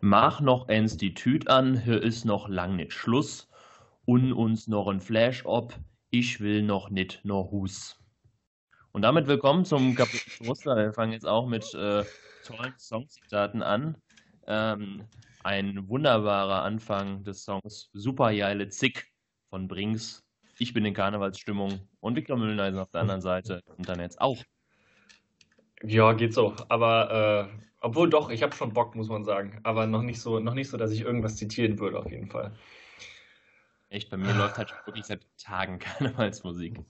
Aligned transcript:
Mach 0.00 0.40
noch 0.40 0.68
Tüt 0.68 1.48
an, 1.48 1.76
hier 1.76 2.00
ist 2.00 2.24
noch 2.24 2.48
lang 2.48 2.76
nicht 2.76 2.92
Schluss. 2.92 3.48
Und 4.04 4.32
uns 4.32 4.68
noch 4.68 4.86
ein 4.86 5.00
Flash 5.00 5.44
ob, 5.44 5.74
ich 6.10 6.38
will 6.38 6.62
noch 6.62 6.88
nicht 6.88 7.24
nur 7.24 7.50
Hus. 7.50 7.98
Und 8.92 9.02
damit 9.02 9.26
willkommen 9.26 9.64
zum 9.64 9.96
kaputten 9.96 10.46
Toaster. 10.46 10.76
Wir 10.76 10.92
fangen 10.92 11.12
jetzt 11.12 11.26
auch 11.26 11.48
mit 11.48 11.74
äh, 11.74 12.04
tollen 12.44 12.78
Songzitaten 12.78 13.60
an. 13.60 13.96
Ähm, 14.46 15.02
ein 15.42 15.88
wunderbarer 15.88 16.62
Anfang 16.62 17.24
des 17.24 17.42
Songs 17.42 17.90
Super 17.92 18.32
Geile 18.32 18.68
Zick 18.68 19.08
von 19.50 19.66
Brings. 19.66 20.24
Ich 20.60 20.72
bin 20.74 20.84
in 20.84 20.94
Karnevalsstimmung 20.94 21.88
und 21.98 22.14
Viktor 22.14 22.36
Müllneisen 22.36 22.78
auf 22.78 22.90
der 22.90 23.00
anderen 23.00 23.20
Seite 23.20 23.62
und 23.76 23.88
dann 23.88 23.98
jetzt 23.98 24.20
auch. 24.20 24.44
Ja, 25.82 26.12
geht 26.12 26.34
so. 26.34 26.54
Aber 26.68 27.50
äh, 27.50 27.58
obwohl 27.80 28.10
doch, 28.10 28.30
ich 28.30 28.42
habe 28.42 28.54
schon 28.54 28.72
Bock, 28.72 28.94
muss 28.94 29.08
man 29.08 29.24
sagen. 29.24 29.60
Aber 29.62 29.86
noch 29.86 30.02
nicht 30.02 30.20
so, 30.20 30.40
noch 30.40 30.54
nicht 30.54 30.68
so, 30.68 30.76
dass 30.76 30.90
ich 30.90 31.02
irgendwas 31.02 31.36
zitieren 31.36 31.78
würde, 31.78 31.98
auf 31.98 32.10
jeden 32.10 32.28
Fall. 32.28 32.52
Echt, 33.90 34.10
bei 34.10 34.16
mir 34.16 34.34
läuft 34.34 34.58
halt 34.58 34.74
wirklich 34.84 35.06
seit 35.06 35.26
Tagen 35.38 35.78
Karnevalsmusik. 35.78 36.80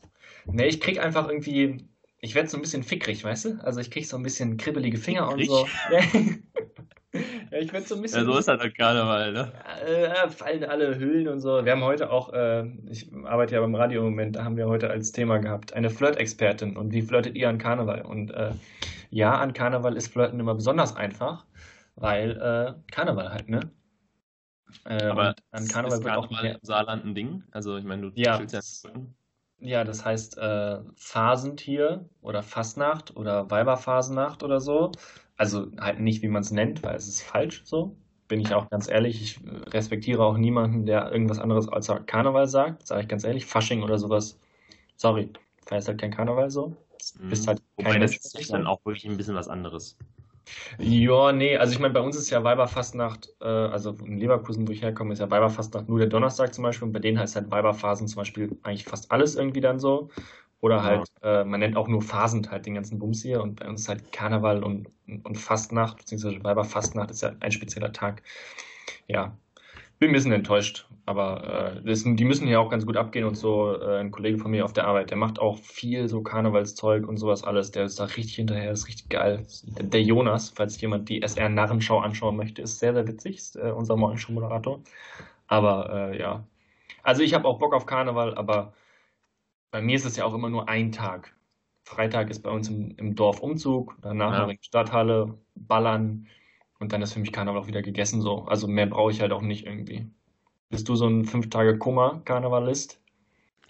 Nee, 0.46 0.66
ich 0.66 0.80
krieg 0.80 0.98
einfach 0.98 1.28
irgendwie, 1.28 1.88
ich 2.20 2.34
werde 2.34 2.48
so 2.48 2.56
ein 2.56 2.62
bisschen 2.62 2.82
fickrig, 2.82 3.22
weißt 3.22 3.44
du? 3.44 3.58
Also 3.62 3.80
ich 3.80 3.90
krieg 3.90 4.06
so 4.06 4.16
ein 4.16 4.22
bisschen 4.22 4.56
kribbelige 4.56 4.98
Finger 4.98 5.28
fickrig? 5.28 5.50
und 5.50 5.56
so. 5.56 5.68
ja, 7.52 7.58
ich 7.58 7.72
werde 7.72 7.86
so 7.86 7.94
ein 7.94 8.02
bisschen. 8.02 8.20
Ja, 8.20 8.24
so 8.24 8.38
ist 8.38 8.48
halt 8.48 8.62
der 8.62 8.72
Karneval, 8.72 9.32
ne? 9.32 9.52
Äh, 9.86 10.28
fallen 10.28 10.64
alle 10.64 10.98
Hüllen 10.98 11.28
und 11.28 11.40
so. 11.40 11.64
Wir 11.64 11.72
haben 11.72 11.84
heute 11.84 12.10
auch, 12.10 12.32
äh, 12.32 12.66
ich 12.90 13.10
arbeite 13.24 13.54
ja 13.54 13.60
beim 13.60 13.74
Radio 13.74 14.00
im 14.00 14.10
Moment, 14.10 14.36
da 14.36 14.44
haben 14.44 14.56
wir 14.56 14.66
heute 14.66 14.90
als 14.90 15.12
Thema 15.12 15.38
gehabt, 15.38 15.72
eine 15.74 15.90
Flirt-Expertin 15.90 16.76
und 16.76 16.92
wie 16.92 17.02
flirtet 17.02 17.36
ihr 17.36 17.48
an 17.48 17.58
Karneval? 17.58 18.02
Und 18.02 18.32
äh, 18.32 18.50
ja, 19.10 19.38
an 19.38 19.52
Karneval 19.52 19.96
ist 19.96 20.12
Flirten 20.12 20.40
immer 20.40 20.54
besonders 20.54 20.96
einfach, 20.96 21.46
weil 21.94 22.32
äh, 22.32 22.92
Karneval 22.92 23.30
halt, 23.30 23.48
ne? 23.48 23.70
Äh, 24.84 25.04
Aber 25.04 25.34
an 25.52 25.68
Karneval 25.68 25.98
ist 25.98 26.04
wird 26.04 26.14
Karneval 26.14 26.18
auch 26.18 26.42
mehr... 26.42 26.54
im 26.54 26.60
Saarland 26.62 27.04
ein 27.04 27.14
Ding? 27.14 27.44
Also 27.52 27.76
ich 27.76 27.84
meine, 27.84 28.10
du 28.10 28.20
ja, 28.20 28.40
ja 28.40 28.60
ja, 29.60 29.84
das 29.84 30.04
heißt 30.04 30.38
äh, 30.38 30.78
Phasentier 30.96 32.04
oder 32.22 32.42
Fastnacht 32.42 33.16
oder 33.16 33.50
Weiberphasennacht 33.50 34.42
oder 34.42 34.60
so. 34.60 34.92
Also 35.36 35.68
halt 35.78 36.00
nicht, 36.00 36.22
wie 36.22 36.28
man 36.28 36.42
es 36.42 36.50
nennt, 36.50 36.82
weil 36.82 36.96
es 36.96 37.08
ist 37.08 37.22
falsch 37.22 37.62
so. 37.64 37.96
Bin 38.28 38.40
ich 38.40 38.52
auch 38.52 38.68
ganz 38.68 38.88
ehrlich. 38.88 39.22
Ich 39.22 39.40
respektiere 39.72 40.22
auch 40.22 40.36
niemanden, 40.36 40.84
der 40.84 41.10
irgendwas 41.10 41.38
anderes 41.38 41.68
als 41.68 41.90
Karneval 42.06 42.46
sagt. 42.46 42.86
Sage 42.86 43.02
ich 43.02 43.08
ganz 43.08 43.24
ehrlich. 43.24 43.46
Fasching 43.46 43.82
oder 43.82 43.98
sowas. 43.98 44.38
Sorry, 44.96 45.30
feierst 45.64 45.88
halt 45.88 46.00
kein 46.00 46.10
Karneval 46.10 46.50
so. 46.50 46.76
Mhm. 47.18 47.28
Bist 47.30 47.48
halt 47.48 47.62
Wobei 47.76 47.98
das 47.98 48.16
ist 48.16 48.52
dann 48.52 48.66
auch 48.66 48.84
wirklich 48.84 49.06
ein 49.06 49.16
bisschen 49.16 49.34
was 49.34 49.48
anderes. 49.48 49.96
Ja, 50.78 51.32
nee, 51.32 51.56
also 51.56 51.72
ich 51.72 51.78
meine, 51.78 51.94
bei 51.94 52.00
uns 52.00 52.16
ist 52.16 52.30
ja 52.30 52.44
Weiberfastnacht, 52.44 53.30
äh, 53.40 53.44
also 53.44 53.92
in 54.04 54.18
Leverkusen, 54.18 54.66
wo 54.68 54.72
ich 54.72 54.82
herkomme, 54.82 55.12
ist 55.12 55.18
ja 55.18 55.30
Weiberfastnacht 55.30 55.88
nur 55.88 55.98
der 55.98 56.08
Donnerstag 56.08 56.54
zum 56.54 56.64
Beispiel 56.64 56.86
und 56.86 56.92
bei 56.92 57.00
denen 57.00 57.18
heißt 57.18 57.36
halt 57.36 57.50
Weiberphasen 57.50 58.08
zum 58.08 58.16
Beispiel 58.16 58.56
eigentlich 58.62 58.84
fast 58.84 59.10
alles 59.10 59.34
irgendwie 59.36 59.60
dann 59.60 59.78
so. 59.78 60.10
Oder 60.60 60.82
halt, 60.82 61.06
ja. 61.22 61.42
äh, 61.42 61.44
man 61.44 61.60
nennt 61.60 61.76
auch 61.76 61.86
nur 61.86 62.02
Phasend 62.02 62.50
halt 62.50 62.66
den 62.66 62.74
ganzen 62.74 62.98
Bums 62.98 63.22
hier 63.22 63.42
und 63.42 63.60
bei 63.60 63.68
uns 63.68 63.82
ist 63.82 63.88
halt 63.88 64.10
Karneval 64.10 64.64
und, 64.64 64.88
und 65.06 65.36
Fastnacht, 65.36 65.98
beziehungsweise 65.98 66.42
Weiberfastnacht 66.42 67.10
ist 67.12 67.22
ja 67.22 67.32
ein 67.40 67.52
spezieller 67.52 67.92
Tag. 67.92 68.22
Ja, 69.06 69.36
bin 70.00 70.10
ein 70.10 70.14
bisschen 70.14 70.32
enttäuscht, 70.32 70.87
aber 71.08 71.76
äh, 71.78 71.82
das, 71.82 72.04
die 72.04 72.24
müssen 72.24 72.46
hier 72.46 72.60
auch 72.60 72.68
ganz 72.68 72.84
gut 72.84 72.98
abgehen 72.98 73.24
und 73.24 73.34
so. 73.34 73.74
Äh, 73.80 74.00
ein 74.00 74.10
Kollege 74.10 74.36
von 74.36 74.50
mir 74.50 74.66
auf 74.66 74.74
der 74.74 74.86
Arbeit, 74.86 75.10
der 75.10 75.16
macht 75.16 75.38
auch 75.38 75.56
viel 75.56 76.06
so 76.06 76.22
Karnevalszeug 76.22 77.08
und 77.08 77.16
sowas 77.16 77.44
alles. 77.44 77.70
Der 77.70 77.84
ist 77.84 77.98
da 77.98 78.04
richtig 78.04 78.34
hinterher, 78.34 78.70
ist 78.70 78.88
richtig 78.88 79.08
geil. 79.08 79.46
Der, 79.78 79.86
der 79.86 80.02
Jonas, 80.02 80.50
falls 80.50 80.78
jemand 80.80 81.08
die 81.08 81.22
SR 81.22 81.48
Narrenschau 81.48 82.00
anschauen 82.00 82.36
möchte, 82.36 82.60
ist 82.60 82.78
sehr, 82.78 82.92
sehr 82.92 83.08
witzig, 83.08 83.36
ist, 83.36 83.56
äh, 83.56 83.72
unser 83.74 83.96
Morgenshow-Moderator. 83.96 84.82
Aber 85.46 86.10
äh, 86.12 86.20
ja, 86.20 86.44
also 87.02 87.22
ich 87.22 87.32
habe 87.32 87.48
auch 87.48 87.58
Bock 87.58 87.72
auf 87.74 87.86
Karneval, 87.86 88.34
aber 88.34 88.74
bei 89.70 89.80
mir 89.80 89.96
ist 89.96 90.04
es 90.04 90.16
ja 90.16 90.26
auch 90.26 90.34
immer 90.34 90.50
nur 90.50 90.68
ein 90.68 90.92
Tag. 90.92 91.34
Freitag 91.84 92.28
ist 92.28 92.42
bei 92.42 92.50
uns 92.50 92.68
im, 92.68 92.94
im 92.98 93.14
Dorf 93.14 93.40
Umzug, 93.40 93.96
danach 94.02 94.32
ja. 94.34 94.40
noch 94.40 94.48
in 94.50 94.58
die 94.58 94.66
Stadthalle, 94.66 95.38
ballern 95.54 96.26
und 96.78 96.92
dann 96.92 97.00
ist 97.00 97.14
für 97.14 97.20
mich 97.20 97.32
Karneval 97.32 97.62
auch 97.62 97.66
wieder 97.66 97.80
gegessen 97.80 98.20
so. 98.20 98.44
Also 98.44 98.68
mehr 98.68 98.86
brauche 98.86 99.10
ich 99.10 99.22
halt 99.22 99.32
auch 99.32 99.40
nicht 99.40 99.66
irgendwie. 99.66 100.06
Bist 100.70 100.88
du 100.88 100.96
so 100.96 101.06
ein 101.06 101.24
fünf 101.24 101.48
Tage 101.48 101.78
Koma-Karnevalist? 101.78 103.00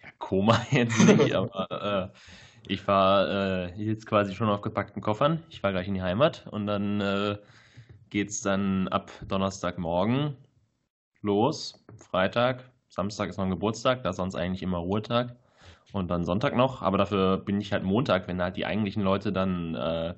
Ja, 0.02 0.08
Koma 0.18 0.60
jetzt 0.70 0.98
nicht, 0.98 1.32
aber 1.32 2.12
äh, 2.12 2.18
ich 2.66 2.86
war 2.88 3.28
äh, 3.28 3.74
jetzt 3.76 4.06
quasi 4.06 4.34
schon 4.34 4.48
auf 4.48 4.62
gepackten 4.62 5.00
Koffern. 5.00 5.44
Ich 5.48 5.62
war 5.62 5.70
gleich 5.70 5.86
in 5.86 5.94
die 5.94 6.02
Heimat 6.02 6.46
und 6.50 6.66
dann 6.66 7.00
äh, 7.00 7.36
es 8.12 8.40
dann 8.40 8.88
ab 8.88 9.12
Donnerstagmorgen 9.28 10.36
los. 11.22 11.84
Freitag, 11.96 12.64
Samstag 12.88 13.28
ist 13.28 13.36
noch 13.36 13.44
ein 13.44 13.50
Geburtstag, 13.50 14.02
da 14.02 14.10
ist 14.10 14.16
sonst 14.16 14.34
eigentlich 14.34 14.62
immer 14.62 14.78
Ruhetag. 14.78 15.36
Und 15.92 16.10
dann 16.10 16.24
Sonntag 16.24 16.54
noch, 16.54 16.82
aber 16.82 16.98
dafür 16.98 17.38
bin 17.38 17.60
ich 17.60 17.72
halt 17.72 17.82
Montag, 17.82 18.28
wenn 18.28 18.42
halt 18.42 18.56
die 18.56 18.66
eigentlichen 18.66 19.02
Leute 19.02 19.32
dann 19.32 19.74
äh, 19.74 20.14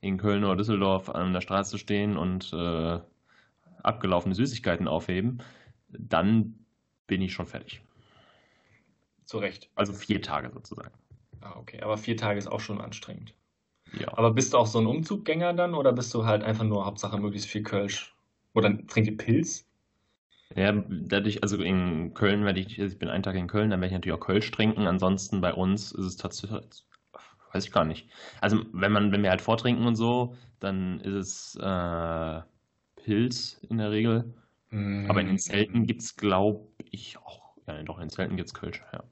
in 0.00 0.16
Köln 0.16 0.44
oder 0.44 0.56
Düsseldorf 0.56 1.10
an 1.10 1.32
der 1.32 1.42
Straße 1.42 1.76
stehen 1.76 2.16
und 2.16 2.52
äh, 2.54 3.00
abgelaufene 3.82 4.34
Süßigkeiten 4.34 4.88
aufheben, 4.88 5.42
dann 5.92 6.64
bin 7.06 7.22
ich 7.22 7.32
schon 7.32 7.46
fertig. 7.46 7.82
Zu 9.24 9.38
Recht. 9.38 9.70
Also 9.74 9.92
vier 9.92 10.22
Tage 10.22 10.50
sozusagen. 10.52 10.92
Ah, 11.40 11.56
okay. 11.56 11.80
Aber 11.82 11.96
vier 11.98 12.16
Tage 12.16 12.38
ist 12.38 12.48
auch 12.48 12.60
schon 12.60 12.80
anstrengend. 12.80 13.34
Ja. 13.98 14.08
Aber 14.16 14.32
bist 14.32 14.52
du 14.52 14.58
auch 14.58 14.66
so 14.66 14.78
ein 14.78 14.86
Umzuggänger 14.86 15.52
dann 15.52 15.74
oder 15.74 15.92
bist 15.92 16.14
du 16.14 16.24
halt 16.24 16.42
einfach 16.42 16.64
nur 16.64 16.86
Hauptsache 16.86 17.18
möglichst 17.18 17.48
viel 17.48 17.62
Kölsch? 17.62 18.14
Oder 18.54 18.86
trinkt 18.86 19.10
ihr 19.10 19.16
Pilz? 19.16 19.66
Ja, 20.56 20.72
dadurch, 20.72 21.42
also 21.42 21.62
in 21.62 22.12
Köln 22.14 22.44
werde 22.44 22.60
ich, 22.60 22.78
ich 22.78 22.98
bin 22.98 23.08
einen 23.08 23.22
Tag 23.22 23.36
in 23.36 23.46
Köln, 23.46 23.70
dann 23.70 23.80
werde 23.80 23.92
ich 23.92 23.98
natürlich 23.98 24.18
auch 24.18 24.26
Kölsch 24.26 24.50
trinken. 24.50 24.86
Ansonsten 24.86 25.40
bei 25.40 25.54
uns 25.54 25.92
ist 25.92 26.04
es 26.04 26.16
tatsächlich, 26.16 26.60
weiß 27.52 27.64
ich 27.64 27.72
gar 27.72 27.84
nicht. 27.84 28.08
Also 28.40 28.64
wenn 28.72 28.92
man, 28.92 29.12
wenn 29.12 29.22
wir 29.22 29.30
halt 29.30 29.42
vortrinken 29.42 29.86
und 29.86 29.94
so, 29.94 30.36
dann 30.58 31.00
ist 31.00 31.14
es 31.14 31.56
äh, 31.56 32.40
Pilz 32.96 33.60
in 33.68 33.78
der 33.78 33.92
Regel. 33.92 34.34
Mm. 34.70 35.06
Aber 35.08 35.20
in 35.20 35.26
den 35.26 35.38
Zelten 35.38 35.86
gibt 35.86 36.02
es, 36.02 36.16
glaube 36.16 36.66
ich, 36.90 37.18
auch. 37.18 37.56
Ja, 37.66 37.82
doch, 37.82 37.98
in 37.98 38.04
den 38.04 38.10
Zelten 38.10 38.36
gibt 38.36 38.48
es 38.48 38.54
Kölsch, 38.54 38.82
ja. 38.92 39.04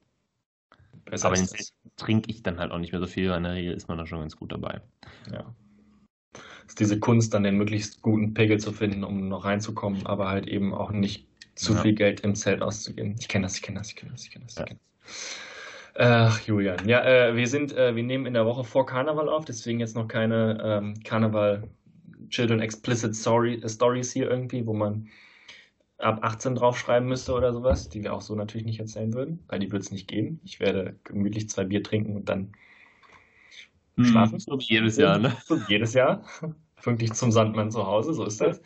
Besser 1.05 1.27
Aber 1.27 1.35
in 1.35 1.43
den 1.43 1.47
Zelten 1.47 1.91
trinke 1.95 2.29
ich 2.29 2.43
dann 2.43 2.59
halt 2.59 2.71
auch 2.71 2.79
nicht 2.79 2.91
mehr 2.91 3.01
so 3.01 3.07
viel, 3.07 3.29
weil 3.29 3.37
in 3.37 3.43
der 3.43 3.53
Regel 3.53 3.73
ist 3.73 3.87
man 3.87 3.97
da 3.97 4.05
schon 4.05 4.19
ganz 4.19 4.35
gut 4.35 4.51
dabei. 4.51 4.81
Ja. 5.31 5.53
Ist 6.67 6.79
diese 6.79 6.99
Kunst, 6.99 7.33
dann 7.33 7.43
den 7.43 7.57
möglichst 7.57 8.01
guten 8.01 8.33
Pegel 8.33 8.59
zu 8.59 8.71
finden, 8.71 9.03
um 9.03 9.27
noch 9.27 9.45
reinzukommen, 9.45 10.05
aber 10.05 10.29
halt 10.29 10.47
eben 10.47 10.73
auch 10.73 10.91
nicht 10.91 11.27
zu 11.55 11.73
ja. 11.73 11.81
viel 11.81 11.93
Geld 11.93 12.21
im 12.21 12.35
Zelt 12.35 12.61
auszugeben. 12.61 13.15
Ich 13.19 13.27
kenne 13.27 13.45
das, 13.45 13.55
ich 13.55 13.61
kenne 13.61 13.79
das, 13.79 13.89
ich 13.89 13.95
kenne 13.95 14.11
das, 14.11 14.23
ich 14.23 14.31
kenne 14.31 14.45
das. 14.45 14.57
Ich 14.57 14.65
kenn 14.65 14.77
das. 14.77 15.49
Ach, 16.01 16.39
Julian. 16.41 16.87
Ja, 16.87 17.03
äh, 17.03 17.35
wir 17.35 17.47
sind, 17.47 17.75
äh, 17.75 17.93
wir 17.93 18.03
nehmen 18.03 18.25
in 18.25 18.33
der 18.33 18.45
Woche 18.45 18.63
vor 18.63 18.85
Karneval 18.85 19.27
auf, 19.27 19.43
deswegen 19.43 19.81
jetzt 19.81 19.95
noch 19.95 20.07
keine 20.07 20.57
ähm, 20.63 21.03
Karneval 21.03 21.67
Children 22.29 22.61
Explicit 22.61 23.13
Story, 23.13 23.61
Stories 23.67 24.13
hier 24.13 24.29
irgendwie, 24.29 24.65
wo 24.65 24.73
man 24.73 25.09
ab 25.99 26.19
18 26.23 26.55
draufschreiben 26.55 27.07
müsste 27.07 27.33
oder 27.33 27.53
sowas, 27.53 27.89
die 27.89 28.03
wir 28.03 28.13
auch 28.13 28.21
so 28.21 28.35
natürlich 28.35 28.65
nicht 28.65 28.79
erzählen 28.79 29.13
würden, 29.13 29.43
weil 29.47 29.59
die 29.59 29.71
wird 29.71 29.83
es 29.83 29.91
nicht 29.91 30.07
geben. 30.07 30.39
Ich 30.43 30.59
werde 30.59 30.97
gemütlich 31.03 31.49
zwei 31.49 31.65
Bier 31.65 31.83
trinken 31.83 32.15
und 32.15 32.29
dann 32.29 32.53
hm, 33.95 34.05
schlafen. 34.05 34.39
So 34.39 34.57
wie 34.59 34.73
jedes 34.73 34.97
Jahr, 34.97 35.19
ne? 35.19 35.35
So 35.45 35.59
wie 35.59 35.71
jedes 35.73 35.93
Jahr. 35.93 36.23
Pünktlich 36.81 37.11
zum 37.13 37.31
Sandmann 37.31 37.71
zu 37.71 37.85
Hause, 37.85 38.13
so 38.13 38.25
ist 38.25 38.39
das. 38.39 38.61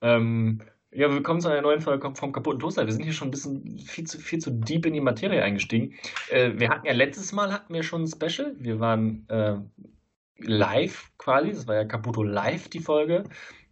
Ähm, 0.00 0.62
ja, 0.92 1.10
willkommen 1.10 1.40
zu 1.40 1.48
einer 1.48 1.62
neuen 1.62 1.80
Folge 1.80 2.12
vom 2.14 2.32
kaputten 2.32 2.60
Toaster. 2.60 2.86
Wir 2.86 2.92
sind 2.92 3.02
hier 3.02 3.12
schon 3.12 3.28
ein 3.28 3.32
bisschen 3.32 3.78
viel 3.80 4.06
zu, 4.06 4.18
viel 4.18 4.38
zu 4.38 4.52
deep 4.52 4.86
in 4.86 4.94
die 4.94 5.00
Materie 5.00 5.42
eingestiegen. 5.42 5.94
Äh, 6.30 6.52
wir 6.54 6.70
hatten 6.70 6.86
ja 6.86 6.92
letztes 6.92 7.32
Mal 7.32 7.52
hatten 7.52 7.74
wir 7.74 7.82
schon 7.82 8.04
ein 8.04 8.08
Special. 8.08 8.54
Wir 8.58 8.78
waren 8.78 9.28
äh, 9.28 9.56
live 10.38 11.10
quasi. 11.18 11.50
Das 11.50 11.66
war 11.66 11.74
ja 11.74 11.84
Caputo 11.84 12.22
Live, 12.22 12.68
die 12.68 12.78
Folge. 12.78 13.24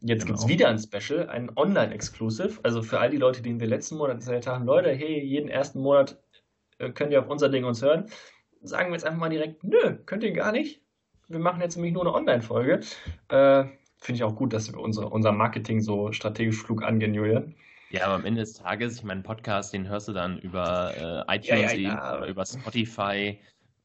Jetzt 0.07 0.27
genau. 0.27 0.37
gibt 0.37 0.39
es 0.41 0.49
wieder 0.49 0.69
ein 0.69 0.79
Special, 0.79 1.31
ein 1.31 1.51
Online-Exclusive. 1.57 2.61
Also 2.63 2.83
für 2.83 3.01
all 3.01 3.09
die 3.09 3.17
Leute, 3.17 3.41
denen 3.41 3.59
wir 3.59 3.67
letzten 3.67 3.97
Monat 3.97 4.19
gesagt 4.19 4.47
haben, 4.47 4.67
Leute, 4.67 4.91
hey, 4.91 5.19
jeden 5.19 5.49
ersten 5.49 5.81
Monat 5.81 6.21
äh, 6.79 6.91
könnt 6.91 7.11
ihr 7.11 7.21
auf 7.21 7.31
unser 7.31 7.49
Ding 7.49 7.65
uns 7.65 7.81
hören. 7.81 8.11
Sagen 8.61 8.91
wir 8.91 8.97
jetzt 8.97 9.07
einfach 9.07 9.19
mal 9.19 9.31
direkt, 9.31 9.65
nö, 9.65 9.97
könnt 10.05 10.23
ihr 10.23 10.33
gar 10.33 10.53
nicht. 10.53 10.83
Wir 11.29 11.39
machen 11.39 11.63
jetzt 11.63 11.77
nämlich 11.77 11.95
nur 11.95 12.03
eine 12.03 12.13
Online-Folge. 12.13 12.81
Äh, 13.29 13.65
finde 13.97 14.17
ich 14.17 14.25
auch 14.25 14.37
gut, 14.37 14.53
dass 14.53 14.71
wir 14.71 14.79
unsere, 14.79 15.09
unser 15.09 15.33
Marketing 15.33 15.81
so 15.81 16.13
strategisch 16.13 16.63
klug 16.65 16.83
angehen, 16.83 17.15
Julian. 17.15 17.55
Ja, 17.89 18.05
aber 18.05 18.17
am 18.17 18.27
Ende 18.27 18.43
des 18.43 18.53
Tages, 18.53 18.99
ich 18.99 19.05
meine, 19.05 19.23
Podcast, 19.23 19.73
den 19.73 19.89
hörst 19.89 20.09
du 20.09 20.13
dann 20.13 20.39
über 20.41 21.25
äh, 21.29 21.37
iTunes 21.37 21.73
ja, 21.73 21.79
ja, 21.79 21.95
ja. 21.95 22.19
oder 22.19 22.29
über 22.29 22.45
Spotify 22.45 23.39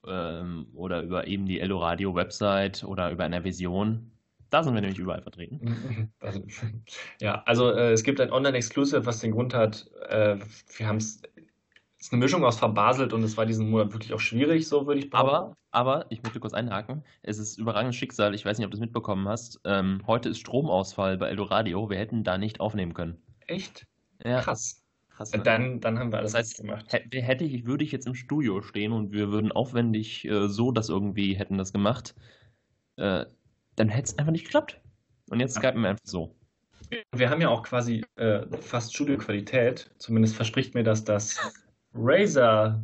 ähm, 0.05 0.67
oder 0.73 1.01
über 1.01 1.27
eben 1.27 1.45
die 1.45 1.61
Ello 1.61 1.77
Radio 1.77 2.13
Website 2.13 2.83
oder 2.83 3.09
über 3.09 3.23
einer 3.23 3.45
Vision. 3.45 4.11
Da 4.49 4.63
sind 4.63 4.73
wir 4.73 4.81
nämlich 4.81 4.99
überall 4.99 5.21
vertreten. 5.21 6.11
ja, 7.21 7.43
also 7.45 7.71
äh, 7.71 7.91
es 7.91 8.03
gibt 8.03 8.19
ein 8.19 8.31
Online-Exclusive, 8.31 9.05
was 9.05 9.19
den 9.19 9.31
Grund 9.31 9.53
hat, 9.53 9.89
äh, 10.07 10.37
wir 10.77 10.87
haben 10.87 10.97
es 10.97 11.21
Es 11.97 12.07
ist 12.07 12.13
eine 12.13 12.19
Mischung 12.19 12.43
aus 12.43 12.57
verbaselt 12.57 13.13
und 13.13 13.23
es 13.23 13.37
war 13.37 13.45
diesen 13.45 13.69
Monat 13.69 13.93
wirklich 13.93 14.13
auch 14.13 14.19
schwierig, 14.19 14.67
so 14.67 14.87
würde 14.87 14.99
ich 14.99 15.09
behaupten. 15.09 15.35
Aber, 15.35 15.55
aber, 15.71 16.05
ich 16.09 16.23
möchte 16.23 16.39
kurz 16.39 16.53
einhaken. 16.53 17.03
Es 17.21 17.37
ist 17.37 17.57
überragendes 17.57 17.95
Schicksal. 17.95 18.33
Ich 18.33 18.45
weiß 18.45 18.57
nicht, 18.57 18.65
ob 18.65 18.71
du 18.71 18.77
es 18.77 18.81
mitbekommen 18.81 19.27
hast. 19.27 19.59
Ähm, 19.65 20.01
heute 20.07 20.29
ist 20.29 20.39
Stromausfall 20.39 21.17
bei 21.17 21.29
Eldoradio. 21.29 21.89
Wir 21.89 21.97
hätten 21.97 22.23
da 22.23 22.37
nicht 22.37 22.59
aufnehmen 22.59 22.93
können. 22.93 23.21
Echt? 23.47 23.85
Ja. 24.23 24.41
Krass. 24.41 24.83
Krass 25.09 25.33
ne? 25.33 25.43
dann, 25.43 25.81
dann 25.81 25.99
haben 25.99 26.13
wir 26.13 26.19
alles 26.19 26.31
das 26.31 26.39
heißt, 26.39 26.57
gemacht. 26.61 26.85
Hätte 26.89 27.43
ich, 27.43 27.65
würde 27.65 27.83
ich 27.83 27.91
jetzt 27.91 28.07
im 28.07 28.15
Studio 28.15 28.61
stehen 28.61 28.93
und 28.93 29.11
wir 29.11 29.31
würden 29.31 29.51
aufwendig 29.51 30.25
äh, 30.25 30.47
so 30.47 30.71
das 30.71 30.87
irgendwie 30.87 31.33
hätten 31.33 31.57
das 31.57 31.73
gemacht, 31.73 32.15
äh, 32.95 33.25
dann 33.79 33.89
hätte 33.89 34.11
es 34.11 34.17
einfach 34.17 34.31
nicht 34.31 34.45
geklappt. 34.45 34.79
Und 35.29 35.39
jetzt 35.39 35.55
ja. 35.55 35.61
skypen 35.61 35.81
wir 35.81 35.89
einfach 35.89 36.05
so. 36.05 36.35
Wir 37.15 37.29
haben 37.29 37.41
ja 37.41 37.49
auch 37.49 37.63
quasi 37.63 38.03
äh, 38.15 38.45
fast 38.59 38.93
Studioqualität. 38.93 39.91
Zumindest 39.99 40.35
verspricht 40.35 40.73
mir 40.73 40.83
das 40.83 41.03
das 41.03 41.39
Razer. 41.93 42.83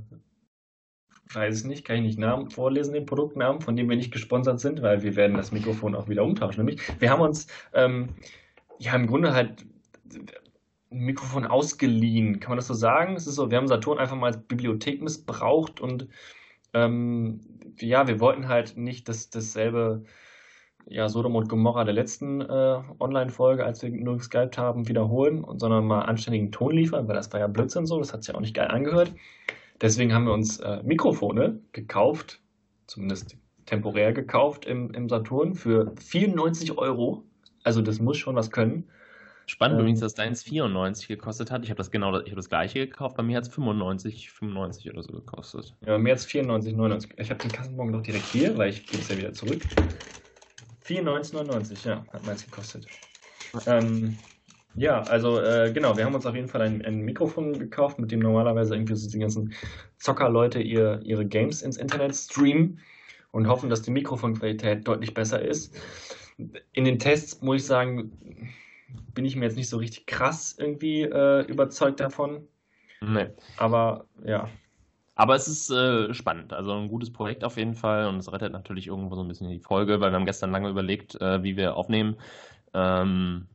Weiß 1.34 1.62
ich 1.62 1.66
nicht, 1.66 1.86
kann 1.86 1.98
ich 1.98 2.04
nicht 2.04 2.20
Namen 2.20 2.52
vorlesen, 2.52 2.94
den 2.94 3.08
Produktnamen, 3.08 3.62
von 3.62 3.76
dem 3.76 3.90
wir 3.90 3.98
nicht 3.98 4.14
gesponsert 4.14 4.60
sind, 4.60 4.84
weil 4.84 5.02
wir 5.02 5.16
werden 5.16 5.36
das 5.36 5.52
Mikrofon 5.52 5.96
auch 5.96 6.08
wieder 6.08 6.24
umtauschen. 6.24 6.64
Nämlich, 6.64 6.82
wir 7.00 7.10
haben 7.10 7.22
uns 7.22 7.48
ähm, 7.74 8.10
ja 8.78 8.96
im 8.96 9.08
Grunde 9.08 9.34
halt 9.34 9.66
ein 10.92 11.00
Mikrofon 11.00 11.46
ausgeliehen. 11.46 12.40
Kann 12.40 12.52
man 12.52 12.58
das 12.58 12.68
so 12.68 12.76
sagen? 12.76 13.16
Es 13.16 13.26
ist 13.26 13.36
so, 13.36 13.50
wir 13.50 13.58
haben 13.58 13.68
Saturn 13.68 13.98
einfach 13.98 14.16
mal 14.16 14.28
als 14.28 14.42
Bibliothek 14.44 15.02
missbraucht 15.02 15.82
und 15.82 16.08
ähm, 16.74 17.42
ja, 17.80 18.08
wir 18.08 18.20
wollten 18.20 18.48
halt 18.48 18.78
nicht 18.78 19.10
dass 19.10 19.30
dasselbe 19.32 20.04
ja, 20.88 21.10
Sodom 21.10 21.36
und 21.36 21.50
Gomorra 21.50 21.84
der 21.84 21.94
letzten 21.94 22.42
äh, 22.42 22.82
Online-Folge, 23.00 23.66
als 23.66 23.82
wir 23.82 23.90
nur 23.90 24.18
geskypt 24.18 24.58
haben, 24.58 24.88
wiederholen, 24.88 25.44
und, 25.44 25.60
sondern 25.60 25.86
mal 25.86 26.02
anständigen 26.02 26.52
Ton 26.52 26.76
liefern, 26.76 27.08
weil 27.08 27.16
das 27.16 27.32
war 27.34 27.40
ja 27.40 27.48
Blödsinn 27.48 27.86
so, 27.86 28.00
das 28.00 28.14
hat 28.14 28.24
sich 28.24 28.34
ja 28.34 28.36
auch 28.36 28.42
nicht 28.42 28.56
geil 28.56 28.68
angehört. 28.68 29.14
Deswegen 29.82 30.14
haben 30.14 30.26
wir 30.26 30.34
uns 30.34 30.60
äh, 30.60 30.82
Mikrofone 30.84 31.60
gekauft, 31.72 32.40
zumindest 32.88 33.38
temporär 33.66 34.14
gekauft 34.14 34.66
im, 34.66 34.92
im 34.94 35.10
Saturn 35.10 35.56
für 35.56 35.94
94 36.00 36.78
Euro. 36.78 37.24
Also 37.64 37.82
das 37.82 38.00
muss 38.00 38.18
schon 38.18 38.36
was 38.36 38.52
können. 38.52 38.86
Spannend 39.48 39.76
ähm, 39.76 39.82
übrigens, 39.82 40.00
dass 40.00 40.14
deins 40.14 40.44
94 40.44 41.08
gekostet 41.08 41.52
hat. 41.52 41.64
Ich 41.64 41.70
habe 41.70 41.78
das 41.78 41.92
genau 41.92 42.20
ich 42.22 42.30
hab 42.30 42.36
das 42.36 42.50
gleiche 42.50 42.88
gekauft. 42.88 43.18
Bei 43.18 43.24
mir 43.24 43.38
hat 43.38 43.44
es 43.44 43.50
95, 43.54 44.32
95 44.32 44.92
oder 44.92 45.04
so 45.04 45.14
gekostet. 45.14 45.76
Ja, 45.82 45.94
bei 45.94 46.00
mir 46.00 46.12
hat 46.12 46.20
es 46.20 46.26
94, 46.26 46.74
99. 46.74 47.12
Ich 47.18 47.30
habe 47.30 47.40
den 47.40 47.52
Kassenbon 47.52 47.92
noch 47.92 48.02
direkt 48.02 48.26
hier, 48.28 48.58
weil 48.58 48.70
ich 48.70 48.86
gebe 48.86 49.02
es 49.02 49.10
ja 49.10 49.18
wieder 49.18 49.34
zurück. 49.34 49.62
94,99, 50.86 51.88
ja, 51.88 52.06
hat 52.12 52.26
meins 52.26 52.46
gekostet. 52.46 52.88
Ähm, 53.66 54.18
ja, 54.76 55.02
also 55.04 55.40
äh, 55.40 55.72
genau, 55.74 55.96
wir 55.96 56.06
haben 56.06 56.16
uns 56.16 56.26
auf 56.26 56.36
jeden 56.36 56.50
Fall 56.50 56.62
ein, 56.62 56.84
ein, 56.84 57.00
Mikrofon 57.00 57.58
gekauft, 57.58 57.98
mit 57.98 58.12
dem 58.12 58.20
normalerweise 58.20 58.76
irgendwie 58.76 58.96
so 58.96 59.10
die 59.10 59.20
ganzen 59.20 59.54
Zockerleute 59.98 60.62
ihr, 60.62 61.00
ihre 61.04 61.26
Games 61.26 61.62
ins 61.62 61.78
Internet 61.78 62.14
streamen 62.16 62.80
und 63.32 63.48
hoffen, 63.48 63.70
dass 63.70 63.82
die 63.82 63.92
Mikrofonqualität 63.92 64.88
deutlich 64.88 65.14
besser 65.14 65.42
ist. 65.42 65.76
In 66.74 66.84
den 66.84 67.00
Tests 67.00 67.42
muss 67.42 67.58
ich 67.58 67.66
sagen, 67.66 68.54
bin 69.14 69.24
ich 69.24 69.36
mir 69.38 69.46
jetzt 69.46 69.56
nicht 69.56 69.70
so 69.70 69.78
richtig 69.78 70.06
krass 70.08 70.56
irgendwie 70.58 71.04
äh, 71.04 71.42
überzeugt 71.48 72.02
davon. 72.02 72.48
Nee. 73.02 73.28
Aber 73.58 74.08
ja. 74.26 74.50
Aber 75.16 75.36
es 75.36 75.48
ist 75.48 75.72
äh, 75.72 76.14
spannend, 76.14 76.52
also 76.52 76.74
ein 76.74 76.90
gutes 76.90 77.12
Projekt 77.12 77.44
auf 77.46 77.58
jeden 77.58 77.76
Fall 77.76 78.08
und 78.08 78.18
es 78.18 78.32
rettet 78.32 78.52
natürlich 78.52 78.88
irgendwo 78.88 79.16
so 79.16 79.22
ein 79.22 79.28
bisschen 79.30 79.50
die 79.50 79.60
Folge, 79.60 80.02
weil 80.02 80.12
wir 80.12 80.16
haben 80.16 80.26
gestern 80.26 80.52
lange 80.52 80.70
überlegt, 80.70 81.20
äh, 81.22 81.42
wie 81.42 81.56
wir 81.56 81.78
aufnehmen. 81.78 82.18
Ähm, 82.74 83.48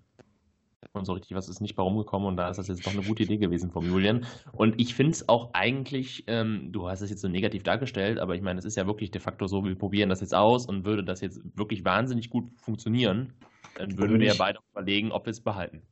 und 0.92 1.04
so 1.04 1.12
richtig 1.12 1.36
was 1.36 1.48
ist 1.48 1.60
nicht 1.60 1.76
bei 1.76 1.82
rumgekommen 1.82 2.26
und 2.26 2.36
da 2.36 2.48
ist 2.48 2.56
das 2.56 2.68
jetzt 2.68 2.86
doch 2.86 2.92
eine 2.92 3.02
gute 3.02 3.22
Idee 3.22 3.36
gewesen 3.36 3.70
vom 3.70 3.86
Julian. 3.86 4.26
Und 4.52 4.80
ich 4.80 4.94
finde 4.94 5.12
es 5.12 5.28
auch 5.28 5.50
eigentlich, 5.52 6.24
ähm, 6.26 6.72
du 6.72 6.88
hast 6.88 7.02
es 7.02 7.10
jetzt 7.10 7.20
so 7.20 7.28
negativ 7.28 7.62
dargestellt, 7.62 8.18
aber 8.18 8.34
ich 8.34 8.42
meine, 8.42 8.58
es 8.58 8.64
ist 8.64 8.76
ja 8.76 8.86
wirklich 8.86 9.10
de 9.10 9.20
facto 9.20 9.46
so, 9.46 9.64
wir 9.64 9.76
probieren 9.76 10.08
das 10.08 10.20
jetzt 10.20 10.34
aus 10.34 10.66
und 10.66 10.84
würde 10.84 11.04
das 11.04 11.20
jetzt 11.20 11.40
wirklich 11.56 11.84
wahnsinnig 11.84 12.30
gut 12.30 12.50
funktionieren, 12.56 13.34
dann 13.76 13.98
würden 13.98 14.18
wir 14.18 14.28
ja 14.28 14.34
beide 14.36 14.58
überlegen, 14.72 15.12
ob 15.12 15.26
wir 15.26 15.30
es 15.30 15.40
behalten. 15.40 15.82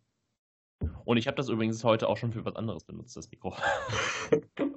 Und 1.04 1.16
ich 1.16 1.26
habe 1.26 1.36
das 1.36 1.48
übrigens 1.48 1.82
heute 1.84 2.08
auch 2.08 2.16
schon 2.16 2.32
für 2.32 2.44
was 2.44 2.56
anderes 2.56 2.84
benutzt, 2.84 3.16
das 3.16 3.30
Mikro. 3.30 3.54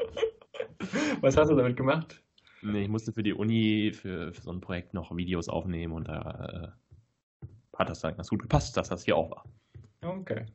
was 1.22 1.38
hast 1.38 1.50
du 1.50 1.56
damit 1.56 1.78
gemacht? 1.78 2.22
Nee, 2.62 2.84
ich 2.84 2.90
musste 2.90 3.12
für 3.12 3.24
die 3.24 3.34
Uni, 3.34 3.92
für, 3.94 4.34
für 4.34 4.42
so 4.42 4.52
ein 4.52 4.62
Projekt 4.62 4.94
noch 4.94 5.16
Videos 5.16 5.50
aufnehmen 5.50 5.94
und 5.94 6.08
da 6.08 6.74
äh, 7.44 7.48
hat 7.78 7.90
das 7.90 8.02
dann 8.02 8.16
ganz 8.16 8.30
gut 8.30 8.42
gepasst, 8.42 8.78
dass 8.78 8.90
das 8.90 9.04
hier 9.04 9.18
auch 9.18 9.32
war. 9.32 9.46
Okay. 10.04 10.46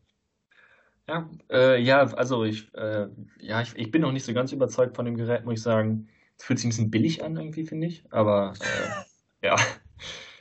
Ja, 1.09 1.31
äh, 1.51 1.81
ja 1.81 2.01
also 2.01 2.45
ich, 2.45 2.73
äh, 2.75 3.09
ja, 3.41 3.63
ich, 3.63 3.77
ich 3.77 3.91
bin 3.91 4.03
noch 4.03 4.13
nicht 4.13 4.25
so 4.25 4.33
ganz 4.35 4.53
überzeugt 4.53 4.97
von 4.97 5.05
dem 5.05 5.17
Gerät, 5.17 5.45
muss 5.45 5.55
ich 5.55 5.63
sagen. 5.63 6.09
Es 6.39 6.45
fühlt 6.45 6.59
sich 6.59 6.67
ein 6.67 6.71
bisschen 6.71 6.91
billig 6.91 7.25
an, 7.25 7.37
irgendwie, 7.37 7.65
finde 7.65 7.87
ich. 7.87 8.05
Aber 8.11 8.55
äh, 8.61 9.47
ja, 9.47 9.57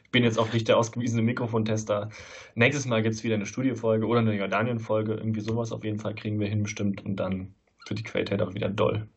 ich 0.03 0.11
bin 0.11 0.23
jetzt 0.23 0.37
auch 0.37 0.51
nicht 0.51 0.67
der 0.67 0.77
ausgewiesene 0.77 1.21
Mikrofontester. 1.21 2.09
Nächstes 2.55 2.85
Mal 2.85 3.01
gibt 3.01 3.15
es 3.15 3.23
wieder 3.23 3.35
eine 3.35 3.45
Studiofolge 3.45 4.05
oder 4.05 4.19
eine 4.19 4.35
Jordanien-Folge. 4.35 5.13
Irgendwie 5.13 5.41
sowas 5.41 5.71
auf 5.71 5.83
jeden 5.83 5.99
Fall 5.99 6.15
kriegen 6.15 6.39
wir 6.39 6.47
hin, 6.47 6.63
bestimmt. 6.63 7.05
Und 7.05 7.15
dann 7.17 7.55
wird 7.87 7.99
die 7.99 8.03
Qualität 8.03 8.41
auch 8.41 8.53
wieder 8.53 8.69
doll. 8.69 9.07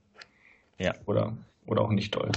Ja. 0.78 0.94
Oder, 1.06 1.36
oder 1.66 1.82
auch 1.82 1.90
nicht 1.90 2.14
doll. 2.14 2.30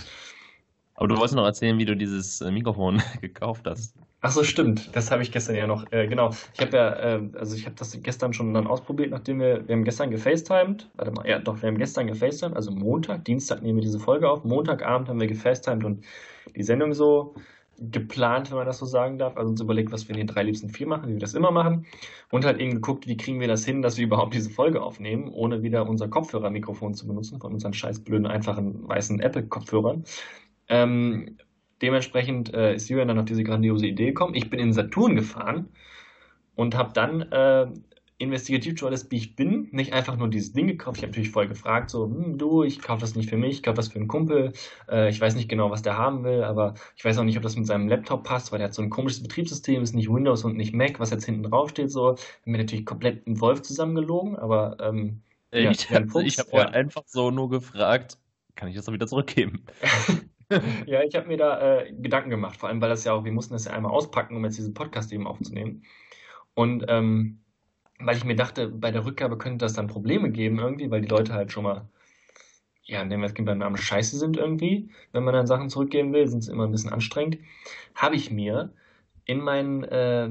Aber 0.96 1.08
du 1.08 1.16
wolltest 1.16 1.36
noch 1.36 1.46
erzählen, 1.46 1.80
wie 1.80 1.86
du 1.86 1.96
dieses 1.96 2.42
äh, 2.42 2.52
Mikrofon 2.52 3.02
gekauft 3.22 3.66
hast. 3.66 3.96
Ach 4.24 4.30
so, 4.30 4.44
stimmt. 4.44 4.96
Das 4.96 5.10
habe 5.10 5.24
ich 5.24 5.32
gestern 5.32 5.56
ja 5.56 5.66
noch. 5.66 5.92
Äh, 5.92 6.08
genau. 6.08 6.30
Ich 6.54 6.62
habe 6.62 6.78
ja, 6.78 6.94
äh, 6.94 7.22
also 7.40 7.56
ich 7.56 7.66
habe 7.66 7.76
das 7.76 8.00
gestern 8.04 8.34
schon 8.34 8.54
dann 8.54 8.68
ausprobiert, 8.68 9.10
nachdem 9.10 9.40
wir, 9.40 9.68
wir 9.68 9.76
haben 9.76 9.84
gestern 9.84 10.12
gefacetimed. 10.12 10.90
Warte 10.94 11.12
mal, 11.12 11.28
ja, 11.28 11.40
doch, 11.40 11.60
wir 11.62 11.68
haben 11.68 11.80
gestern 11.80 12.06
gefacetimed, 12.06 12.56
also 12.56 12.70
Montag, 12.70 13.26
Dienstag 13.26 13.64
nehmen 13.64 13.80
wir 13.80 13.84
diese 13.84 14.00
Folge 14.00 14.30
auf. 14.30 14.44
Montagabend 14.44 15.10
haben 15.10 15.20
wir 15.20 15.28
gefacetimed 15.28 15.84
und 15.84 16.06
die 16.56 16.62
Sendung 16.62 16.94
so 16.94 17.34
geplant, 17.90 18.52
wenn 18.52 18.58
man 18.58 18.68
das 18.68 18.78
so 18.78 18.86
sagen 18.86 19.18
darf. 19.18 19.38
Also 19.38 19.50
uns 19.50 19.62
überlegt, 19.62 19.92
was 19.92 20.08
wir 20.08 20.16
in 20.16 20.20
den 20.20 20.28
drei 20.28 20.44
liebsten 20.44 20.70
vier 20.70 20.88
machen, 20.88 21.10
wie 21.10 21.14
wir 21.14 21.20
das 21.20 21.34
immer 21.34 21.52
machen. 21.52 21.86
Und 22.30 22.46
halt 22.46 22.60
eben 22.60 22.76
geguckt, 22.76 23.08
wie 23.08 23.18
kriegen 23.18 23.40
wir 23.40 23.48
das 23.48 23.66
hin, 23.66 23.82
dass 23.82 23.98
wir 23.98 24.06
überhaupt 24.06 24.34
diese 24.34 24.50
Folge 24.50 24.82
aufnehmen, 24.82 25.30
ohne 25.30 25.64
wieder 25.64 25.88
unser 25.90 26.08
Kopfhörermikrofon 26.08 26.94
zu 26.94 27.08
benutzen 27.08 27.40
von 27.40 27.54
unseren 27.54 27.74
scheiß 27.74 28.04
blöden, 28.04 28.28
einfachen, 28.28 28.88
weißen 28.88 29.20
Apple-Kopfhörern. 29.20 30.04
Ähm, 30.68 31.38
dementsprechend 31.82 32.54
äh, 32.54 32.76
ist 32.76 32.90
Julian 32.90 33.08
dann 33.08 33.20
auf 33.20 33.26
diese 33.26 33.44
grandiose 33.44 33.88
Idee 33.88 34.08
gekommen. 34.08 34.36
Ich 34.36 34.50
bin 34.50 34.60
in 34.60 34.74
Saturn 34.74 35.16
gefahren 35.16 35.70
und 36.56 36.76
habe 36.76 36.92
dann 36.94 37.22
äh, 37.32 37.68
Investigativjournalist, 38.22 39.12
wie 39.12 39.18
ich 39.18 39.36
bin, 39.36 39.68
nicht 39.72 39.94
einfach 39.94 40.16
nur 40.16 40.30
dieses 40.30 40.54
Ding 40.54 40.68
gekauft. 40.68 40.98
Ich 40.98 41.04
habe 41.04 41.12
natürlich 41.12 41.32
voll 41.32 41.48
gefragt, 41.48 41.90
so, 41.90 42.06
hm, 42.06 42.38
du, 42.38 42.64
ich 42.64 42.80
kaufe 42.80 43.02
das 43.02 43.16
nicht 43.16 43.30
für 43.30 43.38
mich, 43.38 43.58
ich 43.58 43.64
kaufe 43.64 43.78
das 43.78 43.90
für 43.90 43.98
einen 43.98 44.08
Kumpel. 44.08 44.54
Äh, 44.90 45.10
ich 45.10 45.20
weiß 45.20 45.36
nicht 45.36 45.50
genau, 45.50 45.72
was 45.72 45.82
der 45.82 45.98
haben 45.98 46.24
will, 46.24 46.44
aber 46.44 46.76
ich 46.96 47.04
weiß 47.04 47.18
auch 47.18 47.24
nicht, 47.24 47.38
ob 47.38 47.44
das 47.44 47.56
mit 47.56 47.66
seinem 47.66 47.90
Laptop 47.90 48.24
passt, 48.24 48.52
weil 48.52 48.60
der 48.60 48.68
hat 48.68 48.74
so 48.74 48.82
ein 48.82 48.90
komisches 48.90 49.24
Betriebssystem, 49.24 49.82
ist 49.82 49.96
nicht 49.96 50.10
Windows 50.10 50.44
und 50.44 50.56
nicht 50.56 50.74
Mac, 50.74 51.00
was 51.00 51.10
jetzt 51.10 51.26
hinten 51.26 51.44
drauf 51.44 51.72
steht. 51.72 51.92
So, 51.92 52.16
mir 52.46 52.60
natürlich 52.60 52.86
komplett 52.86 53.26
einen 53.26 53.42
Wolf 53.42 53.64
zusammengelogen, 53.64 54.36
aber 54.38 54.78
ähm, 54.80 55.22
ja, 55.52 55.72
ich, 55.72 55.90
ich 55.90 56.40
habe 56.40 56.48
ja. 56.54 56.66
einfach 56.68 57.04
so 57.08 57.32
nur 57.32 57.50
gefragt, 57.50 58.18
kann 58.56 58.70
ich 58.70 58.76
das 58.76 58.86
dann 58.86 58.94
wieder 58.94 59.08
zurückgeben? 59.08 59.66
ja, 60.86 61.02
ich 61.04 61.16
habe 61.16 61.28
mir 61.28 61.38
da 61.38 61.80
äh, 61.80 61.92
Gedanken 61.92 62.30
gemacht, 62.30 62.58
vor 62.58 62.70
allem, 62.70 62.82
weil 62.82 62.90
das 62.90 63.04
ja 63.04 63.14
auch, 63.14 63.26
wir 63.26 63.32
mussten 63.32 63.54
das 63.54 63.66
ja 63.66 63.74
einmal 63.74 63.92
auspacken, 63.92 64.36
um 64.36 64.46
jetzt 64.46 64.58
diesen 64.58 64.74
Podcast 64.74 65.12
eben 65.12 65.28
aufzunehmen. 65.28 65.84
Und 66.54 66.86
ähm, 66.88 67.40
weil 68.06 68.18
ich 68.18 68.26
mir 68.26 68.36
dachte, 68.36 68.68
bei 68.70 68.92
der 68.92 69.06
Rückgabe 69.06 69.38
könnte 69.38 69.66
das 69.66 69.74
dann 69.74 69.88
Probleme 69.88 70.32
geben 70.32 70.60
irgendwie, 70.60 70.90
weil 70.92 71.02
die 71.02 71.08
Leute 71.08 71.34
halt 71.34 71.52
schon 71.52 71.64
mal, 71.64 71.90
ja, 72.84 73.04
nehmen 73.04 73.24
wir 73.24 73.28
es 73.28 73.34
beim 73.34 73.58
Namen 73.58 73.78
scheiße 73.78 74.18
sind 74.18 74.38
irgendwie. 74.38 74.90
Wenn 75.12 75.24
man 75.24 75.34
dann 75.34 75.48
Sachen 75.48 75.70
zurückgeben 75.70 76.14
will, 76.14 76.28
sind 76.28 76.40
es 76.40 76.48
immer 76.48 76.66
ein 76.66 76.72
bisschen 76.72 76.92
anstrengend. 76.92 77.38
Habe 77.96 78.16
ich 78.16 78.32
mir 78.32 78.74
in 79.26 79.40
meinen 79.40 79.84
äh, 79.84 80.30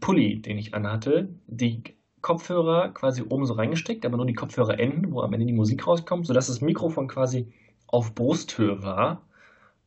Pulli, 0.00 0.40
den 0.40 0.58
ich 0.58 0.74
anhatte, 0.74 1.28
die 1.46 1.82
Kopfhörer 2.20 2.90
quasi 2.90 3.22
oben 3.22 3.46
so 3.46 3.54
reingesteckt, 3.54 4.04
aber 4.04 4.16
nur 4.16 4.26
die 4.26 4.34
Kopfhörerenden, 4.34 5.12
wo 5.12 5.22
am 5.22 5.32
Ende 5.32 5.46
die 5.46 5.52
Musik 5.52 5.86
rauskommt, 5.86 6.26
sodass 6.26 6.48
das 6.48 6.60
Mikrofon 6.60 7.08
quasi 7.08 7.52
auf 7.86 8.14
Brusthöhe 8.14 8.82
war 8.82 9.27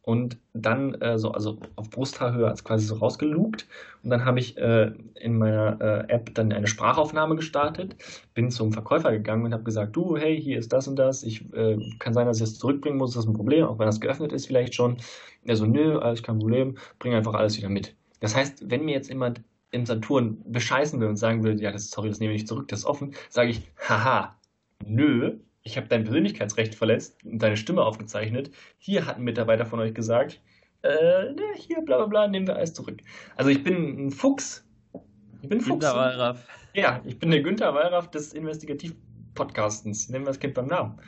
und 0.04 0.38
dann 0.54 0.96
äh, 0.96 1.20
so, 1.20 1.32
also 1.32 1.60
auf 1.76 1.90
Brusthaarhöhe 1.90 2.48
als 2.48 2.64
quasi 2.64 2.86
so 2.86 2.96
rausgelugt. 2.96 3.68
Und 4.04 4.10
dann 4.10 4.26
habe 4.26 4.40
ich 4.40 4.58
äh, 4.58 4.92
in 5.16 5.38
meiner 5.38 5.80
äh, 5.80 6.12
App 6.12 6.34
dann 6.34 6.52
eine 6.52 6.68
Sprachaufnahme 6.68 7.36
gestartet, 7.36 7.96
bin 8.34 8.50
zum 8.50 8.74
Verkäufer 8.74 9.12
gegangen 9.12 9.46
und 9.46 9.54
habe 9.54 9.64
gesagt, 9.64 9.96
du, 9.96 10.18
hey, 10.18 10.42
hier 10.42 10.58
ist 10.58 10.74
das 10.74 10.88
und 10.88 10.96
das. 10.96 11.24
Ich 11.24 11.54
äh, 11.54 11.78
kann 12.00 12.14
sein, 12.14 12.26
dass 12.26 12.38
ich 12.38 12.44
es 12.44 12.58
zurückbringen 12.58 12.98
muss, 12.98 13.14
das 13.14 13.26
ist 13.26 13.30
ein 13.30 13.36
Problem, 13.36 13.66
auch 13.66 13.78
wenn 13.78 13.86
das 13.86 14.02
geöffnet 14.02 14.34
ist 14.34 14.48
vielleicht 14.48 14.74
schon. 14.74 14.98
Er 15.46 15.56
so, 15.56 15.66
nö, 15.66 16.00
alles 16.00 16.24
kein 16.24 16.40
Problem, 16.40 16.78
bring 17.00 17.14
einfach 17.14 17.34
alles 17.34 17.58
wieder 17.58 17.70
mit. 17.70 17.96
Das 18.20 18.36
heißt, 18.36 18.70
wenn 18.70 18.86
mir 18.86 18.96
jetzt 18.96 19.10
jemand 19.10 19.42
im 19.72 19.86
Saturn 19.86 20.38
bescheißen 20.46 21.00
will 21.00 21.08
und 21.08 21.18
sagen 21.18 21.44
will, 21.44 21.62
ja, 21.62 21.72
das 21.72 21.90
sorry, 21.90 22.10
das 22.10 22.20
nehme 22.20 22.34
ich 22.34 22.46
zurück, 22.46 22.68
das 22.68 22.80
ist 22.80 22.86
offen, 22.86 23.14
sage 23.30 23.52
ich, 23.52 23.62
haha, 23.88 24.36
nö, 24.86 25.38
ich 25.64 25.78
habe 25.78 25.88
dein 25.88 26.04
Persönlichkeitsrecht 26.04 26.76
verletzt 26.76 27.24
und 27.24 27.40
deine 27.40 27.58
Stimme 27.58 27.84
aufgezeichnet. 27.84 28.52
Hier 28.78 29.06
hat 29.06 29.18
ein 29.18 29.24
Mitarbeiter 29.24 29.66
von 29.66 29.80
euch 29.80 29.94
gesagt, 29.94 30.42
äh, 30.84 30.90
ne, 31.34 31.44
hier, 31.56 31.82
bla 31.82 31.98
bla 31.98 32.06
bla, 32.08 32.28
nehmen 32.28 32.48
wir 32.48 32.56
alles 32.56 32.74
zurück. 32.74 33.02
Also 33.36 33.50
ich 33.52 33.64
bin 33.64 34.08
ein 34.08 34.12
Fuchs. 34.12 34.66
Ich 35.42 35.50
bin 35.50 35.60
Fuchs. 35.62 35.70
Günther 35.80 35.96
Wallraff. 35.96 36.48
Ja, 36.74 37.02
ich 37.06 37.20
bin 37.20 37.32
der 37.32 37.42
Günther 37.42 37.74
Wallraff 37.74 38.10
des 38.10 38.34
Investigativ-Podcastens. 38.34 40.10
Nennen 40.10 40.26
wir 40.26 40.30
das 40.30 40.40
Kind 40.40 40.54
beim 40.54 40.68
Namen. 40.68 41.00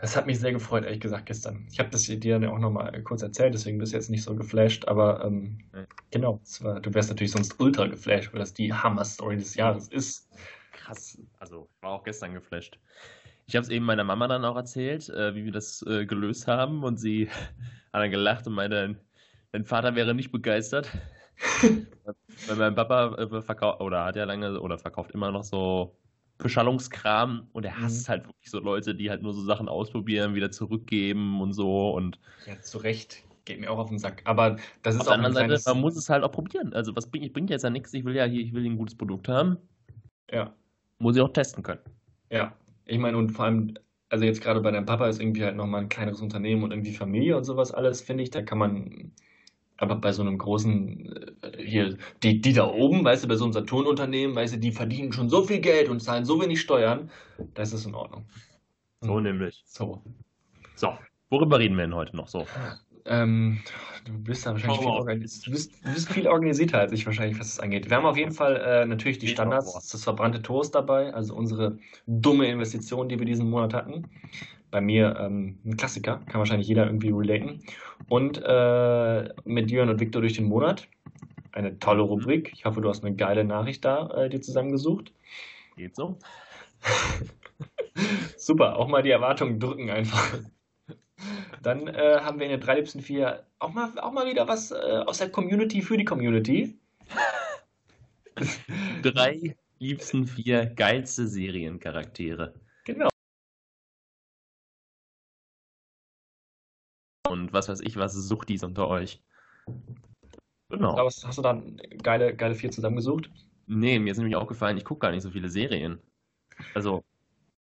Das 0.00 0.16
hat 0.16 0.26
mich 0.26 0.38
sehr 0.38 0.52
gefreut, 0.52 0.84
ehrlich 0.84 1.00
gesagt, 1.00 1.26
gestern. 1.26 1.66
Ich 1.72 1.78
habe 1.78 1.88
das 1.88 2.02
dir 2.02 2.18
dann 2.18 2.44
auch 2.44 2.58
nochmal 2.58 3.02
kurz 3.04 3.22
erzählt, 3.22 3.54
deswegen 3.54 3.78
bist 3.78 3.92
du 3.92 3.96
jetzt 3.96 4.10
nicht 4.10 4.22
so 4.22 4.36
geflasht, 4.36 4.86
aber 4.86 5.24
ähm, 5.24 5.58
Ja. 5.72 5.86
genau, 6.10 6.40
war, 6.60 6.80
du 6.80 6.92
wärst 6.92 7.08
natürlich 7.08 7.30
sonst 7.32 7.58
ultra 7.58 7.86
geflasht, 7.86 8.32
weil 8.32 8.40
das 8.40 8.52
die 8.52 8.72
Hammer-Story 8.72 9.38
des 9.38 9.54
Jahres 9.54 9.88
ist. 9.88 10.28
Krass. 10.72 11.18
Also, 11.38 11.68
ich 11.74 11.82
war 11.82 11.92
auch 11.92 12.04
gestern 12.04 12.34
geflasht. 12.34 12.78
Ich 13.46 13.56
habe 13.56 13.64
es 13.64 13.70
eben 13.70 13.84
meiner 13.84 14.04
Mama 14.04 14.26
dann 14.28 14.44
auch 14.44 14.56
erzählt, 14.56 15.08
äh, 15.10 15.34
wie 15.34 15.44
wir 15.44 15.52
das 15.52 15.82
äh, 15.82 16.06
gelöst 16.06 16.46
haben 16.46 16.82
und 16.84 16.98
sie 16.98 17.28
hat 17.92 18.02
dann 18.02 18.10
gelacht 18.10 18.46
und 18.46 18.54
meinte, 18.54 18.96
dein 19.52 19.64
Vater 19.64 19.94
wäre 19.94 20.14
nicht 20.14 20.32
begeistert. 20.32 20.88
Weil 22.46 22.56
mein 22.56 22.74
Papa 22.74 23.14
äh, 23.16 23.42
verkauft 23.42 23.80
oder 23.80 24.04
hat 24.04 24.16
ja 24.16 24.24
lange 24.24 24.60
oder 24.60 24.78
verkauft 24.78 25.12
immer 25.12 25.30
noch 25.30 25.44
so 25.44 25.96
Beschallungskram 26.38 27.48
und 27.52 27.64
er 27.64 27.80
hasst 27.80 28.08
Mhm. 28.08 28.10
halt 28.10 28.26
wirklich 28.26 28.50
so 28.50 28.58
Leute, 28.60 28.94
die 28.94 29.10
halt 29.10 29.22
nur 29.22 29.32
so 29.34 29.42
Sachen 29.44 29.68
ausprobieren, 29.68 30.34
wieder 30.34 30.50
zurückgeben 30.50 31.40
und 31.40 31.52
so 31.52 31.92
und 31.94 32.18
Ja, 32.46 32.60
zu 32.60 32.78
Recht, 32.78 33.22
geht 33.44 33.60
mir 33.60 33.70
auch 33.70 33.78
auf 33.78 33.88
den 33.88 33.98
Sack. 33.98 34.22
Aber 34.24 34.56
das 34.82 34.94
ist 34.96 35.00
auf 35.02 35.06
der 35.06 35.14
anderen 35.14 35.34
Seite, 35.34 35.46
kleines, 35.46 35.66
man 35.66 35.80
muss 35.80 35.96
es 35.96 36.08
halt 36.10 36.24
auch 36.24 36.32
probieren. 36.32 36.72
Also 36.74 36.94
was 36.96 37.10
bringt, 37.10 37.32
bringt 37.32 37.50
jetzt 37.50 37.62
ja 37.62 37.70
nichts, 37.70 37.92
ich 37.94 38.04
will 38.04 38.14
ja 38.16 38.24
hier, 38.24 38.42
ich 38.42 38.52
will 38.52 38.64
ein 38.64 38.76
gutes 38.76 38.96
Produkt 38.96 39.28
haben, 39.28 39.58
ja, 40.30 40.54
muss 40.98 41.16
ich 41.16 41.22
auch 41.22 41.32
testen 41.32 41.62
können. 41.62 41.80
ja. 42.30 42.54
Ich 42.86 42.98
meine, 42.98 43.16
und 43.16 43.30
vor 43.30 43.46
allem, 43.46 43.74
also 44.08 44.24
jetzt 44.24 44.42
gerade 44.42 44.60
bei 44.60 44.70
deinem 44.70 44.86
Papa 44.86 45.08
ist 45.08 45.20
irgendwie 45.20 45.44
halt 45.44 45.56
nochmal 45.56 45.82
ein 45.82 45.88
kleineres 45.88 46.20
Unternehmen 46.20 46.62
und 46.62 46.70
irgendwie 46.70 46.92
Familie 46.92 47.36
und 47.36 47.44
sowas 47.44 47.72
alles, 47.72 48.02
finde 48.02 48.22
ich, 48.22 48.30
da 48.30 48.42
kann 48.42 48.58
man, 48.58 49.12
aber 49.76 49.96
bei 49.96 50.12
so 50.12 50.22
einem 50.22 50.38
großen, 50.38 51.36
äh, 51.42 51.62
hier, 51.64 51.96
die, 52.22 52.40
die 52.40 52.52
da 52.52 52.66
oben, 52.66 53.04
weißt 53.04 53.24
du, 53.24 53.28
bei 53.28 53.36
so 53.36 53.44
einem 53.44 53.52
Saturnunternehmen, 53.52 54.36
weißt 54.36 54.54
du, 54.54 54.58
die 54.58 54.72
verdienen 54.72 55.12
schon 55.12 55.28
so 55.28 55.42
viel 55.42 55.60
Geld 55.60 55.88
und 55.88 56.00
zahlen 56.00 56.24
so 56.24 56.40
wenig 56.40 56.60
Steuern, 56.60 57.10
da 57.54 57.62
ist 57.62 57.86
in 57.86 57.94
Ordnung. 57.94 58.26
So 59.00 59.20
nämlich. 59.20 59.62
So. 59.66 60.02
So, 60.76 60.96
worüber 61.30 61.58
reden 61.58 61.76
wir 61.76 61.84
denn 61.84 61.94
heute 61.94 62.16
noch 62.16 62.28
so? 62.28 62.46
Ähm, 63.06 63.60
du 64.04 64.12
bist 64.18 64.46
da 64.46 64.52
wahrscheinlich 64.52 64.78
viel, 64.78 64.86
Hau 64.86 64.92
raus. 64.92 65.00
organis 65.00 65.40
du 65.42 65.50
bist, 65.50 65.72
du 65.84 65.92
bist 65.92 66.10
viel 66.10 66.26
organisierter 66.26 66.78
als 66.78 66.92
ich 66.92 67.04
wahrscheinlich, 67.04 67.38
was 67.38 67.56
das 67.56 67.60
angeht. 67.60 67.90
Wir 67.90 67.96
haben 67.96 68.06
auf 68.06 68.16
jeden 68.16 68.32
Fall 68.32 68.56
äh, 68.56 68.86
natürlich 68.86 69.18
die 69.18 69.28
Standards, 69.28 69.72
das 69.90 70.04
verbrannte 70.04 70.42
Toast 70.42 70.74
dabei, 70.74 71.12
also 71.12 71.34
unsere 71.34 71.78
dumme 72.06 72.46
Investition, 72.46 73.08
die 73.08 73.18
wir 73.18 73.26
diesen 73.26 73.50
Monat 73.50 73.74
hatten. 73.74 74.08
Bei 74.70 74.80
mir 74.80 75.16
ähm, 75.20 75.58
ein 75.64 75.76
Klassiker, 75.76 76.18
kann 76.26 76.38
wahrscheinlich 76.40 76.66
jeder 76.66 76.86
irgendwie 76.86 77.10
relaten. 77.10 77.62
Und 78.08 78.42
äh, 78.44 79.28
mit 79.44 79.70
Jörn 79.70 79.88
und 79.88 80.00
Victor 80.00 80.20
durch 80.20 80.34
den 80.34 80.46
Monat. 80.46 80.88
Eine 81.52 81.78
tolle 81.78 82.02
Rubrik. 82.02 82.52
Ich 82.54 82.64
hoffe, 82.64 82.80
du 82.80 82.88
hast 82.88 83.04
eine 83.04 83.14
geile 83.14 83.44
Nachricht 83.44 83.84
da 83.84 84.08
äh, 84.10 84.28
dir 84.28 84.40
zusammengesucht. 84.40 85.12
Geht 85.76 85.94
so? 85.94 86.18
Super, 88.36 88.76
auch 88.76 88.88
mal 88.88 89.02
die 89.02 89.10
Erwartungen 89.10 89.60
drücken 89.60 89.90
einfach. 89.90 90.38
Dann 91.62 91.88
äh, 91.88 92.18
haben 92.20 92.38
wir 92.38 92.46
in 92.46 92.52
den 92.52 92.60
drei 92.60 92.76
liebsten 92.76 93.00
vier 93.00 93.44
auch 93.58 93.72
mal, 93.72 93.98
auch 93.98 94.12
mal 94.12 94.26
wieder 94.26 94.48
was 94.48 94.70
äh, 94.70 95.02
aus 95.06 95.18
der 95.18 95.30
Community 95.30 95.82
für 95.82 95.96
die 95.96 96.04
Community. 96.04 96.78
Drei 99.02 99.56
liebsten 99.78 100.26
vier 100.26 100.66
geilste 100.66 101.28
Seriencharaktere. 101.28 102.54
Genau. 102.84 103.08
Und 107.28 107.52
was 107.52 107.68
weiß 107.68 107.80
ich, 107.80 107.96
was 107.96 108.14
Suchtis 108.14 108.64
unter 108.64 108.88
euch. 108.88 109.22
Genau. 110.68 110.96
Was 110.96 111.24
hast 111.24 111.38
du 111.38 111.42
da 111.42 111.62
geile, 112.02 112.34
geile 112.34 112.54
vier 112.54 112.70
zusammengesucht? 112.70 113.30
Nee, 113.66 113.98
mir 113.98 114.10
ist 114.10 114.18
nämlich 114.18 114.36
aufgefallen, 114.36 114.76
ich 114.76 114.84
gucke 114.84 115.00
gar 115.00 115.10
nicht 115.10 115.22
so 115.22 115.30
viele 115.30 115.48
Serien. 115.48 116.00
Also, 116.74 117.04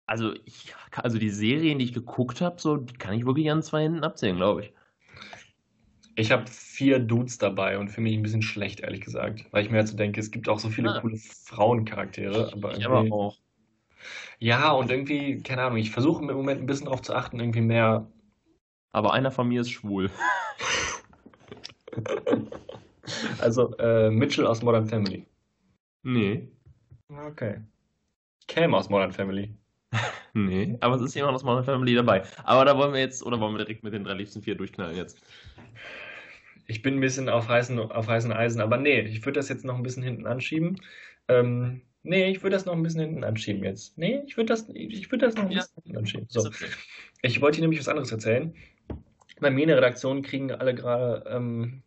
also, 0.08 0.34
ich, 0.46 0.74
also 0.94 1.20
die 1.20 1.30
Serien, 1.30 1.80
die 1.80 1.86
ich 1.86 1.94
geguckt 1.94 2.42
habe, 2.42 2.60
so, 2.60 2.78
die 2.78 2.94
kann 2.94 3.14
ich 3.14 3.26
wirklich 3.26 3.52
an 3.52 3.62
zwei 3.62 3.84
Händen 3.84 4.04
abzählen, 4.04 4.38
glaube 4.38 4.64
ich. 4.64 4.74
Ich 6.16 6.32
habe 6.32 6.48
vier 6.48 6.98
Dudes 6.98 7.38
dabei 7.38 7.78
und 7.78 7.90
für 7.90 8.02
mich 8.02 8.16
ein 8.16 8.24
bisschen 8.24 8.42
schlecht, 8.42 8.80
ehrlich 8.80 9.02
gesagt. 9.02 9.46
Weil 9.52 9.64
ich 9.64 9.70
mir 9.70 9.78
halt 9.78 9.88
so 9.88 9.96
denke, 9.96 10.20
es 10.20 10.32
gibt 10.32 10.50
auch 10.50 10.58
so 10.58 10.70
viele 10.70 10.90
Ah. 10.90 11.00
coole 11.02 11.18
Frauencharaktere. 11.18 12.52
Aber 12.54 12.76
Ich 12.76 12.86
aber 12.86 13.02
irgendwie, 13.02 13.12
auch. 13.12 13.38
ja, 14.40 14.72
und 14.72 14.90
irgendwie, 14.90 15.44
keine 15.44 15.62
Ahnung, 15.64 15.78
ich 15.78 15.92
versuche 15.92 16.24
im 16.24 16.36
Moment 16.36 16.62
ein 16.62 16.66
bisschen 16.66 16.86
darauf 16.86 17.04
zu 17.04 17.14
achten, 17.14 17.40
irgendwie 17.40 17.62
mehr. 17.62 18.10
Aber 18.94 19.14
einer 19.14 19.30
von 19.30 19.48
mir 19.48 19.62
ist 19.62 19.70
schwul. 19.72 20.10
Also, 23.40 23.76
äh, 23.78 24.10
Mitchell 24.12 24.46
aus 24.46 24.62
Modern 24.62 24.86
Family. 24.86 25.26
Nee. 26.04 26.50
Okay. 27.08 27.62
Cam 28.48 28.74
aus 28.76 28.90
Modern 28.90 29.12
Family. 29.14 29.54
Nee, 30.34 30.78
aber 30.82 30.96
es 30.96 31.02
ist 31.02 31.16
jemand 31.16 31.36
aus 31.36 31.44
meiner 31.44 31.64
Family 31.64 31.96
dabei. 31.96 32.24
Aber 32.44 32.66
da 32.66 32.78
wollen 32.78 32.94
wir 32.94 33.00
jetzt, 33.00 33.24
oder 33.24 33.40
wollen 33.40 33.54
wir 33.56 33.64
direkt 33.66 33.84
mit 33.84 33.94
den 33.94 34.04
drei 34.04 34.14
liebsten 34.14 34.42
vier 34.42 34.56
durchknallen 34.56 34.96
jetzt? 34.96 35.22
Ich 36.68 36.82
bin 36.82 36.96
ein 36.96 37.00
bisschen 37.00 37.30
auf 37.30 37.48
heißen, 37.48 37.80
auf 37.80 38.08
heißen 38.08 38.32
Eisen, 38.32 38.62
aber 38.62 38.78
nee, 38.78 39.00
ich 39.02 39.26
würde 39.26 39.40
das 39.40 39.50
jetzt 39.50 39.64
noch 39.66 39.76
ein 39.76 39.84
bisschen 39.84 40.04
hinten 40.04 40.28
anschieben. 40.28 40.76
Ähm, 41.28 41.82
nee, 42.04 42.30
ich 42.30 42.44
würde 42.44 42.56
das 42.56 42.66
noch 42.66 42.74
ein 42.74 42.84
bisschen 42.84 43.02
hinten 43.02 43.24
anschieben 43.24 43.64
jetzt. 43.64 43.98
Nee, 43.98 44.22
ich 44.26 44.36
würde 44.38 44.48
das, 44.48 44.68
ich 44.74 45.10
würde 45.12 45.26
das 45.26 45.36
noch 45.36 45.46
ein 45.46 45.52
Ja. 45.52 45.62
bisschen 45.62 45.84
hinten 45.84 45.98
anschieben. 45.98 46.26
So, 46.30 46.42
okay. 46.42 46.66
ich 47.22 47.42
wollte 47.42 47.58
dir 47.58 47.62
nämlich 47.62 47.80
was 47.80 47.88
anderes 47.88 48.12
erzählen. 48.12 48.54
Bei 49.40 49.50
mir 49.50 49.62
in 49.62 49.68
der 49.70 49.78
Redaktion 49.78 50.24
kriegen 50.24 50.52
alle 50.52 50.76
gerade 50.76 51.24
ähm, 51.30 51.84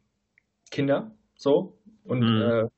Kinder, 0.70 1.10
so. 1.36 1.78
Und 2.04 2.22
Mhm. 2.22 2.40
äh, 2.42 2.68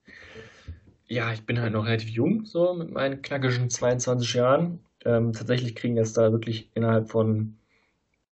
ja, 1.06 1.32
ich 1.32 1.44
bin 1.44 1.60
halt 1.60 1.72
noch 1.72 1.86
relativ 1.86 2.08
jung, 2.08 2.46
so 2.46 2.74
mit 2.74 2.90
meinen 2.90 3.22
knackigen 3.22 3.70
22 3.70 4.34
Jahren. 4.34 4.80
Ähm, 5.04 5.32
tatsächlich 5.32 5.74
kriegen 5.74 5.96
jetzt 5.96 6.16
da 6.16 6.32
wirklich 6.32 6.70
innerhalb 6.74 7.10
von, 7.10 7.58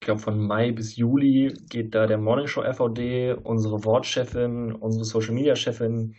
ich 0.00 0.06
glaube, 0.06 0.20
von 0.20 0.38
Mai 0.40 0.72
bis 0.72 0.96
Juli 0.96 1.54
geht 1.70 1.94
da 1.94 2.06
der 2.06 2.18
Morningshow 2.18 2.62
FVD, 2.62 3.32
unsere 3.32 3.84
Wortchefin, 3.84 4.72
unsere 4.72 5.04
Social 5.04 5.34
Media 5.34 5.56
Chefin 5.56 6.14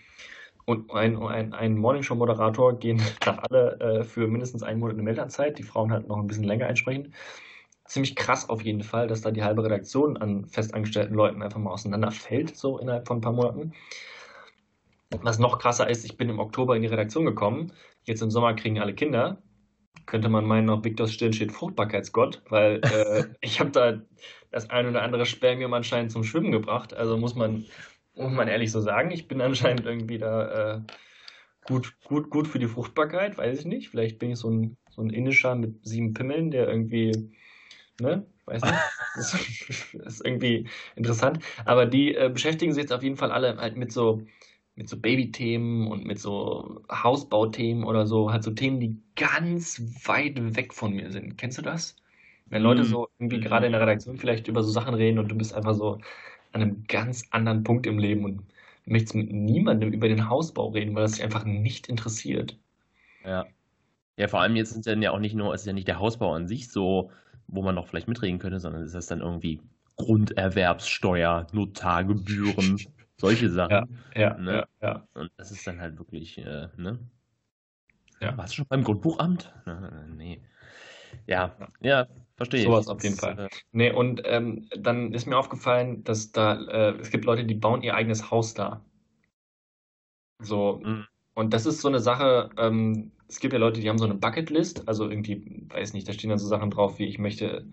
und 0.66 0.92
ein, 0.92 1.18
ein, 1.18 1.54
ein 1.54 1.78
Morningshow-Moderator 1.78 2.78
gehen 2.78 3.02
da 3.22 3.38
alle 3.50 3.80
äh, 3.80 4.04
für 4.04 4.28
mindestens 4.28 4.64
einen 4.64 4.80
Monat 4.80 4.98
in 4.98 5.04
Meldeanzeit. 5.06 5.58
Die 5.58 5.64
Frauen 5.64 5.92
halt 5.92 6.08
noch 6.08 6.18
ein 6.18 6.28
bisschen 6.28 6.44
länger 6.44 6.68
entsprechend. 6.68 7.10
Ziemlich 7.86 8.18
krass 8.18 8.50
auf 8.50 8.62
jeden 8.64 8.84
Fall, 8.84 9.08
dass 9.08 9.22
da 9.22 9.32
die 9.32 9.44
halbe 9.44 9.64
Redaktion 9.64 10.18
an 10.18 10.46
festangestellten 10.46 11.16
Leuten 11.16 11.42
einfach 11.42 11.60
mal 11.60 11.72
auseinanderfällt, 11.72 12.58
so 12.58 12.80
innerhalb 12.80 13.08
von 13.08 13.20
ein 13.20 13.22
paar 13.22 13.32
Monaten. 13.32 13.74
Was 15.22 15.40
noch 15.40 15.58
krasser 15.58 15.90
ist, 15.90 16.04
ich 16.04 16.18
bin 16.18 16.28
im 16.28 16.40
Oktober 16.40 16.76
in 16.76 16.82
die 16.82 16.90
Redaktion 16.90 17.26
gekommen. 17.26 17.72
Jetzt 18.04 18.22
im 18.22 18.30
Sommer 18.30 18.54
kriegen 18.56 18.80
alle 18.82 18.94
Kinder. 18.94 19.42
Könnte 20.06 20.30
man 20.30 20.46
meinen, 20.46 20.70
auf 20.70 20.84
Victor 20.84 21.08
Stirn 21.08 21.34
steht 21.34 21.52
Fruchtbarkeitsgott, 21.52 22.42
weil 22.50 22.82
äh, 22.84 23.26
ich 23.42 23.60
habe 23.60 23.72
da 23.72 24.02
das 24.52 24.70
ein 24.70 24.88
oder 24.88 25.04
andere 25.04 25.26
Spermium 25.26 25.74
anscheinend 25.74 26.12
zum 26.12 26.24
Schwimmen 26.24 26.52
gebracht. 26.52 26.94
Also 26.94 27.18
muss 27.18 27.36
man, 27.36 27.66
muss 28.16 28.32
man 28.32 28.48
ehrlich 28.48 28.72
so 28.72 28.82
sagen, 28.82 29.12
ich 29.12 29.28
bin 29.28 29.42
anscheinend 29.42 29.86
irgendwie 29.86 30.18
da 30.18 30.76
äh, 30.76 30.82
gut, 31.66 31.94
gut, 32.04 32.30
gut 32.30 32.48
für 32.48 32.60
die 32.60 32.68
Fruchtbarkeit, 32.68 33.38
weiß 33.38 33.60
ich 33.60 33.66
nicht. 33.66 33.90
Vielleicht 33.90 34.20
bin 34.20 34.32
ich 34.32 34.40
so 34.40 34.50
ein, 34.50 34.78
so 34.90 35.02
ein 35.02 35.10
indischer 35.10 35.56
mit 35.56 35.86
sieben 35.86 36.14
Pimmeln, 36.14 36.52
der 36.52 36.68
irgendwie, 36.68 37.32
ne, 38.00 38.26
weiß 38.46 38.64
nicht. 38.64 38.76
Das 39.16 39.34
ist, 39.70 39.94
das 39.94 40.14
ist 40.16 40.26
irgendwie 40.26 40.70
interessant. 40.96 41.44
Aber 41.66 41.86
die 41.86 42.16
äh, 42.16 42.30
beschäftigen 42.30 42.74
sich 42.74 42.84
jetzt 42.84 42.94
auf 42.94 43.04
jeden 43.04 43.18
Fall 43.18 43.32
alle 43.32 43.58
halt 43.58 43.76
mit 43.76 43.92
so 43.92 44.26
mit 44.78 44.90
so 44.90 44.98
Babythemen 45.00 45.88
und 45.90 46.06
mit 46.06 46.20
so 46.20 46.84
Hausbauthemen 46.92 47.86
oder 47.86 48.08
so, 48.08 48.32
halt 48.32 48.44
so 48.46 48.52
Themen, 48.52 48.80
die 48.82 48.98
ganz 49.18 49.82
weit 50.08 50.56
weg 50.58 50.74
von 50.74 50.94
mir 50.94 51.12
sind. 51.12 51.38
Kennst 51.38 51.60
du 51.60 51.64
das? 51.64 51.98
Wenn 52.50 52.64
Leute 52.64 52.84
Mhm. 52.84 52.86
so 52.86 53.10
irgendwie 53.20 53.40
Mhm. 53.40 53.42
gerade 53.42 53.68
in 53.68 53.74
der 53.74 53.82
Redaktion 53.82 54.18
vielleicht 54.18 54.48
über 54.50 54.64
so 54.64 54.72
Sachen 54.72 54.96
reden 54.96 55.20
und 55.20 55.30
du 55.30 55.36
bist 55.38 55.54
einfach 55.56 55.76
so 55.76 55.96
an 56.54 56.62
einem 56.62 56.84
ganz 56.88 57.28
anderen 57.32 57.64
Punkt 57.64 57.88
im 57.88 58.00
Leben 58.00 58.26
und 58.26 58.44
möchtest 58.86 59.16
mit 59.16 59.32
niemandem 59.34 59.94
über 59.94 60.08
den 60.10 60.30
Hausbau 60.30 60.70
reden, 60.70 60.96
weil 60.96 61.04
das 61.04 61.14
dich 61.14 61.24
einfach 61.24 61.46
nicht 61.46 61.90
interessiert. 61.90 62.58
Ja. 63.24 63.54
Ja, 64.18 64.28
vor 64.30 64.42
allem 64.42 64.56
jetzt 64.58 64.72
sind 64.74 64.88
dann 64.88 65.02
ja 65.04 65.12
auch 65.12 65.20
nicht 65.20 65.36
nur, 65.36 65.54
es 65.54 65.62
ist 65.64 65.68
ja 65.68 65.74
nicht 65.74 65.88
der 65.90 66.00
Hausbau 66.00 66.34
an 66.36 66.48
sich 66.48 66.70
so, 66.72 67.12
wo 67.48 67.64
man 67.64 67.76
noch 67.76 67.88
vielleicht 67.88 68.08
mitreden 68.10 68.40
könnte, 68.40 68.60
sondern 68.60 68.84
es 68.84 68.94
ist 68.96 69.12
dann 69.12 69.22
irgendwie 69.22 69.62
Grunderwerbssteuer, 69.98 71.48
Notargebühren, 71.54 72.88
solche 73.20 73.50
Sachen. 73.50 74.04
Ja, 74.16 74.38
Ne? 74.38 74.68
ja, 74.82 74.88
ja. 74.88 75.08
Und 75.14 75.32
das 75.38 75.52
ist 75.52 75.66
dann 75.68 75.80
halt 75.82 75.98
wirklich, 75.98 76.38
äh, 76.38 76.70
ne? 76.78 77.00
Ja. 78.20 78.38
Warst 78.38 78.54
du 78.54 78.58
schon 78.58 78.68
beim 78.68 78.84
Grundbuchamt? 78.84 79.54
Nee. 80.16 80.42
Ja, 81.28 81.56
ja, 81.82 82.08
verstehe 82.36 82.62
ich. 82.62 82.66
Sowas 82.66 82.88
auf 82.88 83.04
jeden 83.04 83.16
Fall. 83.16 83.38
äh, 83.40 83.50
Nee, 83.72 83.92
und 83.92 84.22
ähm, 84.26 84.68
dann 84.78 85.14
ist 85.14 85.26
mir 85.26 85.38
aufgefallen, 85.38 86.04
dass 86.04 86.32
da, 86.32 86.56
äh, 86.68 86.98
es 87.00 87.10
gibt 87.12 87.26
Leute, 87.26 87.46
die 87.46 87.56
bauen 87.56 87.82
ihr 87.84 87.96
eigenes 87.96 88.32
Haus 88.32 88.54
da. 88.54 88.82
So, 90.40 90.82
Mhm. 90.84 91.08
und 91.34 91.54
das 91.54 91.66
ist 91.66 91.82
so 91.82 91.88
eine 91.88 92.00
Sache, 92.00 92.50
ähm, 92.58 93.12
es 93.28 93.40
gibt 93.40 93.54
ja 93.54 93.60
Leute, 93.60 93.82
die 93.82 93.90
haben 93.90 93.98
so 93.98 94.06
eine 94.06 94.16
Bucketlist, 94.16 94.88
also 94.88 95.10
irgendwie, 95.10 95.66
weiß 95.70 95.94
nicht, 95.94 96.08
da 96.08 96.14
stehen 96.14 96.30
dann 96.30 96.40
so 96.40 96.48
Sachen 96.48 96.70
drauf, 96.72 97.00
wie 97.00 97.06
ich 97.06 97.20
möchte 97.20 97.66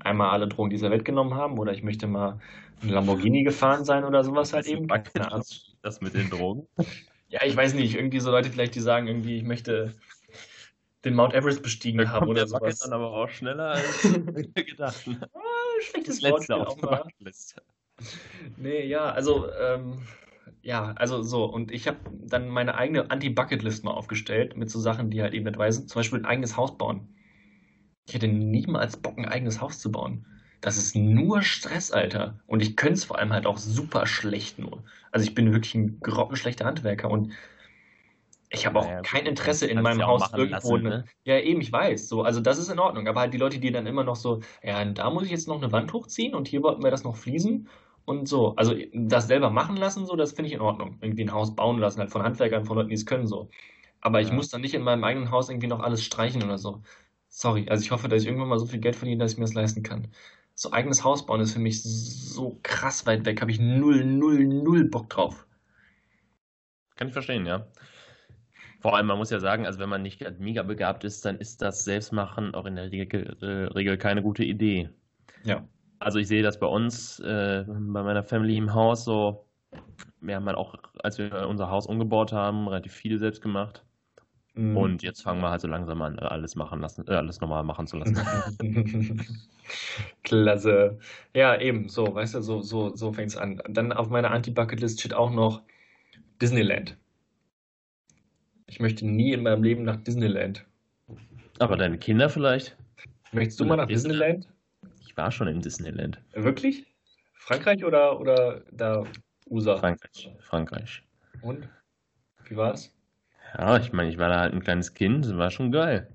einmal 0.00 0.30
alle 0.30 0.48
Drogen 0.48 0.70
dieser 0.70 0.90
Welt 0.90 1.04
genommen 1.04 1.34
haben 1.34 1.58
oder 1.58 1.72
ich 1.72 1.82
möchte 1.82 2.06
mal 2.06 2.40
ein 2.82 2.88
Lamborghini 2.90 3.42
gefahren 3.42 3.84
sein 3.84 4.04
oder 4.04 4.24
sowas 4.24 4.52
halt 4.52 4.66
eben. 4.66 4.86
Das, 5.14 5.76
das 5.82 6.00
mit 6.00 6.14
den 6.14 6.30
Drogen. 6.30 6.66
Ja, 7.30 7.44
ich 7.44 7.54
weiß 7.54 7.74
nicht, 7.74 7.94
irgendwie 7.94 8.20
so 8.20 8.30
Leute 8.30 8.48
vielleicht, 8.50 8.74
die 8.74 8.80
sagen 8.80 9.06
irgendwie, 9.06 9.36
ich 9.36 9.42
möchte, 9.42 9.92
den 11.04 11.14
Mount 11.14 11.34
Everest 11.34 11.62
bestiegen 11.62 11.98
Da 11.98 12.08
haben 12.08 12.20
kommt 12.20 12.30
oder 12.30 12.40
der 12.42 12.48
sowas. 12.48 12.78
dann 12.78 12.92
aber 12.92 13.12
auch 13.12 13.28
schneller 13.28 13.70
als 13.72 14.02
gedacht. 14.54 15.06
Ne? 15.06 15.28
Ah, 15.34 15.40
schlechtes 15.80 16.16
Das 16.16 16.22
letzte 16.22 16.56
auf 16.56 16.76
der 16.80 16.90
mal. 16.90 16.96
Bucketliste. 17.02 17.62
Nee, 18.56 18.86
ja, 18.86 19.10
also, 19.10 19.50
ähm, 19.52 20.06
ja, 20.62 20.92
also 20.96 21.22
so. 21.22 21.44
Und 21.44 21.70
ich 21.72 21.86
habe 21.88 21.98
dann 22.10 22.48
meine 22.48 22.74
eigene 22.76 23.10
Anti-Bucket-List 23.10 23.84
mal 23.84 23.92
aufgestellt 23.92 24.56
mit 24.56 24.70
so 24.70 24.80
Sachen, 24.80 25.10
die 25.10 25.22
halt 25.22 25.34
eben 25.34 25.44
nicht 25.44 25.58
weisen. 25.58 25.88
Zum 25.88 26.00
Beispiel 26.00 26.20
ein 26.20 26.26
eigenes 26.26 26.56
Haus 26.56 26.76
bauen. 26.76 27.14
Ich 28.08 28.14
hätte 28.14 28.28
niemals 28.28 28.96
Bock, 28.98 29.18
ein 29.18 29.26
eigenes 29.26 29.60
Haus 29.60 29.78
zu 29.80 29.92
bauen. 29.92 30.26
Das 30.60 30.76
ist 30.78 30.96
nur 30.96 31.42
Stress, 31.42 31.92
Alter. 31.92 32.40
Und 32.46 32.60
ich 32.62 32.76
könnte 32.76 32.94
es 32.94 33.04
vor 33.04 33.18
allem 33.18 33.32
halt 33.32 33.46
auch 33.46 33.58
super 33.58 34.06
schlecht 34.06 34.58
nur. 34.58 34.84
Also 35.12 35.24
ich 35.26 35.34
bin 35.34 35.52
wirklich 35.52 35.74
ein 35.76 36.00
grottenschlechter 36.00 36.64
Handwerker 36.66 37.10
und 37.10 37.32
ich 38.50 38.66
habe 38.66 38.78
auch 38.78 38.90
Naja, 38.90 39.02
kein 39.02 39.26
Interesse 39.26 39.66
in 39.66 39.80
meinem 39.80 40.06
Haus 40.06 40.32
irgendwo 40.34 40.74
lassen, 40.74 40.76
eine, 40.76 40.96
ne? 40.96 41.10
ja, 41.24 41.38
eben, 41.38 41.60
ich 41.60 41.70
weiß. 41.72 42.08
So, 42.08 42.22
also 42.22 42.40
das 42.40 42.58
ist 42.58 42.68
in 42.70 42.78
Ordnung. 42.78 43.06
Aber 43.06 43.20
halt 43.20 43.34
die 43.34 43.38
Leute, 43.38 43.58
die 43.58 43.70
dann 43.72 43.86
immer 43.86 44.04
noch 44.04 44.16
so, 44.16 44.40
ja, 44.62 44.84
da 44.86 45.10
muss 45.10 45.24
ich 45.24 45.30
jetzt 45.30 45.48
noch 45.48 45.56
eine 45.58 45.70
Wand 45.72 45.92
hochziehen 45.92 46.34
und 46.34 46.48
hier 46.48 46.62
wollten 46.62 46.82
wir 46.82 46.90
das 46.90 47.04
noch 47.04 47.16
fließen 47.16 47.68
und 48.06 48.26
so. 48.28 48.56
Also 48.56 48.74
das 48.94 49.26
selber 49.26 49.50
machen 49.50 49.76
lassen, 49.76 50.06
so, 50.06 50.16
das 50.16 50.32
finde 50.32 50.48
ich 50.48 50.54
in 50.54 50.60
Ordnung. 50.62 50.96
Irgendwie 51.02 51.24
ein 51.24 51.32
Haus 51.32 51.54
bauen 51.54 51.78
lassen, 51.78 52.00
halt 52.00 52.10
von 52.10 52.22
Handwerkern, 52.22 52.64
von 52.64 52.76
Leuten, 52.76 52.88
die 52.88 52.94
es 52.94 53.04
können, 53.06 53.26
so. 53.26 53.50
Aber 54.00 54.20
ich 54.22 54.30
Ja. 54.30 54.32
muss 54.32 54.48
dann 54.50 54.60
nicht 54.62 54.74
in 54.74 54.82
meinem 54.82 55.04
eigenen 55.04 55.30
Haus 55.30 55.48
irgendwie 55.50 55.66
noch 55.68 55.80
alles 55.80 56.04
streichen 56.04 56.42
oder 56.44 56.58
so. 56.58 56.82
Sorry. 57.28 57.68
Also 57.68 57.84
ich 57.84 57.90
hoffe, 57.90 58.08
dass 58.08 58.22
ich 58.22 58.28
irgendwann 58.28 58.48
mal 58.48 58.58
so 58.58 58.66
viel 58.66 58.80
Geld 58.80 58.96
verdiene, 58.96 59.22
dass 59.22 59.32
ich 59.32 59.38
mir 59.38 59.44
das 59.44 59.54
leisten 59.54 59.82
kann. 59.82 60.08
So 60.54 60.72
eigenes 60.72 61.04
Haus 61.04 61.24
bauen 61.24 61.40
ist 61.40 61.52
für 61.52 61.60
mich 61.60 61.82
so 61.82 62.58
krass 62.62 63.06
weit 63.06 63.24
weg. 63.24 63.40
Habe 63.40 63.50
ich 63.50 63.60
null, 63.60 64.04
null, 64.04 64.44
null 64.44 64.84
Bock 64.84 65.08
drauf. 65.10 65.46
Kann 66.96 67.08
ich 67.08 67.12
verstehen, 67.12 67.46
ja. 67.46 67.66
Vor 68.80 68.96
allem, 68.96 69.06
man 69.06 69.18
muss 69.18 69.30
ja 69.30 69.40
sagen, 69.40 69.66
also 69.66 69.78
wenn 69.78 69.88
man 69.88 70.02
nicht 70.02 70.24
mega 70.38 70.62
begabt 70.62 71.04
ist, 71.04 71.24
dann 71.24 71.38
ist 71.38 71.62
das 71.62 71.84
Selbstmachen 71.84 72.54
auch 72.54 72.66
in 72.66 72.76
der 72.76 72.90
Regel, 72.90 73.36
äh, 73.40 73.72
Regel 73.72 73.98
keine 73.98 74.22
gute 74.22 74.44
Idee. 74.44 74.90
Ja. 75.44 75.66
Also 75.98 76.18
ich 76.18 76.28
sehe 76.28 76.42
das 76.42 76.60
bei 76.60 76.66
uns, 76.66 77.18
äh, 77.20 77.64
bei 77.66 78.02
meiner 78.02 78.22
Family 78.22 78.56
im 78.56 78.74
Haus 78.74 79.04
so. 79.04 79.44
Wir 80.20 80.36
haben 80.36 80.46
halt 80.46 80.56
auch, 80.56 80.74
als 81.02 81.18
wir 81.18 81.46
unser 81.48 81.70
Haus 81.70 81.86
umgebaut 81.86 82.32
haben, 82.32 82.68
relativ 82.68 82.92
viel 82.92 83.18
selbst 83.18 83.42
gemacht. 83.42 83.84
Mhm. 84.58 84.76
Und 84.76 85.02
jetzt 85.04 85.22
fangen 85.22 85.40
wir 85.40 85.50
halt 85.50 85.60
so 85.60 85.68
langsam 85.68 86.02
an, 86.02 86.18
alles 86.18 86.56
machen 86.56 86.80
lassen, 86.80 87.06
äh, 87.06 87.12
alles 87.14 87.40
normal 87.40 87.62
machen 87.62 87.86
zu 87.86 87.96
lassen. 87.96 88.18
Klasse. 90.24 90.98
Ja, 91.32 91.60
eben, 91.60 91.88
so, 91.88 92.12
weißt 92.12 92.34
du, 92.34 92.42
so, 92.42 92.60
so, 92.60 92.96
so 92.96 93.12
fängt's 93.12 93.36
an. 93.36 93.62
Dann 93.68 93.92
auf 93.92 94.08
meiner 94.08 94.32
Anti-Bucket-List 94.32 94.98
steht 94.98 95.14
auch 95.14 95.30
noch 95.30 95.62
Disneyland. 96.42 96.96
Ich 98.66 98.80
möchte 98.80 99.06
nie 99.06 99.32
in 99.32 99.44
meinem 99.44 99.62
Leben 99.62 99.84
nach 99.84 99.96
Disneyland. 99.96 100.66
Aber 101.60 101.76
deine 101.76 101.96
Kinder 101.96 102.28
vielleicht? 102.28 102.76
Möchtest 103.30 103.60
du 103.60 103.64
mal 103.64 103.76
nach 103.76 103.86
Disneyland? 103.86 104.44
Disneyland? 104.44 105.02
Ich 105.06 105.16
war 105.16 105.30
schon 105.30 105.46
in 105.46 105.60
Disneyland. 105.60 106.20
Wirklich? 106.32 106.84
Frankreich 107.34 107.84
oder, 107.84 108.18
oder 108.18 108.64
da 108.72 109.04
USA? 109.48 109.76
Frankreich. 109.76 110.32
Frankreich. 110.40 111.04
Und? 111.42 111.68
Wie 112.48 112.56
war's? 112.56 112.92
Ja, 113.56 113.78
ich 113.78 113.92
meine, 113.92 114.10
ich 114.10 114.18
war 114.18 114.28
da 114.28 114.40
halt 114.40 114.52
ein 114.52 114.62
kleines 114.62 114.94
Kind, 114.94 115.24
das 115.24 115.36
war 115.36 115.50
schon 115.50 115.72
geil. 115.72 116.08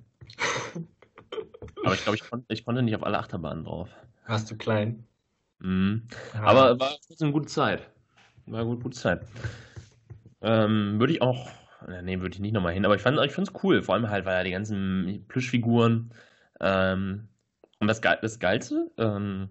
Aber 1.83 1.93
ich 1.93 2.03
glaube, 2.03 2.15
ich, 2.15 2.29
konnt, 2.29 2.45
ich 2.49 2.65
konnte 2.65 2.81
nicht 2.81 2.95
auf 2.95 3.03
alle 3.03 3.17
Achterbahnen 3.19 3.65
drauf. 3.65 3.89
Warst 4.27 4.49
du 4.51 4.57
klein? 4.57 5.05
Mhm. 5.59 6.03
Ah. 6.33 6.43
Aber 6.43 6.79
war 6.79 6.95
eine 7.19 7.31
gute 7.31 7.47
Zeit. 7.47 7.89
War 8.45 8.61
eine 8.61 8.75
gute, 8.77 8.89
Zeit. 8.91 9.21
Ähm, 10.41 10.99
würde 10.99 11.13
ich 11.13 11.21
auch, 11.21 11.49
nee, 12.03 12.19
würde 12.19 12.35
ich 12.35 12.41
nicht 12.41 12.53
nochmal 12.53 12.73
hin, 12.73 12.85
aber 12.85 12.95
ich 12.95 13.01
fand 13.01 13.19
ich 13.25 13.31
fand's 13.31 13.53
cool. 13.63 13.81
Vor 13.81 13.95
allem 13.95 14.09
halt, 14.09 14.25
weil 14.25 14.35
ja 14.37 14.43
die 14.43 14.51
ganzen 14.51 15.25
Plüschfiguren 15.27 16.11
ähm, 16.59 17.29
und 17.79 17.87
das, 17.87 18.01
Ge- 18.01 18.17
das 18.21 18.39
Geilste, 18.39 18.91
ähm, 18.97 19.49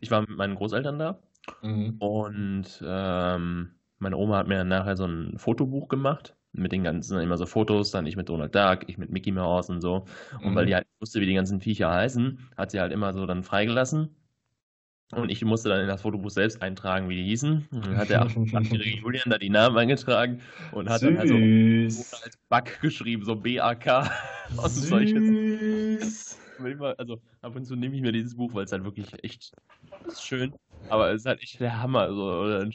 ich 0.00 0.10
war 0.10 0.20
mit 0.22 0.30
meinen 0.30 0.56
Großeltern 0.56 0.98
da 0.98 1.18
Mhm. 1.62 1.96
und 1.98 2.82
ähm, 2.84 3.70
meine 3.98 4.16
Oma 4.16 4.38
hat 4.38 4.48
mir 4.48 4.64
nachher 4.64 4.96
so 4.96 5.06
ein 5.06 5.38
Fotobuch 5.38 5.88
gemacht 5.88 6.34
mit 6.52 6.72
den 6.72 6.84
ganzen, 6.84 7.18
immer 7.20 7.36
so 7.38 7.46
Fotos, 7.46 7.90
dann 7.90 8.06
ich 8.06 8.16
mit 8.16 8.28
Donald 8.28 8.54
Duck, 8.54 8.88
ich 8.88 8.98
mit 8.98 9.10
Mickey 9.10 9.32
Mouse 9.32 9.70
und 9.70 9.80
so. 9.80 10.06
Und 10.42 10.54
weil 10.54 10.64
Mhm. 10.64 10.66
die 10.66 10.74
halt 10.74 10.86
wusste, 11.00 11.20
wie 11.20 11.26
die 11.26 11.34
ganzen 11.34 11.60
Viecher 11.60 11.90
heißen, 11.92 12.38
hat 12.56 12.70
sie 12.70 12.80
halt 12.80 12.92
immer 12.92 13.12
so 13.12 13.26
dann 13.26 13.42
freigelassen. 13.44 14.16
Und 15.12 15.30
ich 15.30 15.42
musste 15.44 15.70
dann 15.70 15.80
in 15.80 15.88
das 15.88 16.02
Fotobuch 16.02 16.30
selbst 16.30 16.60
eintragen, 16.62 17.08
wie 17.08 17.16
die 17.16 17.24
hießen. 17.24 17.68
Und 17.70 17.86
dann 17.86 17.96
hat 17.96 18.10
der 18.10 18.22
achtjährige 18.52 18.98
Julian 19.00 19.30
da 19.30 19.38
die 19.38 19.48
Namen 19.50 19.76
eingetragen 19.78 20.42
und 20.70 20.90
hat 20.90 21.02
dann 21.04 21.16
halt 21.18 21.28
so 21.28 21.50
Süß. 21.88 22.12
als 22.22 22.36
Bug 22.48 22.80
geschrieben, 22.80 23.24
so 23.24 23.36
B-A-K. 23.36 24.10
Süß. 24.66 26.38
Also 26.98 27.20
ab 27.40 27.54
und 27.56 27.64
zu 27.64 27.76
nehme 27.76 27.94
ich 27.96 28.02
mir 28.02 28.12
dieses 28.12 28.36
Buch, 28.36 28.52
weil 28.54 28.64
es 28.64 28.72
halt 28.72 28.84
wirklich 28.84 29.12
echt 29.24 29.52
ist 30.06 30.22
schön, 30.24 30.54
aber 30.88 31.10
es 31.12 31.22
ist 31.22 31.26
halt 31.26 31.40
echt 31.42 31.60
der 31.60 31.80
Hammer. 31.80 32.08
So, 32.14 32.70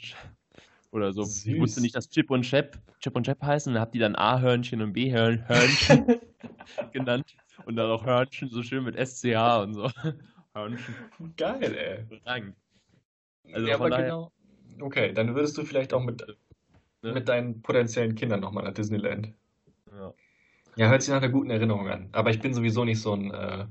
oder, 0.94 1.12
so. 1.12 1.22
Ich 1.22 1.28
Süß. 1.28 1.58
wusste 1.60 1.80
nicht, 1.80 1.94
dass 1.94 2.08
Chip 2.08 2.30
und 2.30 2.42
Chap, 2.42 2.78
Chip 3.00 3.14
und 3.16 3.24
Chap 3.24 3.42
heißen, 3.42 3.72
dann 3.74 3.80
hab 3.80 3.92
die 3.92 3.98
dann 3.98 4.14
A-Hörnchen 4.16 4.80
und 4.80 4.92
B-Hörnchen 4.92 6.06
genannt 6.92 7.34
und 7.66 7.76
dann 7.76 7.90
auch 7.90 8.04
Hörnchen 8.06 8.48
so 8.48 8.62
schön 8.62 8.84
mit 8.84 8.96
SCH 8.96 9.60
und 9.62 9.74
so. 9.74 9.90
Hörnchen. 10.54 10.94
Geil, 11.36 11.74
ey. 11.74 12.16
Überragend. 12.16 12.56
Also 13.52 13.68
ja, 13.68 13.74
aber 13.74 13.90
daher- 13.90 14.04
genau. 14.04 14.32
Okay, 14.80 15.12
dann 15.12 15.34
würdest 15.34 15.56
du 15.58 15.64
vielleicht 15.64 15.92
auch 15.92 16.02
mit, 16.02 16.24
Ne? 17.02 17.12
mit 17.12 17.28
deinen 17.28 17.60
potenziellen 17.60 18.14
Kindern 18.14 18.40
nochmal 18.40 18.64
nach 18.64 18.72
Disneyland. 18.72 19.34
Ja. 19.92 20.14
Ja, 20.76 20.88
hört 20.88 21.02
sich 21.02 21.10
nach 21.12 21.18
einer 21.22 21.28
guten 21.30 21.50
Erinnerung 21.50 21.86
an. 21.88 22.08
Aber 22.12 22.30
ich 22.30 22.40
bin 22.40 22.54
sowieso 22.54 22.84
nicht 22.86 23.00
so 23.00 23.12
ein 23.12 23.30
äh, 23.30 23.66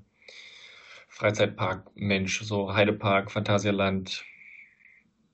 Freizeitpark-Mensch. 1.10 2.42
So 2.44 2.74
Heidepark, 2.74 3.32
Phantasialand. 3.32 4.24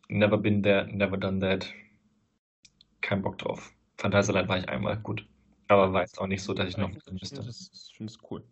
Never 0.09 0.37
been 0.37 0.61
there, 0.63 0.87
never 0.91 1.17
done 1.17 1.39
that. 1.41 1.71
Kein 3.01 3.21
Bock 3.21 3.37
drauf. 3.37 3.73
Phantasialand 3.97 4.49
war 4.49 4.57
ich 4.57 4.67
einmal, 4.67 4.97
gut. 4.97 5.25
Aber 5.67 5.93
war 5.93 6.01
jetzt 6.01 6.19
auch 6.19 6.27
nicht 6.27 6.41
so, 6.41 6.53
dass 6.53 6.67
ich 6.67 6.77
noch 6.77 6.89
Ich 6.89 7.03
hin 7.03 7.13
müsste. 7.13 7.35
finde 7.37 7.47
das, 7.47 7.69
ich 7.91 7.95
find 7.95 8.09
das 8.09 8.17
cool. 8.31 8.43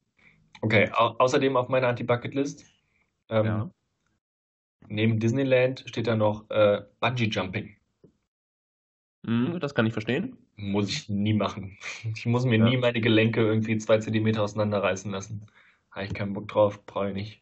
Okay, 0.62 0.90
au 0.94 1.16
außerdem 1.18 1.58
auf 1.58 1.68
meiner 1.70 1.88
Anti-Bucket-List. 1.88 2.66
Ähm, 3.30 3.46
Ja. 3.46 3.72
Neben 4.90 5.20
Disneyland 5.20 5.84
steht 5.88 6.08
da 6.08 6.16
noch 6.16 6.50
äh, 6.50 6.84
Bungee-Jumping. 7.02 7.76
Mhm, 9.24 9.60
das 9.60 9.74
kann 9.76 9.86
ich 9.86 9.94
verstehen. 9.94 10.38
Muss 10.56 10.90
ich 10.90 11.10
nie 11.10 11.34
machen. 11.34 11.78
Ich 12.16 12.26
muss 12.26 12.46
mir 12.46 12.58
Ja. 12.60 12.66
nie 12.66 12.78
meine 12.78 13.02
Gelenke 13.02 13.42
irgendwie 13.42 13.78
zwei 13.78 13.98
Zentimeter 13.98 14.44
auseinanderreißen 14.44 15.12
lassen. 15.12 15.48
Habe 15.92 16.06
ich 16.06 16.14
keinen 16.14 16.34
Bock 16.34 16.48
drauf, 16.48 16.86
brauche 16.86 17.10
ich 17.10 17.14
nicht. 17.16 17.42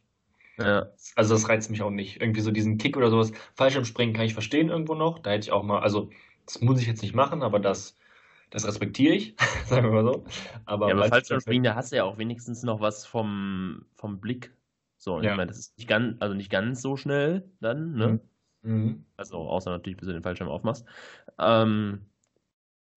Ja. 0.58 0.90
Also 1.14 1.34
das 1.34 1.48
reizt 1.48 1.70
mich 1.70 1.82
auch 1.82 1.90
nicht. 1.90 2.20
Irgendwie 2.20 2.40
so 2.40 2.50
diesen 2.50 2.78
Kick 2.78 2.96
oder 2.96 3.10
sowas. 3.10 3.32
Fallschirmspringen 3.54 4.14
kann 4.14 4.24
ich 4.26 4.32
verstehen 4.34 4.68
irgendwo 4.68 4.94
noch. 4.94 5.18
Da 5.18 5.30
hätte 5.30 5.44
ich 5.46 5.52
auch 5.52 5.62
mal, 5.62 5.80
also 5.80 6.10
das 6.46 6.60
muss 6.60 6.80
ich 6.80 6.86
jetzt 6.86 7.02
nicht 7.02 7.14
machen, 7.14 7.42
aber 7.42 7.58
das, 7.60 7.96
das 8.50 8.66
respektiere 8.66 9.14
ich, 9.14 9.36
sagen 9.66 9.86
wir 9.92 10.02
mal 10.02 10.12
so. 10.12 10.24
Aber, 10.64 10.88
Ja, 10.88 10.94
aber 10.94 11.04
Fallschirmspringen, 11.04 11.64
da 11.64 11.74
hast 11.74 11.92
du 11.92 11.96
ja 11.96 12.04
auch 12.04 12.18
wenigstens 12.18 12.62
noch 12.62 12.80
was 12.80 13.06
vom, 13.06 13.86
vom 13.94 14.20
Blick. 14.20 14.54
So, 14.98 15.20
Ja. 15.20 15.32
ich 15.32 15.36
meine, 15.36 15.48
das 15.48 15.58
ist 15.58 15.78
nicht 15.78 15.88
ganz, 15.88 16.16
also 16.20 16.34
nicht 16.34 16.50
ganz 16.50 16.80
so 16.82 16.96
schnell 16.96 17.50
dann, 17.60 17.94
ne? 17.94 18.20
Mhm. 18.62 19.04
Also 19.16 19.38
außer 19.38 19.70
natürlich, 19.70 19.98
bis 19.98 20.06
du 20.08 20.12
den 20.14 20.22
Fallschirm 20.22 20.48
aufmachst. 20.48 20.86
Ähm, 21.38 22.06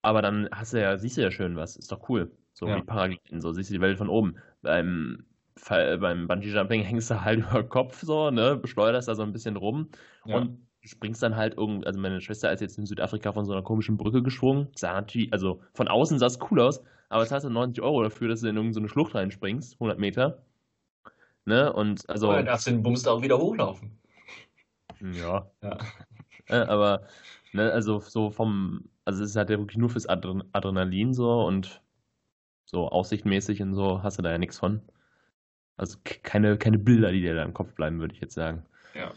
aber 0.01 0.21
dann 0.21 0.49
hast 0.51 0.73
du 0.73 0.81
ja, 0.81 0.97
siehst 0.97 1.17
du 1.17 1.21
ja 1.21 1.31
schön 1.31 1.55
was, 1.55 1.75
ist 1.75 1.91
doch 1.91 2.09
cool. 2.09 2.31
So 2.53 2.67
Ja. 2.67 2.77
wie 2.77 2.83
Paragliden, 2.83 3.41
so 3.41 3.51
siehst 3.53 3.69
du 3.69 3.73
die 3.75 3.81
Welt 3.81 3.97
von 3.97 4.09
oben. 4.09 4.37
Beim, 4.61 5.25
Fall, 5.59 5.97
beim 5.99 6.27
Bungee-Jumping 6.27 6.81
hängst 6.81 7.11
du 7.11 7.21
halt 7.21 7.39
über 7.49 7.63
Kopf 7.63 8.01
so, 8.01 8.31
ne, 8.31 8.61
schleuderst 8.65 9.07
da 9.07 9.15
so 9.15 9.23
ein 9.23 9.33
bisschen 9.33 9.55
rum 9.55 9.89
Ja. 10.25 10.37
und 10.37 10.67
springst 10.81 11.21
dann 11.21 11.35
halt 11.35 11.57
irgend, 11.57 11.85
also 11.85 11.99
meine 11.99 12.21
Schwester 12.21 12.51
ist 12.51 12.61
jetzt 12.61 12.77
in 12.77 12.85
Südafrika 12.85 13.33
von 13.33 13.45
so 13.45 13.51
einer 13.51 13.61
komischen 13.63 13.97
Brücke 13.97 14.23
geschwungen. 14.23 14.69
Sah 14.75 14.93
natürlich, 14.93 15.31
also 15.33 15.61
von 15.73 15.87
außen 15.87 16.17
sah 16.19 16.27
es 16.27 16.39
cool 16.49 16.61
aus, 16.61 16.81
aber 17.09 17.23
es 17.23 17.31
hast 17.31 17.43
du 17.43 17.49
90 17.49 17.83
Euro 17.83 18.03
dafür, 18.03 18.29
dass 18.29 18.41
du 18.41 18.47
in 18.47 18.55
irgendeine 18.55 18.87
Schlucht 18.89 19.13
reinspringst, 19.15 19.73
100 19.73 19.99
Meter. 19.99 20.43
Ne, 21.45 21.71
und 21.73 22.07
also. 22.09 22.27
Aber 22.27 22.37
dann 22.37 22.45
darfst 22.45 22.67
du 22.67 22.71
den 22.71 22.83
Bums 22.83 23.03
da 23.03 23.11
auch 23.11 23.21
wieder 23.21 23.37
hochlaufen. 23.39 23.99
Ja. 25.01 25.49
Ja. 25.63 25.77
Äh, 26.47 26.55
aber, 26.55 27.03
ne, 27.53 27.71
also 27.71 27.99
so 27.99 28.29
vom, 28.31 28.89
also 29.05 29.23
es 29.23 29.31
ist 29.31 29.35
halt 29.35 29.49
ja 29.49 29.57
wirklich 29.57 29.77
nur 29.77 29.89
fürs 29.89 30.07
Adren 30.07 30.43
Adrenalin 30.53 31.13
so 31.13 31.45
und 31.45 31.81
so 32.65 32.87
aussichtmäßig 32.89 33.61
und 33.61 33.73
so 33.73 34.03
hast 34.03 34.17
du 34.19 34.21
da 34.21 34.31
ja 34.31 34.37
nichts 34.37 34.59
von. 34.59 34.81
Also 35.79 35.97
keine, 36.03 36.57
keine 36.57 36.77
Bilder, 36.77 37.11
die 37.13 37.21
dir 37.21 37.35
da 37.35 37.43
im 37.43 37.53
Kopf 37.53 37.73
bleiben, 37.73 37.99
würde 38.01 38.13
ich 38.13 38.19
jetzt 38.19 38.33
sagen. 38.33 38.65
Ja. 38.93 39.13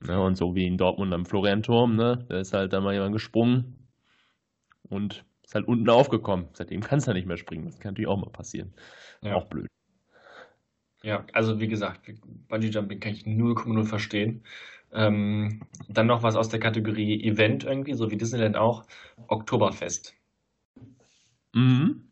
Ne, 0.00 0.18
und 0.18 0.36
so 0.36 0.54
wie 0.54 0.66
in 0.66 0.78
Dortmund 0.78 1.12
am 1.12 1.26
Florianturm, 1.26 1.96
ne, 1.96 2.24
da 2.28 2.38
ist 2.38 2.54
halt 2.54 2.72
da 2.72 2.80
mal 2.80 2.94
jemand 2.94 3.12
gesprungen 3.12 3.76
und 4.88 5.26
ist 5.44 5.54
halt 5.54 5.68
unten 5.68 5.90
aufgekommen. 5.90 6.48
Seitdem 6.54 6.80
kann 6.80 6.98
es 6.98 7.06
ja 7.06 7.12
nicht 7.12 7.26
mehr 7.26 7.36
springen. 7.36 7.66
Das 7.66 7.78
kann 7.78 7.92
natürlich 7.92 8.08
auch 8.08 8.16
mal 8.16 8.30
passieren. 8.30 8.72
Ja. 9.20 9.34
Auch 9.34 9.46
blöd. 9.48 9.66
Ja, 11.02 11.26
also 11.34 11.60
wie 11.60 11.68
gesagt, 11.68 12.10
Bungee 12.48 12.68
Jumping 12.68 13.00
kann 13.00 13.12
ich 13.12 13.24
0,0 13.24 13.84
verstehen. 13.84 14.44
Ähm, 14.92 15.60
dann 15.88 16.06
noch 16.06 16.22
was 16.22 16.36
aus 16.36 16.48
der 16.48 16.60
Kategorie 16.60 17.22
Event 17.22 17.64
irgendwie, 17.64 17.92
so 17.92 18.10
wie 18.10 18.16
Disneyland 18.16 18.56
auch. 18.56 18.86
Oktoberfest. 19.26 20.14
Mhm. 21.54 22.08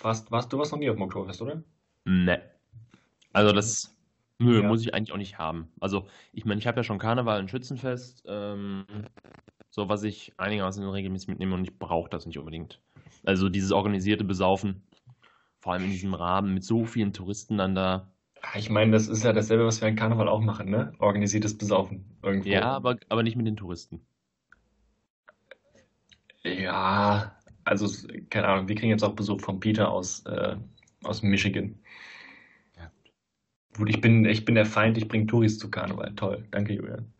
warst, 0.00 0.30
warst, 0.30 0.52
du 0.52 0.58
warst 0.58 0.72
noch 0.72 0.78
nie 0.78 0.90
auf 0.90 0.96
dem 0.96 1.02
Oktoberfest, 1.02 1.40
oder? 1.40 1.62
Ne. 2.04 2.55
Also 3.36 3.52
das 3.52 3.94
nö, 4.38 4.62
Ja. 4.62 4.68
muss 4.68 4.80
ich 4.80 4.94
eigentlich 4.94 5.12
auch 5.12 5.18
nicht 5.18 5.36
haben. 5.36 5.68
Also, 5.78 6.06
ich 6.32 6.46
meine, 6.46 6.58
ich 6.58 6.66
habe 6.66 6.78
ja 6.78 6.84
schon 6.84 6.98
Karneval 6.98 7.38
und 7.38 7.50
Schützenfest, 7.50 8.24
ähm, 8.26 8.86
so 9.68 9.90
was 9.90 10.04
ich 10.04 10.32
einigermaßen 10.38 10.82
regelmäßig 10.88 11.28
mitnehme 11.28 11.54
und 11.54 11.64
ich 11.64 11.78
brauche 11.78 12.08
das 12.08 12.24
nicht 12.24 12.38
unbedingt. 12.38 12.80
Also 13.24 13.50
dieses 13.50 13.72
organisierte 13.72 14.24
Besaufen, 14.24 14.82
vor 15.60 15.74
allem 15.74 15.84
in 15.84 15.90
diesem 15.90 16.14
Rahmen 16.14 16.54
mit 16.54 16.64
so 16.64 16.86
vielen 16.86 17.12
Touristen 17.12 17.58
dann 17.58 17.74
da. 17.74 18.08
Ah, 18.40 18.56
Ich 18.58 18.70
meine, 18.70 18.92
das 18.92 19.06
ist 19.08 19.22
ja 19.22 19.34
dasselbe, 19.34 19.66
was 19.66 19.82
wir 19.82 19.88
in 19.88 19.96
Karneval 19.96 20.28
auch 20.28 20.40
machen, 20.40 20.70
ne? 20.70 20.94
Organisiertes 20.98 21.58
Besaufen 21.58 22.16
irgendwo. 22.22 22.48
Ja, 22.48 22.62
aber, 22.62 22.96
aber 23.10 23.22
nicht 23.22 23.36
mit 23.36 23.46
den 23.46 23.56
Touristen. 23.56 24.00
Ja, 26.42 27.36
also, 27.64 27.88
keine 28.30 28.46
Ahnung, 28.48 28.68
wir 28.68 28.76
kriegen 28.76 28.90
jetzt 28.90 29.02
auch 29.02 29.14
Besuch 29.14 29.40
von 29.40 29.58
Peter 29.60 29.90
aus, 29.90 30.24
äh, 30.26 30.56
aus 31.02 31.22
Michigan. 31.22 31.78
Ja. 33.76 33.78
Gut, 33.78 33.88
ich 33.90 34.00
bin, 34.00 34.24
ich 34.24 34.44
bin 34.44 34.54
der 34.56 34.66
Feind, 34.66 34.98
ich 34.98 35.08
bringe 35.08 35.26
Touris 35.26 35.58
zu 35.58 35.70
Karneval. 35.70 36.14
Toll, 36.16 36.46
danke, 36.50 36.72
Julian. 36.74 37.12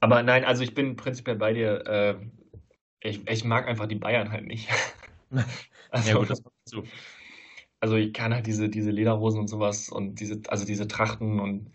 Aber 0.00 0.22
nein, 0.22 0.44
also 0.44 0.62
ich 0.62 0.74
bin 0.74 0.96
prinzipiell 0.96 1.36
bei 1.36 1.52
dir. 1.52 1.86
Äh, 1.86 2.16
ich, 3.00 3.28
ich 3.28 3.44
mag 3.44 3.68
einfach 3.68 3.86
die 3.86 3.96
Bayern 3.96 4.30
halt 4.32 4.46
nicht. 4.46 4.68
Ja 6.04 6.14
Also, 6.14 6.16
gut, 6.16 6.30
das 6.30 6.42
dazu. 6.42 6.90
also 7.80 7.96
ich 7.96 8.12
kann 8.12 8.34
halt 8.34 8.46
diese, 8.46 8.68
diese 8.68 8.90
Lederhosen 8.90 9.40
und 9.40 9.48
sowas 9.48 9.88
und 9.88 10.20
diese, 10.20 10.40
also 10.48 10.64
diese 10.66 10.88
Trachten 10.88 11.40
und 11.40 11.70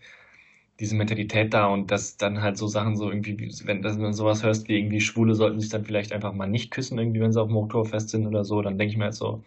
diese 0.80 0.96
Mentalität 0.96 1.54
da 1.54 1.66
und 1.68 1.90
dass 1.90 2.16
dann 2.18 2.42
halt 2.42 2.58
so 2.58 2.68
Sachen 2.68 2.96
so 2.96 3.10
irgendwie, 3.10 3.38
wie- 3.38 3.52
wenn 3.66 3.82
dass 3.82 3.96
du 3.96 4.02
dann 4.02 4.14
sowas 4.14 4.42
hörst 4.44 4.68
wie 4.68 4.78
irgendwie 4.78 5.00
Schwule 5.00 5.34
sollten 5.34 5.60
sich 5.60 5.70
dann 5.70 5.84
vielleicht 5.84 6.12
einfach 6.12 6.32
mal 6.34 6.48
nicht 6.48 6.70
küssen, 6.72 6.98
irgendwie, 6.98 7.20
wenn 7.20 7.32
sie 7.32 7.40
auf 7.42 7.48
dem 7.48 7.56
Oktoberfest 7.58 8.10
sind 8.10 8.26
oder 8.26 8.44
so, 8.44 8.62
dann 8.62 8.78
denke 8.78 8.92
ich 8.92 8.98
mir 8.98 9.04
halt 9.06 9.14
so, 9.14 9.44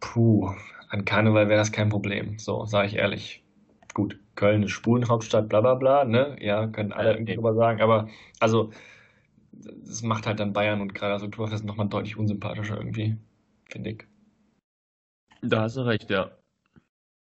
puh, 0.00 0.54
an 0.88 1.04
Karneval 1.04 1.48
wäre 1.48 1.58
das 1.58 1.72
kein 1.72 1.88
Problem. 1.88 2.38
So, 2.38 2.64
sage 2.66 2.88
ich 2.88 2.96
ehrlich. 2.96 3.44
Gut, 3.94 4.18
Köln 4.34 4.62
ist 4.62 4.70
Schwulenhauptstadt, 4.72 5.48
bla 5.48 5.60
bla 5.60 5.74
bla, 5.74 6.04
ne? 6.04 6.36
Ja, 6.40 6.66
können 6.68 6.92
alle 6.92 7.12
irgendwie 7.14 7.34
drüber 7.34 7.54
sagen, 7.54 7.80
aber 7.80 8.08
also 8.40 8.70
das 9.52 10.02
macht 10.02 10.26
halt 10.26 10.40
dann 10.40 10.52
Bayern 10.52 10.80
und 10.80 10.94
gerade 10.94 11.14
das 11.14 11.22
Oktoberfest 11.22 11.64
nochmal 11.64 11.88
deutlich 11.88 12.16
unsympathischer 12.16 12.76
irgendwie, 12.76 13.16
finde 13.68 13.90
ich. 13.90 14.04
Da 15.42 15.62
hast 15.62 15.76
du 15.76 15.82
recht, 15.82 16.10
ja. 16.10 16.30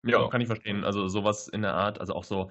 Ja, 0.04 0.22
Ja. 0.22 0.28
kann 0.28 0.40
ich 0.40 0.46
verstehen. 0.46 0.84
Also 0.84 1.08
sowas 1.08 1.48
in 1.48 1.62
der 1.62 1.74
Art, 1.74 2.00
also 2.00 2.14
auch 2.14 2.24
so 2.24 2.50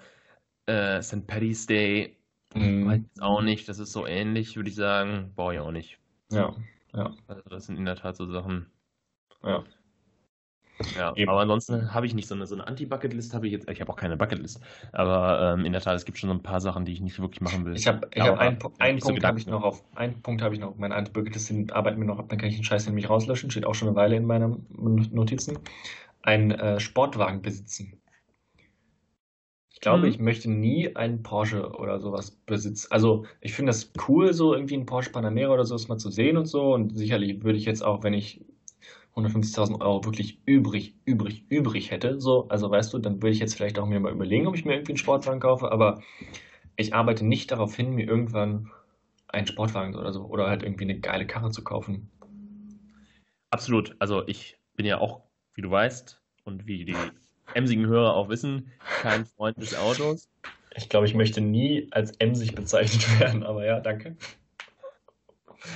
äh, 0.66 1.02
St. 1.02 1.28
Paddy's 1.28 1.66
Day, 1.68 2.18
Mhm. 2.54 2.88
weiß 2.88 2.98
ich 3.00 3.04
jetzt 3.04 3.22
auch 3.22 3.42
nicht. 3.42 3.68
Das 3.70 3.80
ist 3.80 3.92
so 3.92 4.06
ähnlich, 4.08 4.56
würde 4.56 4.70
ich 4.70 4.76
sagen. 4.76 5.34
Brauche 5.36 5.54
ich 5.56 5.60
auch 5.60 5.72
nicht. 5.72 6.00
Ja, 6.32 6.56
ja, 6.94 7.14
Also 7.28 7.42
das 7.50 7.66
sind 7.66 7.78
in 7.78 7.86
der 7.86 7.96
Tat 7.98 8.16
so 8.16 8.26
Sachen. 8.32 8.72
ja. 9.44 9.64
Ja, 10.98 11.16
Eben. 11.16 11.30
aber 11.30 11.42
ansonsten 11.42 11.94
habe 11.94 12.06
ich 12.06 12.14
nicht 12.14 12.28
so 12.28 12.36
eine, 12.36 12.46
so 12.48 12.56
eine 12.56 12.68
Anti-Bucket-List 12.68 13.34
habe 13.34 13.48
ich 13.48 13.54
jetzt. 13.54 13.70
Ich 13.70 13.80
habe 13.80 13.92
auch 13.92 13.96
keine 13.96 14.18
Bucket-List. 14.18 14.60
Aber 14.92 15.54
ähm, 15.54 15.66
in 15.66 15.72
der 15.72 15.82
Tat, 15.82 15.96
es 15.96 16.06
gibt 16.06 16.18
schon 16.18 16.30
so 16.30 16.34
ein 16.36 16.44
paar 16.44 16.60
Sachen, 16.60 16.84
die 16.86 16.92
ich 16.92 17.02
nicht 17.02 17.20
wirklich 17.20 17.42
machen 17.42 17.66
will. 17.66 17.76
Ich 17.76 17.88
habe 17.88 18.10
ich 18.14 18.22
hab 18.22 18.38
einen, 18.38 18.58
Pu- 18.58 18.78
einen 18.80 18.96
nicht 18.96 19.04
so 19.04 19.10
Punkt 19.10 19.24
habe 19.24 19.40
ich 19.40 19.46
Gedanken. 19.46 19.64
noch 19.64 19.68
auf 19.68 19.84
einen 19.96 20.22
Punkt 20.22 20.42
habe 20.42 20.54
ich 20.54 20.60
noch 20.60 20.78
Anti-Bucket-Liste, 20.78 21.54
den 21.54 21.72
arbeiten 21.72 22.00
wir 22.00 22.06
noch 22.06 22.20
ab, 22.20 22.28
dann 22.30 22.40
kann 22.40 22.50
ich 22.50 22.56
den 22.56 22.64
Scheiß 22.64 22.88
nämlich 22.88 23.10
rauslöschen, 23.10 23.52
steht 23.52 23.66
auch 23.66 23.76
schon 23.76 23.88
eine 23.88 23.96
Weile 23.96 24.16
in 24.18 24.26
meinen 24.26 24.66
Notizen. 25.14 25.60
Ein 26.22 26.52
äh, 26.52 26.80
Sportwagen 26.80 27.42
besitzen. 27.42 28.02
Ich 29.72 29.82
glaube, 29.82 30.08
Mhm. 30.08 30.12
ich 30.14 30.20
möchte 30.20 30.50
nie 30.50 30.96
einen 30.96 31.22
Porsche 31.22 31.70
oder 31.74 32.00
sowas 32.00 32.32
besitzen. 32.32 32.88
Also, 32.92 33.26
ich 33.42 33.54
finde 33.54 33.70
das 33.72 33.92
cool, 34.08 34.34
so 34.34 34.54
irgendwie 34.54 34.76
einen 34.76 34.86
Porsche 34.86 35.12
Panamera 35.12 35.54
oder 35.54 35.66
sowas 35.66 35.88
mal 35.88 35.98
zu 35.98 36.10
sehen 36.10 36.38
und 36.38 36.46
so. 36.48 36.74
Und 36.74 36.98
sicherlich 36.98 37.44
würde 37.44 37.58
ich 37.60 37.66
jetzt 37.66 37.84
auch, 37.84 38.04
wenn 38.04 38.14
ich 38.14 38.44
150.000 39.16 39.80
Euro 39.82 40.04
wirklich 40.04 40.40
übrig, 40.46 40.96
übrig, 41.06 41.46
übrig 41.50 41.92
hätte, 41.92 42.20
so, 42.20 42.48
also 42.50 42.70
weißt 42.70 42.94
du, 42.94 43.00
dann 43.00 43.22
würde 43.22 43.32
ich 43.32 43.40
jetzt 43.40 43.56
vielleicht 43.56 43.80
auch 43.80 43.86
mir 43.86 44.00
mal 44.00 44.12
überlegen, 44.12 44.48
ob 44.48 44.56
ich 44.56 44.66
mir 44.66 44.74
irgendwie 44.74 44.92
einen 44.92 44.98
Sportwagen 44.98 45.40
kaufe, 45.40 45.72
aber 45.72 46.02
ich 46.76 46.94
arbeite 46.94 47.26
nicht 47.26 47.52
darauf 47.52 47.76
hin, 47.76 47.92
mir 47.92 48.06
irgendwann 48.06 48.72
einen 49.28 49.48
Sportwagen 49.48 49.96
oder 49.96 50.12
so 50.12 50.26
oder 50.26 50.48
halt 50.48 50.64
irgendwie 50.64 50.84
eine 50.84 51.00
geile 51.00 51.26
Karre 51.26 51.52
zu 51.52 51.64
kaufen. 51.64 52.12
Absolut. 53.50 53.96
Also 54.00 54.28
ich 54.28 54.58
bin 54.76 54.86
ja 54.86 54.98
auch, 55.00 55.22
wie 55.54 55.62
du 55.62 55.72
weißt 55.72 56.22
und 56.44 56.68
wie 56.68 56.84
die 56.84 56.98
emsigen 57.54 57.88
Hörer 57.88 58.14
auch 58.16 58.28
wissen, 58.28 58.72
kein 59.02 59.26
Freund 59.26 59.58
des 59.58 59.76
Autos. 59.76 60.28
Ich 60.76 60.90
glaube, 60.90 61.06
ich 61.06 61.14
möchte 61.14 61.40
nie 61.40 61.88
als 61.92 62.12
emsig 62.18 62.54
bezeichnet 62.54 63.08
werden, 63.20 63.44
aber 63.44 63.66
ja, 63.66 63.80
danke. 63.80 64.18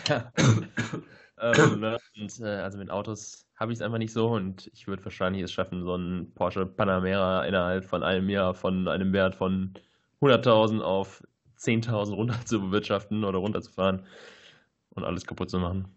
ähm, 1.41 1.79
ne? 1.79 1.97
Und 2.17 2.39
äh, 2.39 2.45
also 2.45 2.77
mit 2.77 2.89
Autos 2.91 3.45
habe 3.55 3.71
ich 3.71 3.79
es 3.79 3.81
einfach 3.81 3.97
nicht 3.97 4.13
so 4.13 4.29
und 4.29 4.67
ich 4.73 4.87
würde 4.87 5.03
wahrscheinlich 5.03 5.43
es 5.43 5.51
schaffen, 5.51 5.83
so 5.83 5.93
einen 5.93 6.33
Porsche 6.33 6.65
Panamera 6.65 7.45
innerhalb 7.45 7.85
von 7.85 8.03
einem 8.03 8.29
Jahr 8.29 8.53
von 8.53 8.87
einem 8.87 9.11
Wert 9.13 9.35
von 9.35 9.73
100.000 10.21 10.81
auf 10.81 11.23
10.000 11.57 12.13
runter 12.15 12.39
zu 12.45 12.61
bewirtschaften 12.61 13.23
oder 13.23 13.39
runterzufahren 13.39 14.05
und 14.91 15.03
alles 15.03 15.25
kaputt 15.25 15.49
zu 15.49 15.59
machen. 15.59 15.87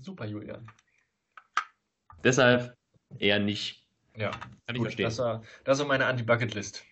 Super, 0.00 0.26
Julian. 0.26 0.66
Deshalb 2.24 2.76
eher 3.18 3.38
nicht. 3.38 3.84
Ja, 4.16 4.30
Kann 4.66 4.76
ich 4.76 4.76
gut, 4.76 4.86
verstehen. 4.86 5.04
das 5.04 5.18
war, 5.18 5.42
das 5.64 5.78
war 5.78 5.86
meine 5.86 6.06
Anti-Bucket-List. 6.06 6.84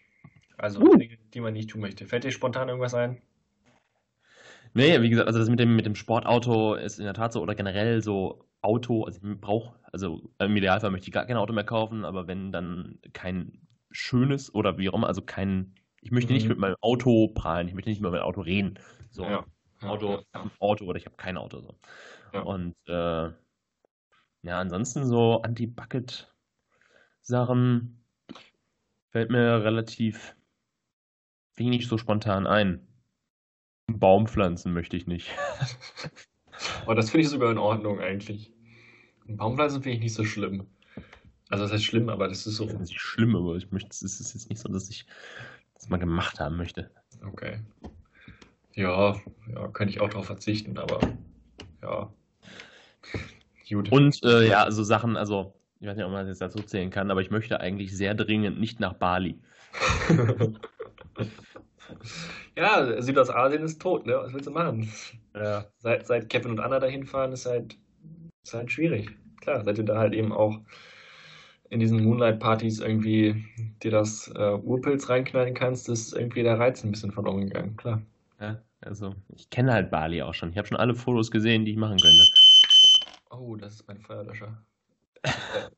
Also 0.59 0.81
Uh. 0.81 0.97
Dinge, 0.97 1.19
die 1.35 1.41
man 1.41 1.53
nicht 1.53 1.71
tun 1.71 1.81
möchte. 1.83 2.07
Fällt 2.07 2.25
dir 2.25 2.31
spontan 2.33 2.69
irgendwas 2.69 2.95
ein? 2.95 3.21
Nee, 4.77 5.01
wie 5.01 5.09
gesagt, 5.09 5.27
also 5.27 5.39
das 5.39 5.49
mit 5.49 5.59
dem, 5.59 5.75
mit 5.75 5.87
dem 5.87 5.95
Sportauto 5.95 6.75
ist 6.75 6.99
in 6.99 7.07
der 7.07 7.15
Tat 7.15 7.33
so, 7.33 7.41
oder 7.41 7.55
generell 7.55 8.03
so 8.03 8.45
Auto, 8.61 9.05
also 9.05 9.19
ich 9.23 9.41
brauche, 9.41 9.79
also 9.93 10.31
im 10.39 10.57
Idealfall 10.57 10.91
möchte 10.91 11.07
ich 11.09 11.13
gar 11.13 11.25
kein 11.25 11.37
Auto 11.37 11.53
mehr 11.55 11.65
kaufen, 11.65 12.05
aber 12.05 12.27
wenn 12.27 12.53
dann 12.53 12.99
kein 13.13 13.61
schönes 13.91 14.55
oder 14.55 14.77
wie 14.77 14.91
auch 14.91 14.95
immer, 14.95 15.07
also 15.07 15.23
kein, 15.23 15.75
ich 16.03 16.11
möchte 16.11 16.33
nicht 16.33 16.45
Mhm. 16.45 16.49
mit 16.51 16.59
meinem 16.59 16.77
Auto 16.83 17.29
prahlen, 17.29 17.69
ich 17.69 17.75
möchte 17.75 17.89
nicht 17.91 18.01
über 18.01 18.11
mein 18.11 18.21
Auto 18.21 18.43
reden. 18.43 18.79
So, 19.11 19.25
Ja. 19.25 19.47
Auto, 19.83 20.13
Ja, 20.13 20.19
ich 20.21 20.27
ein 20.35 20.51
Auto 20.59 20.85
oder 20.85 20.99
ich 20.99 21.07
habe 21.07 21.17
kein 21.17 21.39
Auto. 21.39 21.61
So. 21.61 21.75
Und 22.45 22.75
äh, 22.87 23.31
ja, 24.43 24.61
ansonsten 24.61 25.07
so 25.07 25.41
Anti-Bucket-Sachen 25.43 28.05
fällt 29.11 29.31
mir 29.31 29.65
relativ 29.65 30.37
wenig 31.55 31.89
so 31.89 31.99
spontan 31.99 32.47
ein. 32.47 32.87
Einen 33.89 33.99
Baum 34.01 34.27
pflanzen 34.27 34.73
möchte 34.73 34.97
ich 34.97 35.07
nicht. 35.07 35.31
Aber 36.83 36.95
das 36.95 37.11
finde 37.11 37.23
ich 37.23 37.29
sogar 37.29 37.51
in 37.53 37.59
Ordnung 37.59 38.01
eigentlich. 38.01 38.53
Ein 39.29 39.37
Baumpflanzen 39.37 39.83
finde 39.83 39.97
ich 39.97 40.03
nicht 40.03 40.15
so 40.15 40.25
schlimm. 40.25 40.67
Also 41.49 41.65
das 41.65 41.73
heißt 41.73 41.85
schlimm, 41.85 42.09
aber 42.09 42.29
das 42.29 42.47
ist 42.47 42.57
so. 42.57 42.67
Finde 42.67 42.83
es 42.83 42.91
nicht 42.91 43.01
schlimm, 43.01 43.37
aber 43.37 43.57
ich 43.57 43.71
möchte, 43.71 43.91
es 43.91 44.03
ist 44.03 44.35
jetzt 44.35 44.51
nicht 44.51 44.61
so, 44.61 44.69
dass 44.69 44.91
ich 44.91 45.07
das 45.75 45.89
mal 45.89 45.99
gemacht 45.99 46.41
haben 46.41 46.57
möchte. 46.57 46.91
Okay. 47.25 47.61
Ja, 48.75 49.17
ja, 49.55 49.69
könnte 49.69 49.93
ich 49.93 50.01
auch 50.01 50.09
darauf 50.09 50.27
verzichten, 50.27 50.79
aber 50.79 51.01
ja. 51.83 52.13
Gut. 53.69 53.91
Und 53.91 54.23
äh, 54.25 54.49
ja, 54.49 54.65
also 54.65 54.85
Sachen, 54.85 55.17
also 55.17 55.55
ich 55.81 55.87
weiß 55.87 55.97
nicht, 55.97 56.05
ob 56.05 56.13
man 56.13 56.27
das 56.27 56.39
jetzt 56.39 56.55
dazu 56.55 56.65
zählen 56.65 56.91
kann, 56.91 57.11
aber 57.11 57.21
ich 57.21 57.31
möchte 57.31 57.61
eigentlich 57.61 57.97
sehr 57.97 58.15
dringend 58.15 58.61
nicht 58.61 58.81
nach 58.81 58.95
Bali. 58.95 59.39
ja, 62.57 63.01
Südostasien 63.01 63.63
ist 63.63 63.81
tot, 63.81 64.07
ne? 64.07 64.15
Was 64.17 64.33
willst 64.33 64.47
du 64.47 64.51
machen? 64.51 64.91
Ja. 65.35 65.67
Seit, 65.79 66.07
seit 66.07 66.29
Kevin 66.29 66.53
und 66.53 66.61
Anna 66.61 66.79
dahin 66.79 67.05
fahren, 67.05 67.33
ist 67.33 67.47
halt, 67.47 67.77
ist 68.45 68.55
halt 68.55 68.71
schwierig. 68.71 69.11
Klar, 69.41 69.65
seit 69.65 69.79
du 69.79 69.85
da 69.85 69.99
halt 69.99 70.15
eben 70.15 70.33
auch 70.33 70.59
in 71.69 71.81
diesen 71.81 72.03
Moonlight-Partys 72.05 72.81
irgendwie 72.81 73.45
dir 73.83 73.91
das 73.91 74.33
äh, 74.37 74.55
Urpilz 74.55 75.09
reinknallen 75.09 75.55
kannst, 75.55 75.89
ist 75.89 76.13
irgendwie 76.13 76.43
der 76.43 76.59
Reiz 76.59 76.85
ein 76.85 76.93
bisschen 76.93 77.13
verloren 77.13 77.49
gegangen, 77.49 77.77
klar. 77.77 78.03
ja 78.41 78.61
also 78.81 79.15
ich 79.35 79.51
kenne 79.51 79.73
halt 79.73 79.91
Bali 79.91 80.23
auch 80.23 80.35
schon. 80.35 80.51
Ich 80.51 80.59
habe 80.59 80.69
schon 80.69 80.77
alle 80.77 80.95
Fotos 80.95 81.31
gesehen, 81.31 81.65
die 81.65 81.73
ich 81.73 81.77
machen 81.77 81.99
könnte. 81.99 82.25
Oh, 83.31 83.57
das 83.57 83.75
ist 83.75 83.89
mein 83.89 84.01
Feuerlöscher. 84.01 84.63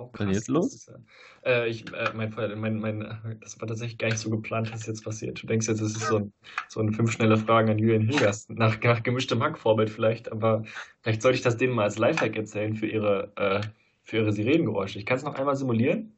Oh, 0.00 0.08
Was 0.12 0.20
ist 0.20 0.26
denn 0.26 0.34
jetzt 0.34 0.48
los? 0.48 0.70
das 0.70 0.74
ist 0.74 0.88
ja- 0.88 1.50
Äh, 1.50 1.68
ich, 1.68 1.92
äh, 1.92 2.12
mein 2.14 2.32
mein, 2.58 2.78
mein, 2.80 3.38
das 3.42 3.60
war 3.60 3.68
tatsächlich 3.68 3.98
gar 3.98 4.08
nicht 4.08 4.18
so 4.18 4.30
geplant, 4.30 4.72
dass 4.72 4.86
jetzt 4.86 5.04
passiert. 5.04 5.42
Du 5.42 5.46
denkst 5.46 5.68
jetzt, 5.68 5.80
es 5.80 5.94
ist 5.94 6.08
so 6.08 6.16
ein, 6.16 6.32
so 6.68 6.80
ein 6.80 6.92
fünf 6.92 7.12
schnelle 7.12 7.36
Fragen 7.36 7.68
an 7.70 7.78
Julian 7.78 8.02
Hilgers. 8.08 8.48
Nach, 8.48 8.80
nach 8.82 9.02
gemischtem 9.02 9.42
Hack-Vorbild 9.42 9.90
vielleicht, 9.90 10.32
aber 10.32 10.64
vielleicht 11.02 11.20
sollte 11.20 11.36
ich 11.36 11.42
das 11.42 11.56
denen 11.58 11.74
mal 11.74 11.84
als 11.84 11.98
Lifehack 11.98 12.34
erzählen 12.34 12.74
für 12.76 12.86
ihre, 12.86 13.32
äh, 13.36 13.60
für 14.02 14.16
ihre 14.18 14.32
Sirenengeräusche. 14.32 14.98
Ich 14.98 15.04
kann 15.06 15.18
es 15.18 15.22
noch 15.22 15.34
einmal 15.34 15.56
simulieren. 15.56 16.16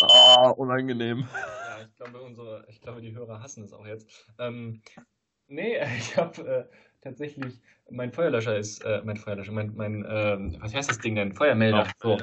Ah, 0.00 0.48
unangenehm. 0.56 1.28
Ja, 1.34 1.82
ich 1.86 1.94
glaube, 1.96 2.22
unsere, 2.22 2.64
ich 2.68 2.80
glaube, 2.80 3.02
die 3.02 3.14
Hörer 3.14 3.42
hassen 3.42 3.64
es 3.64 3.72
auch 3.74 3.86
jetzt. 3.86 4.08
Ähm, 4.38 4.80
nee, 5.46 5.76
ich 5.98 6.16
habe 6.16 6.68
äh, 6.70 6.76
tatsächlich, 7.00 7.60
mein 7.90 8.12
Feuerlöscher 8.12 8.56
ist, 8.56 8.84
äh, 8.84 9.02
mein 9.04 9.16
Feuerlöscher, 9.16 9.52
mein, 9.52 9.74
mein 9.76 10.04
ähm, 10.08 10.56
was 10.60 10.74
heißt 10.74 10.90
das 10.90 10.98
Ding 10.98 11.14
denn? 11.14 11.32
Feuermelder. 11.32 11.86
So, 11.98 12.18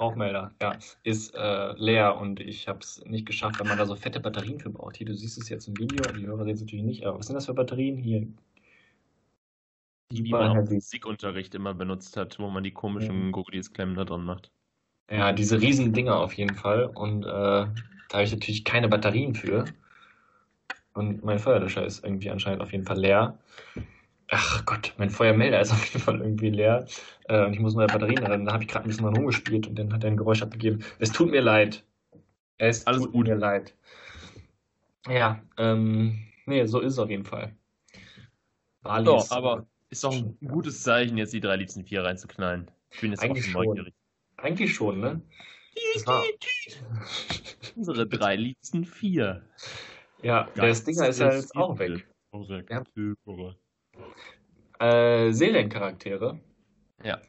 Rauchmelder, 0.00 0.52
ja, 0.60 0.76
ist 1.04 1.32
äh, 1.34 1.72
leer 1.74 2.16
und 2.16 2.40
ich 2.40 2.66
habe 2.66 2.80
es 2.80 3.04
nicht 3.06 3.24
geschafft, 3.24 3.60
weil 3.60 3.68
man 3.68 3.78
da 3.78 3.86
so 3.86 3.94
fette 3.94 4.18
Batterien 4.18 4.58
für 4.58 4.70
braucht. 4.70 4.96
Hier, 4.96 5.06
du 5.06 5.14
siehst 5.14 5.38
es 5.38 5.48
jetzt 5.48 5.68
im 5.68 5.78
Video, 5.78 6.02
die 6.12 6.26
Hörer 6.26 6.42
sehen 6.42 6.54
es 6.54 6.60
natürlich 6.60 6.84
nicht, 6.84 7.06
aber 7.06 7.20
was 7.20 7.26
sind 7.26 7.36
das 7.36 7.46
für 7.46 7.54
Batterien? 7.54 7.96
Hier, 7.96 8.26
Die, 10.10 10.22
die 10.22 10.30
man 10.30 10.50
auch 10.50 10.56
im 10.56 10.74
Musikunterricht 10.74 11.54
immer 11.54 11.74
benutzt 11.74 12.16
hat, 12.16 12.38
wo 12.40 12.48
man 12.48 12.64
die 12.64 12.72
komischen 12.72 13.32
ja. 13.32 13.60
klemmen 13.72 13.94
da 13.94 14.04
drin 14.04 14.24
macht. 14.24 14.50
Ja, 15.08 15.32
diese 15.32 15.60
riesen 15.60 15.92
Dinger 15.92 16.18
auf 16.18 16.32
jeden 16.32 16.56
Fall. 16.56 16.86
Und 16.86 17.24
äh, 17.24 17.28
da 17.28 18.12
habe 18.12 18.24
ich 18.24 18.32
natürlich 18.32 18.64
keine 18.64 18.88
Batterien 18.88 19.34
für. 19.34 19.66
Und 20.94 21.24
mein 21.24 21.38
Feuerlöscher 21.38 21.84
ist 21.84 22.02
irgendwie 22.04 22.30
anscheinend 22.30 22.62
auf 22.62 22.72
jeden 22.72 22.84
Fall 22.84 22.98
leer. 22.98 23.38
Ach 24.28 24.64
Gott, 24.64 24.94
mein 24.98 25.10
Feuermelder 25.10 25.60
ist 25.60 25.70
auf 25.72 25.84
jeden 25.86 26.00
Fall 26.00 26.20
irgendwie 26.20 26.50
leer. 26.50 26.86
Äh, 27.24 27.46
und 27.46 27.52
ich 27.52 27.60
muss 27.60 27.74
neue 27.74 27.86
Batterien 27.86 28.24
rein. 28.24 28.44
Da 28.44 28.52
habe 28.52 28.64
ich 28.64 28.68
gerade 28.68 28.86
ein 28.86 28.88
bisschen 28.88 29.04
mal 29.04 29.14
rumgespielt 29.14 29.66
und 29.66 29.76
dann 29.76 29.92
hat 29.92 30.04
er 30.04 30.10
ein 30.10 30.16
Geräusch 30.16 30.42
abgegeben. 30.42 30.84
Es 30.98 31.12
tut 31.12 31.30
mir 31.30 31.40
leid. 31.40 31.84
Es 32.58 32.86
Alles 32.86 33.02
tut 33.02 33.12
gut. 33.12 33.28
mir 33.28 33.36
leid. 33.36 33.74
Ja, 35.08 35.40
ähm, 35.56 36.18
nee, 36.46 36.64
so 36.66 36.80
ist 36.80 36.94
es 36.94 36.98
auf 36.98 37.10
jeden 37.10 37.24
Fall. 37.24 37.54
Bali 38.82 39.04
so, 39.04 39.24
aber 39.30 39.66
ist 39.90 40.02
doch 40.02 40.12
ein 40.12 40.36
gutes 40.46 40.82
Zeichen, 40.82 41.16
jetzt 41.16 41.32
die 41.32 41.40
drei 41.40 41.56
liebsten 41.56 41.84
vier 41.84 42.02
reinzuknallen. 42.02 42.70
Ich 42.90 43.00
bin 43.00 43.12
jetzt 43.12 43.22
Eigentlich 43.22 43.54
auch 43.54 43.64
neugierig. 43.64 43.94
Eigentlich 44.36 44.74
schon, 44.74 45.00
ne? 45.00 45.20
Unsere 47.76 48.06
drei 48.06 48.36
liebsten 48.36 48.84
vier. 48.84 49.42
Ja, 50.22 50.48
der 50.56 50.74
Stinger 50.74 51.08
ist 51.08 51.20
ja 51.20 51.32
jetzt 51.32 51.54
auch 51.56 51.78
weg. 51.78 52.06
Ja. 52.68 52.82
Äh, 54.78 55.32
Seriencharaktere. 55.32 56.40
Ja. 57.04 57.20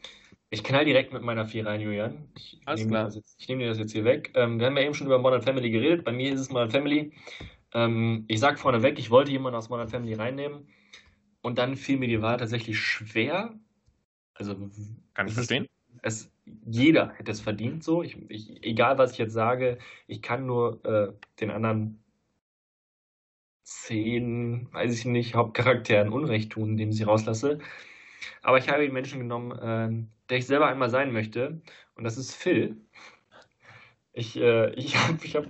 Ich 0.50 0.64
knall 0.64 0.86
direkt 0.86 1.12
mit 1.12 1.24
meiner 1.24 1.46
4 1.46 1.66
rein, 1.66 1.82
Julian. 1.82 2.30
Ich 2.36 2.60
nehme 2.66 2.90
dir, 2.90 3.04
das 3.06 3.22
nehm 3.48 3.60
dir 3.60 3.68
das 3.68 3.80
jetzt 3.80 3.92
hier 3.92 4.06
weg. 4.06 4.32
Ähm, 4.34 4.60
wir 4.60 4.68
haben 4.68 4.78
ja 4.78 4.84
eben 4.84 4.94
schon 4.94 5.08
über 5.08 5.20
Modern 5.20 5.42
Family 5.42 5.70
geredet. 5.70 6.06
Bei 6.06 6.14
mir 6.14 6.32
ist 6.34 6.40
es 6.40 6.50
Modern 6.50 6.72
Family. 6.72 7.12
Ähm, 7.74 8.24
ich 8.28 8.40
sag 8.40 8.58
vorneweg, 8.58 8.98
ich 8.98 9.12
wollte 9.12 9.32
jemanden 9.32 9.58
aus 9.58 9.70
Modern 9.70 9.90
Family 9.90 10.14
reinnehmen. 10.14 10.68
Und 11.42 11.58
dann 11.58 11.76
fiel 11.76 11.98
mir 11.98 12.08
die 12.08 12.22
Wahl 12.22 12.38
tatsächlich 12.38 12.80
schwer. 12.80 13.54
Also, 14.34 14.56
kann 15.14 15.28
ich 15.28 15.34
verstehen. 15.34 15.68
Es, 16.02 16.32
jeder 16.66 17.12
hätte 17.14 17.32
es 17.32 17.42
verdient 17.42 17.84
so. 17.84 18.04
Ich, 18.04 18.18
ich, 18.30 18.64
egal, 18.64 18.98
was 18.98 19.14
ich 19.14 19.18
jetzt 19.18 19.34
sage, 19.34 19.80
ich 20.08 20.22
kann 20.22 20.46
nur 20.46 20.84
äh, 20.86 21.12
den 21.42 21.52
anderen 21.52 22.00
zehn, 23.68 24.70
weiß 24.72 24.94
ich 24.98 25.06
nicht, 25.06 25.36
Hauptcharakteren 25.36 26.14
Unrecht 26.14 26.54
tun, 26.54 26.72
indem 26.72 26.94
sie 26.94 27.04
rauslasse. 27.04 27.60
Aber 28.42 28.58
ich 28.58 28.70
habe 28.70 28.84
den 28.84 28.94
Menschen 28.94 29.20
genommen, 29.20 29.52
äh, 29.52 30.08
der 30.30 30.38
ich 30.38 30.48
selber 30.48 30.68
einmal 30.68 30.90
sein 30.90 31.12
möchte. 31.12 31.62
Und 31.96 32.06
das 32.06 32.18
ist 32.18 32.34
Phil. 32.34 32.78
Ich, 34.14 34.38
äh, 34.38 34.74
ich 34.76 34.96
habe, 35.08 35.18
ich, 35.22 35.36
hab, 35.36 35.46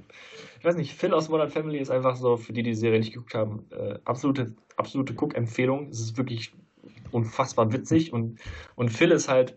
ich 0.58 0.66
weiß 0.66 0.78
nicht, 0.78 0.94
Phil 0.96 1.14
aus 1.14 1.30
Modern 1.30 1.52
Family 1.52 1.78
ist 1.78 1.92
einfach 1.92 2.16
so, 2.16 2.38
für 2.38 2.54
die, 2.54 2.64
die 2.64 2.72
die 2.72 2.76
Serie 2.76 3.00
nicht 3.00 3.14
geguckt 3.14 3.36
haben, 3.36 3.68
äh, 3.72 4.00
absolute, 4.06 4.56
absolute 4.78 5.14
Guck-Empfehlung. 5.14 5.90
Es 5.90 6.00
ist 6.00 6.18
wirklich 6.18 6.54
unfassbar 7.12 7.72
witzig 7.72 8.14
und, 8.14 8.40
und 8.76 8.90
Phil 8.90 9.12
ist 9.12 9.30
halt, 9.30 9.56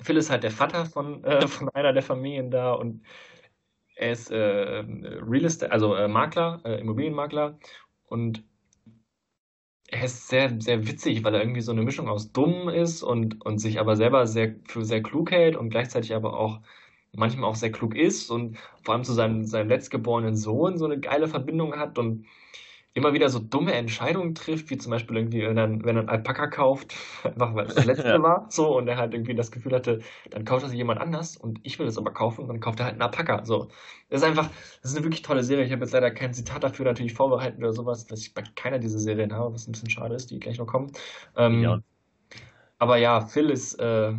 Phil 0.00 0.16
ist 0.16 0.30
halt 0.30 0.44
der 0.44 0.52
Vater 0.52 0.86
von, 0.86 1.24
äh, 1.24 1.48
von 1.48 1.68
einer 1.70 1.92
der 1.92 2.02
Familien 2.02 2.52
da 2.52 2.72
und 2.72 3.02
er 3.94 4.12
ist 4.12 4.30
äh, 4.30 4.36
Real 4.36 5.44
Estate, 5.44 5.72
also 5.72 5.94
äh, 5.94 6.08
Makler, 6.08 6.60
äh, 6.64 6.80
Immobilienmakler. 6.80 7.58
Und 8.06 8.44
er 9.88 10.04
ist 10.04 10.28
sehr, 10.28 10.60
sehr 10.60 10.86
witzig, 10.86 11.24
weil 11.24 11.34
er 11.34 11.40
irgendwie 11.40 11.60
so 11.60 11.72
eine 11.72 11.82
Mischung 11.82 12.08
aus 12.08 12.32
dumm 12.32 12.68
ist 12.68 13.02
und, 13.02 13.44
und 13.44 13.58
sich 13.58 13.78
aber 13.80 13.96
selber 13.96 14.26
sehr 14.26 14.56
für 14.66 14.84
sehr 14.84 15.02
klug 15.02 15.30
hält 15.30 15.56
und 15.56 15.70
gleichzeitig 15.70 16.14
aber 16.14 16.38
auch 16.38 16.60
manchmal 17.12 17.48
auch 17.48 17.54
sehr 17.54 17.70
klug 17.70 17.94
ist 17.94 18.30
und 18.30 18.58
vor 18.82 18.94
allem 18.94 19.04
zu 19.04 19.12
seinem, 19.12 19.44
seinem 19.44 19.68
letztgeborenen 19.68 20.36
Sohn 20.36 20.78
so 20.78 20.84
eine 20.84 20.98
geile 20.98 21.28
Verbindung 21.28 21.76
hat 21.76 21.98
und 21.98 22.26
immer 22.94 23.12
wieder 23.12 23.28
so 23.28 23.40
dumme 23.40 23.74
Entscheidungen 23.74 24.36
trifft, 24.36 24.70
wie 24.70 24.78
zum 24.78 24.90
Beispiel 24.90 25.16
irgendwie, 25.16 25.42
wenn 25.42 25.58
er, 25.58 25.68
wenn 25.68 25.96
er 25.96 26.00
einen 26.00 26.08
Alpaka 26.08 26.46
kauft, 26.46 26.94
einfach 27.24 27.54
weil 27.54 27.66
es 27.66 27.74
das 27.74 27.84
letzte 27.86 28.22
war, 28.22 28.46
so, 28.48 28.76
und 28.76 28.86
er 28.86 28.96
halt 28.96 29.12
irgendwie 29.12 29.34
das 29.34 29.50
Gefühl 29.50 29.74
hatte, 29.74 30.00
dann 30.30 30.44
kauft 30.44 30.62
er 30.62 30.68
sich 30.68 30.78
jemand 30.78 31.00
anders 31.00 31.36
und 31.36 31.58
ich 31.64 31.78
will 31.78 31.88
es 31.88 31.98
aber 31.98 32.12
kaufen 32.12 32.42
und 32.42 32.48
dann 32.48 32.60
kauft 32.60 32.78
er 32.78 32.86
halt 32.86 32.94
einen 32.94 33.02
Alpaka, 33.02 33.44
so. 33.44 33.68
Das 34.08 34.22
ist 34.22 34.26
einfach, 34.26 34.48
das 34.80 34.92
ist 34.92 34.96
eine 34.96 35.04
wirklich 35.04 35.22
tolle 35.22 35.42
Serie. 35.42 35.64
Ich 35.64 35.72
habe 35.72 35.82
jetzt 35.82 35.92
leider 35.92 36.10
kein 36.12 36.32
Zitat 36.32 36.62
dafür 36.62 36.84
natürlich 36.84 37.14
vorbereitet 37.14 37.58
oder 37.58 37.72
sowas, 37.72 38.06
was 38.10 38.20
ich 38.20 38.32
bei 38.32 38.44
keiner 38.54 38.78
dieser 38.78 39.00
Serien 39.00 39.32
habe, 39.32 39.52
was 39.52 39.66
ein 39.66 39.72
bisschen 39.72 39.90
schade 39.90 40.14
ist, 40.14 40.30
die 40.30 40.38
gleich 40.38 40.58
noch 40.58 40.66
kommen. 40.66 40.92
Ähm, 41.36 41.62
ja. 41.62 41.82
Aber 42.78 42.96
ja, 42.96 43.22
Phil 43.22 43.50
ist, 43.50 43.74
äh, 43.80 44.12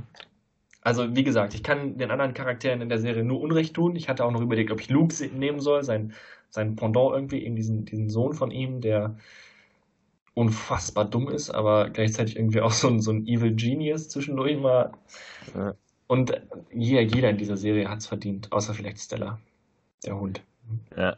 also 0.81 1.15
wie 1.15 1.23
gesagt, 1.23 1.53
ich 1.53 1.63
kann 1.63 1.97
den 1.97 2.11
anderen 2.11 2.33
Charakteren 2.33 2.81
in 2.81 2.89
der 2.89 2.99
Serie 2.99 3.23
nur 3.23 3.39
Unrecht 3.39 3.73
tun. 3.73 3.95
Ich 3.95 4.09
hatte 4.09 4.25
auch 4.25 4.31
noch 4.31 4.41
überlegt, 4.41 4.71
ob 4.71 4.81
ich 4.81 4.89
Luke 4.89 5.13
nehmen 5.33 5.59
soll, 5.59 5.83
sein 5.83 6.13
sein 6.49 6.75
Pendant 6.75 7.13
irgendwie 7.13 7.43
in 7.43 7.55
diesen, 7.55 7.85
diesen 7.85 8.09
Sohn 8.09 8.33
von 8.33 8.51
ihm, 8.51 8.81
der 8.81 9.17
unfassbar 10.33 11.05
dumm 11.05 11.29
ist, 11.29 11.49
aber 11.49 11.89
gleichzeitig 11.89 12.35
irgendwie 12.35 12.61
auch 12.61 12.71
so 12.71 12.87
ein, 12.89 12.99
so 12.99 13.11
ein 13.11 13.25
Evil 13.25 13.55
Genius 13.55 14.09
zwischendurch 14.09 14.57
mal. 14.57 14.91
Ja. 15.53 15.75
Und 16.07 16.41
jeder, 16.73 17.01
jeder 17.01 17.29
in 17.29 17.37
dieser 17.37 17.57
Serie 17.57 17.89
hat 17.89 17.99
es 17.99 18.07
verdient, 18.07 18.51
außer 18.51 18.73
vielleicht 18.73 18.99
Stella, 18.99 19.39
der 20.05 20.19
Hund. 20.19 20.41
Ja. 20.95 21.17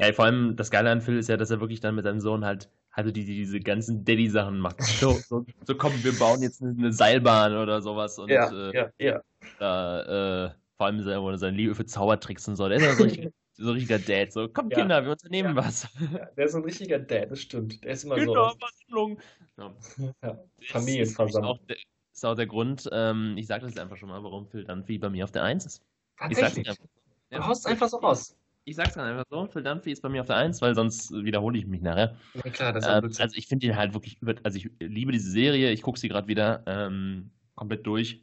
Ja, 0.00 0.12
vor 0.12 0.26
allem 0.26 0.54
das 0.54 0.70
Geile 0.70 0.90
an 0.90 1.00
Phil 1.00 1.18
ist 1.18 1.28
ja, 1.28 1.36
dass 1.36 1.50
er 1.50 1.60
wirklich 1.60 1.80
dann 1.80 1.94
mit 1.94 2.04
seinem 2.04 2.20
Sohn 2.20 2.44
halt 2.44 2.68
also 2.98 3.12
die, 3.12 3.24
diese 3.24 3.60
ganzen 3.60 4.04
Daddy-Sachen 4.04 4.58
macht. 4.58 4.82
So, 4.82 5.12
so, 5.28 5.46
so, 5.64 5.74
komm, 5.76 5.92
wir 6.02 6.18
bauen 6.18 6.42
jetzt 6.42 6.60
eine 6.60 6.92
Seilbahn 6.92 7.56
oder 7.56 7.80
sowas. 7.80 8.18
Und, 8.18 8.28
ja, 8.28 8.50
äh, 8.50 8.76
ja, 8.76 8.90
ja. 8.98 9.22
Da, 9.60 10.46
äh, 10.46 10.50
vor 10.76 10.86
allem 10.86 11.36
seine 11.38 11.56
Liebe 11.56 11.76
für 11.76 11.86
Zaubertricks 11.86 12.48
und 12.48 12.56
so. 12.56 12.68
Der 12.68 12.78
ist 12.78 12.84
ja 12.84 12.94
so 12.94 13.04
richtig, 13.04 13.32
so 13.58 13.70
ein 13.70 13.74
richtiger 13.74 13.98
Dad. 13.98 14.32
So, 14.32 14.48
komm, 14.48 14.70
ja. 14.70 14.78
Kinder, 14.78 15.04
wir 15.04 15.10
unternehmen 15.12 15.56
ja. 15.56 15.64
was. 15.64 15.88
Ja, 16.12 16.26
der 16.36 16.44
ist 16.46 16.52
so 16.52 16.58
ein 16.58 16.64
richtiger 16.64 16.98
Dad, 16.98 17.30
das 17.30 17.40
stimmt. 17.40 17.82
Der 17.84 17.92
ist 17.92 18.04
immer 18.04 18.16
Kinder, 18.16 18.52
so. 18.52 18.58
Versammlung. 18.58 19.18
Ja. 19.56 19.74
ja. 20.22 20.44
Familienversammlung. 20.68 21.58
Das 21.66 21.78
ist 22.12 22.24
auch 22.24 22.34
der 22.34 22.46
Grund, 22.46 22.88
ähm, 22.92 23.34
ich 23.36 23.46
sage 23.46 23.62
das 23.62 23.72
jetzt 23.72 23.80
einfach 23.80 23.96
schon 23.96 24.08
mal, 24.08 24.22
warum 24.22 24.46
Phil 24.46 24.64
Dunphy 24.64 24.98
bei 24.98 25.10
mir 25.10 25.24
auf 25.24 25.32
der 25.32 25.42
1 25.42 25.66
ist. 25.66 25.82
Tatsächlich? 26.16 26.68
Ich 26.68 27.36
du 27.36 27.46
haust 27.46 27.66
einfach 27.66 27.88
so 27.88 27.98
raus. 27.98 28.36
Ich 28.64 28.76
sag's 28.76 28.94
dann 28.94 29.06
einfach 29.06 29.24
so, 29.28 29.46
Phil 29.46 29.62
Dunphy 29.62 29.92
ist 29.92 30.02
bei 30.02 30.08
mir 30.08 30.20
auf 30.20 30.26
der 30.26 30.36
1, 30.36 30.60
weil 30.62 30.74
sonst 30.74 31.10
wiederhole 31.12 31.58
ich 31.58 31.66
mich 31.66 31.80
nachher. 31.80 32.16
Ja, 32.34 32.50
klar, 32.50 32.72
das 32.72 32.86
ist 32.86 32.90
ähm, 32.90 33.24
Also 33.24 33.36
ich 33.36 33.46
finde 33.46 33.66
ihn 33.66 33.76
halt 33.76 33.94
wirklich, 33.94 34.18
also 34.42 34.58
ich 34.58 34.70
liebe 34.78 35.12
diese 35.12 35.30
Serie, 35.30 35.70
ich 35.70 35.82
gucke 35.82 35.98
sie 35.98 36.08
gerade 36.08 36.28
wieder 36.28 36.62
ähm, 36.66 37.30
komplett 37.54 37.86
durch. 37.86 38.22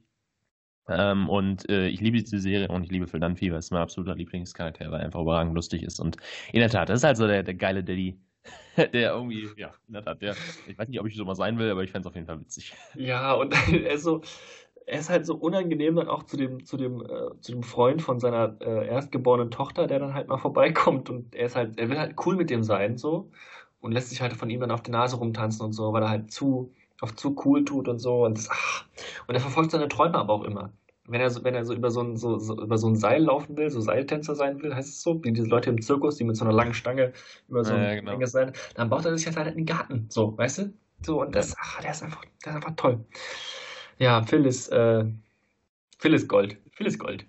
Ähm, 0.87 1.29
und 1.29 1.67
äh, 1.69 1.87
ich 1.87 2.01
liebe 2.01 2.17
diese 2.21 2.39
Serie 2.39 2.67
und 2.67 2.83
ich 2.83 2.91
liebe 2.91 3.07
Phil 3.07 3.19
Dunphy, 3.19 3.51
weil 3.51 3.59
es 3.59 3.71
mein 3.71 3.81
absoluter 3.81 4.15
Lieblingscharakter, 4.15 4.91
weil 4.91 4.99
er 4.99 5.05
einfach 5.05 5.21
überragend 5.21 5.55
lustig 5.55 5.83
ist. 5.83 5.99
Und 5.99 6.17
in 6.53 6.59
der 6.59 6.69
Tat, 6.69 6.89
das 6.89 6.99
ist 6.99 7.03
halt 7.03 7.17
so 7.17 7.27
der, 7.27 7.43
der 7.43 7.55
geile 7.55 7.83
Daddy, 7.83 8.19
der 8.77 9.13
irgendwie, 9.13 9.49
ja, 9.57 9.73
in 9.87 9.93
der 9.93 10.03
Tat, 10.03 10.21
der, 10.21 10.35
ich 10.67 10.77
weiß 10.77 10.87
nicht, 10.87 10.99
ob 10.99 11.07
ich 11.07 11.15
so 11.15 11.25
mal 11.25 11.35
sein 11.35 11.57
will, 11.57 11.69
aber 11.71 11.83
ich 11.83 11.91
fände 11.91 12.07
es 12.07 12.09
auf 12.09 12.15
jeden 12.15 12.27
Fall 12.27 12.39
witzig. 12.39 12.73
Ja, 12.93 13.33
und 13.33 13.53
er 13.71 13.93
ist 13.93 14.03
so, 14.03 14.21
er 14.85 14.99
ist 14.99 15.09
halt 15.09 15.25
so 15.25 15.35
unangenehm 15.35 15.95
dann 15.95 16.07
auch 16.07 16.23
zu 16.23 16.37
dem, 16.37 16.63
zu 16.65 16.77
dem, 16.77 17.01
äh, 17.01 17.39
zu 17.41 17.51
dem 17.51 17.63
Freund 17.63 18.01
von 18.01 18.19
seiner 18.19 18.57
äh, 18.61 18.87
erstgeborenen 18.87 19.51
Tochter, 19.51 19.87
der 19.87 19.99
dann 19.99 20.13
halt 20.13 20.27
mal 20.27 20.37
vorbeikommt 20.37 21.09
und 21.09 21.33
er 21.33 21.47
ist 21.47 21.55
halt, 21.55 21.79
er 21.79 21.89
will 21.89 21.97
halt 21.99 22.15
cool 22.25 22.35
mit 22.35 22.49
dem 22.49 22.63
sein, 22.63 22.97
so, 22.97 23.31
und 23.79 23.91
lässt 23.91 24.09
sich 24.09 24.21
halt 24.21 24.33
von 24.33 24.49
ihm 24.49 24.59
dann 24.59 24.71
auf 24.71 24.83
die 24.83 24.91
Nase 24.91 25.17
rumtanzen 25.17 25.65
und 25.65 25.73
so, 25.73 25.91
weil 25.93 26.03
er 26.03 26.09
halt 26.09 26.31
zu, 26.31 26.73
auf 27.01 27.15
zu 27.15 27.35
cool 27.45 27.65
tut 27.65 27.87
und 27.87 27.99
so. 27.99 28.25
Und, 28.25 28.37
das, 28.37 28.49
ach, 28.49 28.85
und 29.27 29.35
er 29.35 29.41
verfolgt 29.41 29.71
seine 29.71 29.87
Träume 29.87 30.15
aber 30.15 30.33
auch 30.33 30.43
immer. 30.43 30.71
Wenn 31.07 31.21
er 31.21 31.29
so, 31.29 31.43
wenn 31.43 31.53
er 31.53 31.65
so 31.65 31.73
über 31.73 31.91
so 31.91 32.01
ein, 32.01 32.17
so, 32.17 32.39
so, 32.39 32.59
über 32.59 32.77
so 32.77 32.87
ein 32.87 32.95
Seil 32.95 33.23
laufen 33.23 33.55
will, 33.57 33.69
so 33.69 33.79
Seiltänzer 33.79 34.33
sein 34.33 34.61
will, 34.61 34.73
heißt 34.73 34.89
es 34.89 35.01
so, 35.01 35.23
wie 35.23 35.31
diese 35.31 35.47
Leute 35.47 35.69
im 35.69 35.81
Zirkus, 35.81 36.15
die 36.15 36.23
mit 36.23 36.35
so 36.35 36.45
einer 36.45 36.53
langen 36.53 36.73
Stange 36.73 37.13
über 37.47 37.63
so 37.63 37.73
ja, 37.73 37.79
ein 37.79 38.05
genau. 38.05 38.25
Seil, 38.25 38.53
dann 38.73 38.89
baut 38.89 39.05
er 39.05 39.15
sich 39.15 39.27
halt 39.27 39.37
einen 39.37 39.65
Garten, 39.65 40.07
so, 40.09 40.35
weißt 40.35 40.57
du? 40.59 40.73
So, 41.03 41.21
und 41.21 41.35
das, 41.35 41.55
ach, 41.59 41.81
der 41.81 41.91
ist 41.91 42.01
einfach, 42.01 42.23
der 42.43 42.53
ist 42.53 42.55
einfach 42.55 42.75
toll. 42.75 43.05
Ja, 43.99 44.23
Phil 44.23 44.45
ist, 44.45 44.69
äh, 44.69 45.05
Phil 45.99 46.13
ist 46.13 46.27
Gold. 46.27 46.57
Phil 46.71 46.87
ist 46.87 46.97
Gold. 46.97 47.25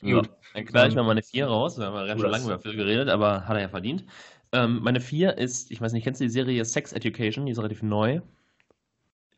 Gut. 0.00 0.30
dann 0.54 0.64
knall 0.64 0.88
ich 0.88 0.94
mal 0.94 1.04
meine 1.04 1.22
4 1.22 1.46
raus. 1.46 1.78
Wir 1.78 1.86
haben 1.86 2.06
ja 2.06 2.18
schon 2.18 2.30
lange 2.30 2.44
über 2.44 2.58
Phil 2.58 2.76
geredet, 2.76 3.08
aber 3.08 3.46
hat 3.46 3.56
er 3.56 3.62
ja 3.62 3.68
verdient. 3.68 4.04
Ähm, 4.52 4.80
meine 4.82 5.00
4 5.00 5.38
ist, 5.38 5.70
ich 5.70 5.80
weiß 5.80 5.92
nicht, 5.92 6.04
kennst 6.04 6.20
du 6.20 6.24
die 6.24 6.30
Serie 6.30 6.64
Sex 6.64 6.92
Education? 6.92 7.46
Die 7.46 7.52
ist 7.52 7.58
relativ 7.58 7.82
neu. 7.82 8.20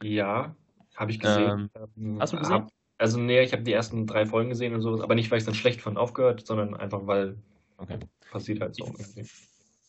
Ja, 0.03 0.55
habe 0.95 1.11
ich 1.11 1.21
gesehen. 1.21 1.71
Ähm, 1.75 1.91
ähm, 1.97 2.21
hast 2.21 2.33
du 2.33 2.39
gesehen? 2.39 2.55
Hab, 2.55 2.69
also, 2.99 3.19
nee, 3.19 3.41
ich 3.43 3.53
habe 3.53 3.63
die 3.63 3.73
ersten 3.73 4.07
drei 4.07 4.27
Folgen 4.27 4.51
gesehen 4.51 4.75
und 4.75 4.83
sowas, 4.83 5.01
aber 5.01 5.15
nicht, 5.15 5.31
weil 5.31 5.39
ich 5.39 5.45
dann 5.45 5.55
schlecht 5.55 5.81
von 5.81 5.97
aufgehört, 5.97 6.47
sondern 6.47 6.75
einfach, 6.75 7.07
weil 7.07 7.37
okay. 7.77 7.99
passiert 8.31 8.61
halt 8.61 8.75
so. 8.75 8.93
Ich 9.17 9.31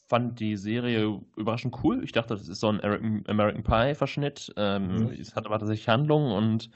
fand 0.08 0.40
die 0.40 0.58
Serie 0.58 1.22
überraschend 1.36 1.76
cool. 1.84 2.04
Ich 2.04 2.12
dachte, 2.12 2.36
das 2.36 2.48
ist 2.48 2.60
so 2.60 2.70
ein 2.70 2.82
American 3.28 3.64
Pie-Verschnitt. 3.64 4.54
Ähm, 4.58 5.06
mhm. 5.06 5.08
Es 5.12 5.36
hat 5.36 5.46
aber 5.46 5.60
tatsächlich 5.60 5.88
Handlung 5.88 6.32
und 6.32 6.70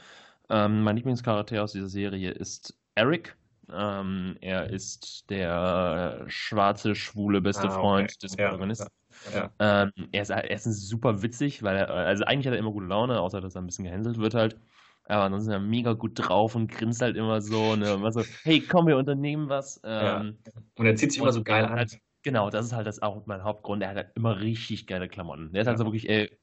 ähm, 0.50 0.84
mein 0.84 0.96
Lieblingscharakter 0.96 1.63
aus 1.63 1.72
dieser 1.72 1.89
Serie 1.89 2.32
ist 2.32 2.78
Eric. 2.96 3.36
Ähm, 3.72 4.38
er 4.41 4.69
ist 4.69 5.30
der 5.30 6.26
schwarze, 6.28 6.96
schwule 6.96 7.41
beste 7.41 7.63
ah, 7.63 7.72
okay. 7.72 7.80
Freund 7.80 8.24
des 8.24 8.36
Protagonisten. 8.36 8.88
Ja. 9.34 9.52
Ähm, 9.60 9.91
er, 10.12 10.21
ist, 10.21 10.30
er 10.30 10.49
ist 10.49 10.63
super 10.65 11.21
witzig, 11.21 11.63
weil 11.63 11.78
er, 11.78 11.89
also 11.89 12.23
eigentlich 12.26 12.47
hat 12.47 12.54
er 12.54 12.60
immer 12.60 12.71
gute 12.71 12.88
Laune, 12.88 13.19
außer 13.19 13.41
dass 13.41 13.56
er 13.56 13.62
ein 13.62 13.65
bisschen 13.65 13.86
gehänselt 13.86 14.17
wird 14.17 14.34
halt. 14.34 14.58
Aber 15.06 15.23
ansonsten 15.23 15.52
ist 15.52 15.56
er 15.56 15.60
mega 15.60 15.93
gut 15.93 16.12
drauf 16.15 16.56
und 16.56 16.71
grinst 16.71 17.02
halt 17.02 17.17
immer 17.17 17.41
so, 17.41 17.76
ne, 17.76 17.93
immer 17.93 18.12
so, 18.12 18.23
hey, 18.43 18.62
komm, 18.62 18.88
wir 18.88 18.97
unternehmen 18.97 19.49
was. 19.49 19.82
Ähm, 19.84 20.38
ja. 20.45 20.54
Und 20.76 20.86
er 20.86 20.95
zieht 20.95 21.12
sich 21.12 21.21
immer 21.21 21.34
so 21.34 21.43
geil 21.43 21.65
an. 21.65 21.71
Halt, 21.71 21.99
genau, 22.23 22.49
das 22.49 22.67
ist 22.67 22.73
halt 22.73 22.88
das 22.88 23.02
auch 23.02 23.26
mein 23.26 23.43
Hauptgrund. 23.43 23.84
Er 23.84 23.89
hat 23.89 23.97
halt 23.97 24.12
immer 24.15 24.39
richtig 24.39 24.88
geile 24.88 25.10
Klamotten. 25.10 25.52
Der 25.52 25.63
ist 25.63 25.67
halt 25.67 25.78
so 25.78 25.86
wirklich, 25.86 26.10
ey, 26.10 26.38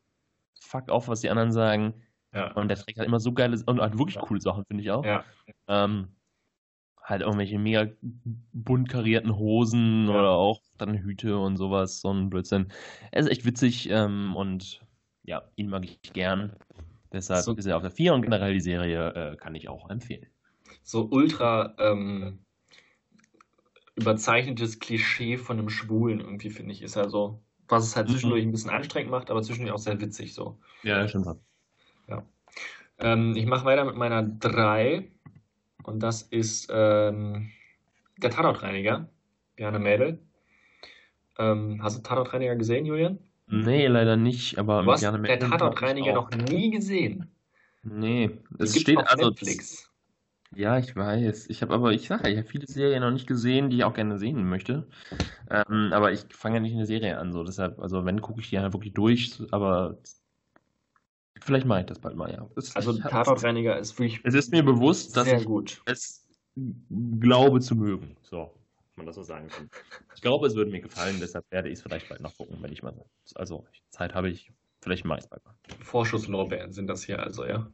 fuck 0.61 0.91
auf, 0.91 1.09
was 1.09 1.23
die 1.23 1.31
anderen 1.31 1.53
sagen. 1.53 1.95
Ja. 2.35 2.53
Und 2.53 2.69
der 2.69 2.77
trägt 2.77 2.99
halt 2.99 3.09
immer 3.09 3.19
so 3.19 3.33
geile 3.33 3.59
und 3.65 3.81
halt 3.81 3.99
wirklich 3.99 4.19
coole 4.19 4.41
Sachen, 4.41 4.65
finde 4.67 4.83
ich 4.83 4.91
auch. 4.91 5.05
Ja. 5.05 5.25
Ähm, 5.67 6.09
halt 7.11 7.23
irgendwelche 7.23 7.59
mega 7.59 7.89
bunt 8.53 8.89
karierten 8.89 9.37
Hosen 9.37 10.07
Ja. 10.09 10.15
oder 10.19 10.31
auch 10.31 10.63
dann 10.79 10.97
Hüte 10.97 11.37
und 11.39 11.57
sowas, 11.57 12.01
so 12.01 12.11
ein 12.13 12.31
Blödsinn. 12.31 12.73
Er 13.13 13.21
ist 13.21 13.29
echt 13.31 13.45
witzig 13.45 13.91
ähm, 13.91 14.35
und 14.37 14.81
ja, 15.25 15.43
ihn 15.57 15.69
mag 15.69 15.85
ich 15.85 16.01
gern. 16.13 16.57
Deshalb 17.13 17.45
So- 17.45 17.55
ist 17.55 17.67
er 17.67 17.77
auf 17.77 17.83
der 17.83 17.91
4 17.91 18.15
und 18.15 18.23
generell 18.23 18.55
die 18.55 18.61
Serie 18.61 19.09
äh, 19.33 19.37
kann 19.37 19.55
ich 19.55 19.69
auch 19.69 19.91
empfehlen. 19.91 20.27
so 20.83 21.09
ultra 21.11 21.75
ähm, 21.79 22.39
überzeichnetes 23.97 24.79
Klischee 24.79 25.37
von 25.37 25.59
einem 25.59 25.69
Schwulen 25.69 26.21
irgendwie, 26.21 26.51
finde 26.51 26.73
ich, 26.73 26.81
ist 26.83 26.97
er 26.97 27.11
so. 27.11 27.43
Was 27.69 27.85
es 27.85 27.97
halt 27.97 28.09
Mhm. 28.09 28.13
zwischendurch 28.13 28.43
ein 28.45 28.53
bisschen 28.53 28.71
anstrengend 28.71 29.11
macht, 29.11 29.31
aber 29.31 29.43
zwischendurch 29.43 29.75
auch 29.75 29.79
sehr 29.79 30.01
witzig 30.01 30.35
so. 30.35 30.59
Ja, 30.83 31.07
stimmt. 31.07 31.27
Ähm, 33.03 33.35
ich 33.35 33.47
mache 33.47 33.65
weiter 33.65 33.85
mit 33.87 33.97
meiner 33.97 34.23
3 34.23 35.11
und 35.85 36.01
das 36.03 36.23
ist 36.23 36.69
ähm, 36.73 37.51
der 38.19 38.31
Tatortreiniger, 38.31 39.09
Bjarne 39.57 39.79
Mädel. 39.79 40.19
Ähm, 41.39 41.83
hast 41.83 41.99
du 41.99 42.03
Tatortreiniger 42.03 42.57
gesehen, 42.57 42.87
Julian? 42.87 43.19
Nee, 43.47 43.87
leider 43.87 44.17
nicht, 44.17 44.59
aber 44.59 44.83
Du 44.83 44.93
hast 44.93 45.01
gerne 45.01 45.21
der 45.23 45.41
Tatortreiniger 45.41 46.13
noch 46.13 46.31
nie 46.31 46.71
gesehen. 46.71 47.31
Nee, 47.83 48.31
es 48.59 48.79
steht 48.79 48.99
auf 48.99 49.11
also. 49.11 49.31
Netflix. 49.31 49.91
Ja, 50.55 50.79
ich 50.79 50.97
weiß. 50.97 51.49
Ich 51.49 51.63
habe 51.63 51.75
aber, 51.75 51.93
ich 51.93 52.09
sage, 52.09 52.29
ich 52.29 52.37
habe 52.37 52.49
viele 52.49 52.67
Serien 52.67 53.03
noch 53.03 53.13
nicht 53.13 53.29
gesehen, 53.29 53.71
die 53.71 53.79
ich 53.79 53.85
auch 53.85 53.95
gerne 53.95 54.19
sehen 54.19 54.49
möchte. 54.49 54.89
Ähm, 55.49 55.93
aber 55.93 56.13
ich 56.13 56.25
fange 56.31 56.57
ja 56.57 56.61
nicht 56.61 56.75
eine 56.75 56.87
Serie 56.87 57.19
an, 57.19 57.33
so 57.33 57.45
deshalb, 57.45 57.79
also 57.79 58.05
wenn 58.05 58.21
gucke 58.21 58.41
ich 58.41 58.51
die 58.51 58.59
halt 58.59 58.73
wirklich 58.73 58.93
durch, 58.93 59.41
aber 59.53 59.99
vielleicht 61.41 61.67
mache 61.67 61.81
ich 61.81 61.87
das 61.87 61.99
bald 61.99 62.17
mal, 62.17 62.33
ja. 62.33 62.49
Es, 62.57 62.75
Also 62.75 62.97
Tatortreiniger 62.99 63.79
ist 63.79 63.99
wirklich 63.99 64.21
es 64.25 64.35
ist 64.35 64.51
mir 64.51 64.63
bewusst, 64.63 65.17
dass 65.17 65.25
sehr 65.25 65.39
ich 65.39 65.45
gut. 65.45 65.83
es 65.87 66.27
glaube 67.21 67.61
zu 67.61 67.77
mögen. 67.77 68.17
So, 68.23 68.51
wenn 68.97 69.05
man 69.05 69.07
das 69.07 69.17
so 69.17 69.23
sagen 69.23 69.49
kann. 69.49 69.71
Ich 70.15 70.21
glaube, 70.21 70.47
es 70.47 70.55
würde 70.55 70.71
mir 70.71 70.81
gefallen, 70.81 71.19
deshalb 71.21 71.45
werde 71.51 71.69
ich 71.69 71.75
es 71.75 71.83
vielleicht 71.83 72.09
bald 72.09 72.21
noch 72.21 72.37
gucken, 72.37 72.59
wenn 72.61 72.73
ich 72.73 72.83
mal, 72.83 72.95
also 73.35 73.65
Zeit 73.91 74.15
habe 74.15 74.29
ich, 74.29 74.53
vielleicht 74.81 75.05
mache 75.05 75.19
ich 75.19 75.25
es 75.25 75.31
bald 75.31 75.45
mal. 75.45 75.55
Vorschusslorbeeren 75.83 76.73
sind 76.73 76.89
das 76.89 77.05
hier 77.05 77.21
also, 77.21 77.45
ja. 77.45 77.71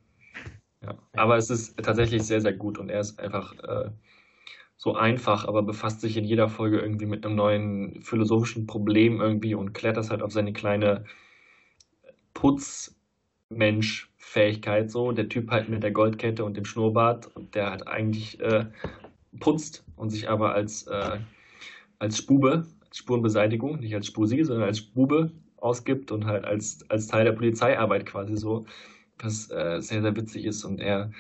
ja. 0.83 0.99
Aber 1.15 1.37
es 1.37 1.51
ist 1.51 1.77
tatsächlich 1.83 2.23
sehr, 2.23 2.41
sehr 2.41 2.53
gut 2.53 2.79
und 2.79 2.91
er 2.91 3.01
ist 3.01 3.19
einfach 3.19 3.55
äh, 3.61 3.91
so 4.77 4.95
einfach, 4.95 5.47
aber 5.47 5.63
befasst 5.63 6.01
sich 6.01 6.17
in 6.17 6.25
jeder 6.25 6.49
Folge 6.49 6.79
irgendwie 6.79 7.07
mit 7.07 7.25
einem 7.25 7.35
neuen 7.35 8.03
philosophischen 8.03 8.67
Problem 8.67 9.21
irgendwie 9.21 9.55
und 9.55 9.73
klärt 9.73 9.97
das 9.97 10.11
halt 10.11 10.23
auf 10.23 10.33
seine 10.33 10.53
kleine 10.53 11.05
Putzmensch-Fähigkeit 13.49 14.91
so. 14.91 15.13
Der 15.13 15.29
Typ 15.29 15.51
halt 15.51 15.69
mit 15.69 15.83
der 15.83 15.93
Goldkette 15.93 16.45
und 16.45 16.57
dem 16.57 16.65
Schnurrbart 16.65 17.31
der 17.55 17.71
halt 17.71 17.87
eigentlich 17.87 18.41
äh, 18.41 18.67
putzt 19.41 19.85
und 19.97 20.11
sich 20.11 20.29
aber 20.29 20.55
als, 20.55 20.87
äh, 20.87 21.19
als 21.99 22.19
Spube, 22.19 22.67
als 22.87 22.99
Spurenbeseitigung, 22.99 23.81
nicht 23.81 23.95
als 23.95 24.07
Spusi, 24.07 24.43
sondern 24.45 24.69
als 24.69 24.79
Spube 24.79 25.31
ausgibt 25.59 26.13
und 26.13 26.27
halt 26.27 26.45
als, 26.45 26.85
als 26.89 27.07
Teil 27.07 27.25
der 27.25 27.33
Polizeiarbeit 27.33 28.07
quasi 28.07 28.37
so, 28.37 28.67
was 29.19 29.51
äh, 29.51 29.81
sehr, 29.81 30.03
sehr 30.03 30.17
witzig 30.17 30.45
ist. 30.45 30.65
Und 30.65 30.81
er 30.81 31.11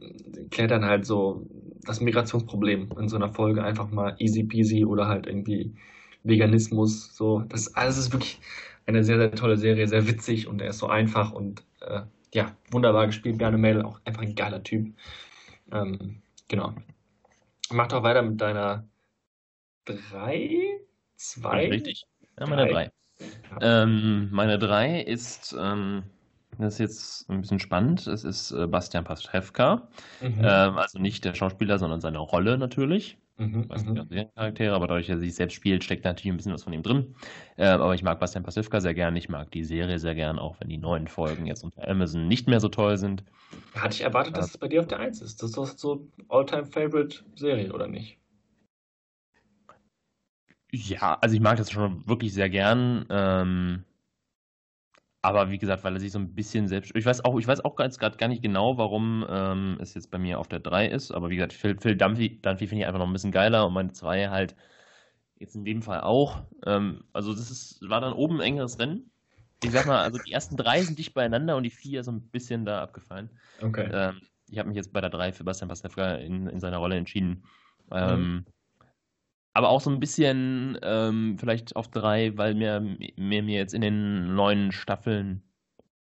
äh, 0.00 0.44
klärt 0.50 0.70
dann 0.70 0.84
halt 0.84 1.06
so 1.06 1.46
das 1.84 2.00
Migrationsproblem 2.00 2.90
in 2.98 3.08
so 3.08 3.16
einer 3.16 3.28
Folge 3.28 3.64
einfach 3.64 3.90
mal 3.90 4.14
easy 4.18 4.44
peasy 4.44 4.84
oder 4.84 5.08
halt 5.08 5.26
irgendwie 5.26 5.74
Veganismus. 6.22 7.14
So, 7.16 7.40
das 7.48 7.74
alles 7.74 7.98
ist 7.98 8.12
wirklich 8.12 8.40
eine 8.86 9.04
sehr, 9.04 9.18
sehr 9.18 9.32
tolle 9.32 9.56
Serie, 9.56 9.86
sehr 9.86 10.06
witzig 10.06 10.46
und 10.46 10.60
er 10.60 10.70
ist 10.70 10.78
so 10.78 10.88
einfach 10.88 11.32
und 11.32 11.64
äh, 11.80 12.02
ja, 12.34 12.56
wunderbar 12.70 13.06
gespielt. 13.06 13.38
Bjarne 13.38 13.58
Mädel, 13.58 13.82
auch 13.82 14.00
einfach 14.04 14.22
ein 14.22 14.34
geiler 14.34 14.62
Typ. 14.62 14.94
Ähm, 15.70 16.22
genau. 16.48 16.74
Mach 17.70 17.88
doch 17.88 18.02
weiter 18.02 18.22
mit 18.22 18.40
deiner 18.40 18.86
drei, 19.84 20.80
zwei, 21.16 21.68
Richtig? 21.68 22.04
Ja, 22.38 22.46
meine 22.46 22.66
Drei. 22.66 22.90
drei. 22.90 22.90
Ähm, 23.60 24.28
meine 24.32 24.58
drei 24.58 25.00
ist, 25.00 25.54
ähm, 25.58 26.04
das 26.58 26.74
ist 26.74 26.78
jetzt 26.80 27.30
ein 27.30 27.40
bisschen 27.40 27.58
spannend, 27.60 28.06
es 28.06 28.24
ist 28.24 28.50
äh, 28.52 28.66
Bastian 28.66 29.04
Pastewka. 29.04 29.88
Mhm. 30.20 30.40
Ähm, 30.42 30.78
also 30.78 30.98
nicht 30.98 31.24
der 31.24 31.34
Schauspieler, 31.34 31.78
sondern 31.78 32.00
seine 32.00 32.18
Rolle 32.18 32.58
natürlich. 32.58 33.18
Mhm, 33.38 33.68
Das 33.68 33.84
mhm. 33.84 34.08
Charaktere, 34.34 34.74
aber 34.74 34.86
dadurch, 34.86 35.06
dass 35.06 35.16
er 35.16 35.20
sich 35.20 35.34
selbst 35.34 35.54
spielt, 35.54 35.82
steckt 35.84 36.04
natürlich 36.04 36.32
ein 36.32 36.36
bisschen 36.36 36.52
was 36.52 36.64
von 36.64 36.72
ihm 36.72 36.82
drin. 36.82 37.14
Ähm, 37.56 37.80
aber 37.80 37.94
ich 37.94 38.02
mag 38.02 38.20
Bastian 38.20 38.44
Pastewka 38.44 38.80
sehr 38.80 38.94
gern, 38.94 39.16
ich 39.16 39.28
mag 39.28 39.50
die 39.50 39.64
Serie 39.64 39.98
sehr 39.98 40.14
gern, 40.14 40.38
auch 40.38 40.60
wenn 40.60 40.68
die 40.68 40.78
neuen 40.78 41.08
Folgen 41.08 41.46
jetzt 41.46 41.64
unter 41.64 41.88
Amazon 41.88 42.28
nicht 42.28 42.46
mehr 42.48 42.60
so 42.60 42.68
toll 42.68 42.98
sind. 42.98 43.24
Hatte 43.74 43.94
ich 43.94 44.00
erwartet, 44.02 44.36
dass 44.36 44.50
es 44.50 44.58
bei 44.58 44.68
dir 44.68 44.80
auf 44.80 44.86
der 44.86 44.98
1 45.00 45.20
ist. 45.20 45.42
Das 45.42 45.50
ist 45.50 45.56
doch 45.58 45.66
so 45.66 46.06
All-Time-Favorite-Serie, 46.28 47.72
oder 47.72 47.86
nicht? 47.88 48.18
Ja, 50.70 51.18
also 51.20 51.34
ich 51.34 51.40
mag 51.40 51.58
das 51.58 51.70
schon 51.70 52.06
wirklich 52.08 52.32
sehr 52.32 52.48
gern. 52.48 53.06
Ähm, 53.10 53.84
aber 55.22 55.50
wie 55.50 55.58
gesagt, 55.58 55.84
weil 55.84 55.94
er 55.94 56.00
sich 56.00 56.10
so 56.10 56.18
ein 56.18 56.34
bisschen 56.34 56.66
selbst. 56.66 56.94
Ich 56.96 57.06
weiß 57.06 57.24
auch, 57.24 57.38
ich 57.38 57.46
weiß 57.46 57.64
auch 57.64 57.76
gerade 57.76 58.16
gar 58.16 58.28
nicht 58.28 58.42
genau, 58.42 58.76
warum 58.76 59.24
ähm, 59.28 59.78
es 59.80 59.94
jetzt 59.94 60.10
bei 60.10 60.18
mir 60.18 60.40
auf 60.40 60.48
der 60.48 60.58
3 60.58 60.88
ist. 60.88 61.12
Aber 61.12 61.30
wie 61.30 61.36
gesagt, 61.36 61.52
Phil, 61.52 61.78
Phil 61.80 61.96
Dunphy, 61.96 62.40
Dunphy 62.42 62.66
finde 62.66 62.82
ich 62.82 62.86
einfach 62.86 62.98
noch 62.98 63.06
ein 63.06 63.12
bisschen 63.12 63.30
geiler 63.30 63.64
und 63.64 63.72
meine 63.72 63.92
2 63.92 64.30
halt 64.30 64.56
jetzt 65.38 65.54
in 65.54 65.64
dem 65.64 65.80
Fall 65.80 66.00
auch. 66.00 66.42
Ähm, 66.66 67.04
also 67.12 67.32
das 67.32 67.52
ist, 67.52 67.88
war 67.88 68.00
dann 68.00 68.12
oben 68.12 68.40
ein 68.40 68.46
engeres 68.48 68.80
Rennen. 68.80 69.12
Ich 69.62 69.70
sag 69.70 69.86
mal, 69.86 70.02
also 70.02 70.18
die 70.18 70.32
ersten 70.32 70.56
drei 70.56 70.82
sind 70.82 70.98
dicht 70.98 71.14
beieinander 71.14 71.56
und 71.56 71.62
die 71.62 71.70
vier 71.70 72.02
so 72.02 72.10
ein 72.10 72.22
bisschen 72.22 72.64
da 72.64 72.82
abgefallen. 72.82 73.30
Okay. 73.60 73.88
Ähm, 73.92 74.20
ich 74.50 74.58
habe 74.58 74.68
mich 74.68 74.76
jetzt 74.76 74.92
bei 74.92 75.00
der 75.00 75.10
3 75.10 75.32
für 75.32 75.44
Bastian 75.44 75.68
Pastewka 75.68 76.16
in, 76.16 76.48
in 76.48 76.58
seiner 76.58 76.78
Rolle 76.78 76.96
entschieden. 76.96 77.44
Ähm, 77.92 78.44
aber 79.54 79.68
auch 79.68 79.80
so 79.80 79.90
ein 79.90 80.00
bisschen 80.00 80.78
ähm, 80.82 81.36
vielleicht 81.38 81.76
auf 81.76 81.88
3, 81.88 82.36
weil 82.36 82.54
mir, 82.54 82.80
mir, 82.80 83.42
mir 83.42 83.58
jetzt 83.58 83.74
in 83.74 83.82
den 83.82 84.34
neuen 84.34 84.72
Staffeln 84.72 85.42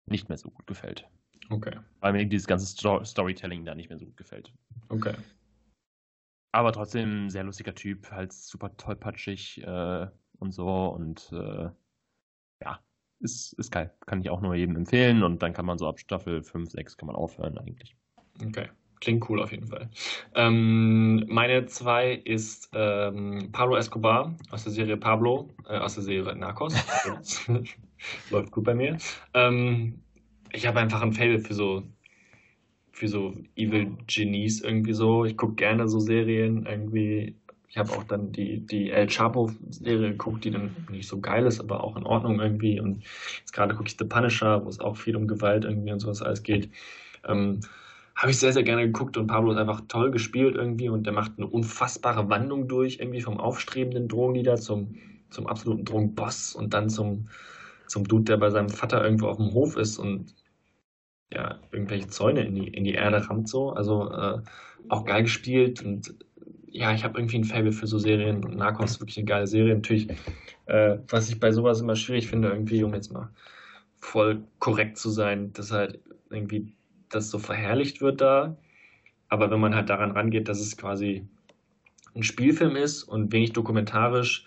nicht 0.06 0.30
mehr 0.30 0.38
so 0.38 0.50
gut 0.50 0.67
gefällt. 0.67 1.08
Okay. 1.50 1.78
Weil 2.00 2.13
mir 2.13 2.26
dieses 2.26 2.48
ganze 2.48 2.65
Sto 2.65 3.04
Storytelling 3.04 3.65
da 3.65 3.76
nicht 3.76 3.89
mehr 3.89 4.00
so 4.00 4.06
gut 4.06 4.17
gefällt. 4.17 4.54
Okay. 4.89 5.15
Aber 6.52 6.71
trotzdem 6.71 7.30
sehr 7.30 7.43
lustiger 7.43 7.76
Typ, 7.76 8.10
halt 8.12 8.32
super 8.32 8.76
tollpatschig 8.78 9.62
äh, 9.63 10.08
und 10.39 10.54
so 10.54 10.88
und 10.88 11.30
äh, 11.34 11.69
ja, 12.63 12.80
ist, 13.19 13.54
ist 13.54 13.71
geil. 13.71 13.93
Kann 14.06 14.21
ich 14.21 14.30
auch 14.30 14.41
nur 14.41 14.56
jedem 14.56 14.78
empfehlen 14.78 15.24
und 15.24 15.41
dann 15.43 15.54
kann 15.54 15.65
man 15.65 15.78
so 15.78 15.88
ab 15.88 16.00
Staffel 16.00 16.41
5, 16.41 16.71
6 16.71 16.98
kann 16.98 17.08
man 17.08 17.15
aufhören 17.15 17.58
eigentlich. 17.58 17.98
Okay. 18.41 18.69
Klingt 19.06 19.30
cool 19.30 19.39
auf 19.39 19.52
jeden 19.52 19.68
Fall. 19.68 19.88
Ähm, 20.34 21.26
meine 21.28 21.68
2 21.68 22.13
ist 22.26 22.72
ähm, 22.74 23.50
Pablo 23.52 23.76
Escobar 23.76 24.36
aus 24.50 24.63
der 24.63 24.72
Serie 24.72 24.98
Pablo, 24.98 25.48
äh, 25.70 25.78
aus 25.78 25.94
der 25.94 26.04
Serie 26.04 26.36
Narcos. 26.36 26.74
Läuft 28.32 28.52
gut 28.52 28.63
bei 28.63 28.74
mir. 28.74 28.98
Ähm, 29.36 30.02
ich 30.52 30.65
habe 30.65 30.80
einfach 30.80 31.04
ein 31.04 31.13
Faible 31.13 31.38
für 31.38 31.54
so 31.54 31.84
für 32.91 33.08
so 33.08 33.36
Evil 33.56 33.96
Genies 34.08 34.62
irgendwie 34.62 34.94
so. 34.94 35.24
Ich 35.24 35.38
gucke 35.38 35.54
gerne 35.54 35.88
so 35.88 36.00
Serien 36.00 36.65
irgendwie. 36.65 37.36
Ich 37.70 37.78
habe 37.78 37.91
auch 37.91 38.06
dann 38.06 38.32
die, 38.32 38.65
die 38.65 38.89
El 38.89 39.06
Chapo-Serie 39.06 40.13
geguckt, 40.13 40.46
die 40.46 40.50
dann 40.50 40.76
nicht 40.89 41.08
so 41.08 41.20
geil 41.20 41.46
ist, 41.46 41.60
aber 41.60 41.84
auch 41.84 41.96
in 41.96 42.08
Ordnung 42.08 42.39
irgendwie. 42.39 42.80
Und 42.80 43.04
jetzt 43.38 43.54
gerade 43.54 43.76
gucke 43.76 43.88
ich 43.88 43.98
The 44.00 44.06
Punisher, 44.06 44.65
wo 44.65 44.70
es 44.70 44.80
auch 44.80 44.98
viel 44.98 45.15
um 45.15 45.28
Gewalt 45.28 45.63
irgendwie 45.63 45.91
und 45.91 46.00
sowas 46.00 46.24
alles 46.24 46.41
geht. 46.41 46.72
Ähm, 47.28 47.60
habe 48.15 48.32
ich 48.32 48.39
sehr, 48.39 48.54
sehr 48.54 48.63
gerne 48.63 48.86
geguckt 48.86 49.17
und 49.17 49.28
Pablo 49.28 49.51
ist 49.51 49.58
einfach 49.58 49.82
toll 49.88 50.12
gespielt 50.12 50.56
irgendwie 50.56 50.89
und 50.89 51.06
der 51.06 51.13
macht 51.13 51.34
eine 51.38 51.47
unfassbare 51.47 52.30
Wandlung 52.30 52.67
durch, 52.67 52.99
irgendwie 52.99 53.21
vom 53.21 53.39
aufstrebenden 53.39 54.08
Drogenleader 54.08 54.56
zum, 54.56 54.95
zum 55.30 55.47
absoluten 55.47 55.84
Drogenboss 55.84 56.56
und 56.56 56.73
dann 56.73 56.89
zum, 56.89 57.28
zum 57.88 58.06
Dude, 58.06 58.23
der 58.23 58.38
bei 58.38 58.49
seinem 58.49 58.69
Vater 58.69 59.04
irgendwo 59.04 59.28
auf 59.28 59.38
dem 59.38 59.54
Hof 59.54 59.75
ist 59.75 59.97
und 59.97 60.34
ja, 61.34 61.60
irgendwelche 61.71 62.08
Zäune 62.08 62.45
in 62.45 62.56
die, 62.56 62.67
in 62.67 62.86
die 62.86 62.93
Erde 62.93 63.30
rammt 63.30 63.49
so. 63.49 63.71
Also 63.71 64.10
äh, 64.12 64.41
auch 64.88 65.04
geil 65.06 65.23
gespielt 65.23 65.84
und 65.84 66.15
ja, 66.67 66.93
ich 66.93 67.04
habe 67.04 67.19
irgendwie 67.19 67.38
ein 67.38 67.43
Faible 67.45 67.71
für 67.71 67.88
so 67.88 67.97
Serien 67.99 68.43
und 68.43 68.56
Narcos 68.56 68.91
ist 68.91 68.99
wirklich 68.99 69.18
eine 69.18 69.26
geile 69.26 69.47
Serie. 69.47 69.76
Natürlich, 69.76 70.09
äh, 70.66 70.97
was 71.09 71.30
ich 71.30 71.39
bei 71.39 71.51
sowas 71.51 71.82
immer 71.82 71.95
schwierig 71.95 72.28
finde, 72.28 72.49
irgendwie, 72.49 72.84
um 72.84 72.93
jetzt 72.93 73.11
mal 73.11 73.30
voll 73.97 74.43
korrekt 74.59 74.97
zu 74.97 75.09
sein, 75.09 75.51
dass 75.53 75.72
halt 75.72 75.99
irgendwie 76.30 76.76
das 77.10 77.30
so 77.30 77.39
verherrlicht 77.39 78.01
wird 78.01 78.22
da. 78.22 78.58
Aber 79.30 79.51
wenn 79.51 79.60
man 79.60 79.76
halt 79.76 79.89
daran 79.89 80.12
rangeht, 80.12 80.47
dass 80.47 80.60
es 80.60 80.78
quasi 80.78 81.28
ein 82.16 82.24
Spielfilm 82.24 82.76
ist 82.76 83.03
und 83.03 83.32
wenig 83.34 83.53
dokumentarisch, 83.53 84.45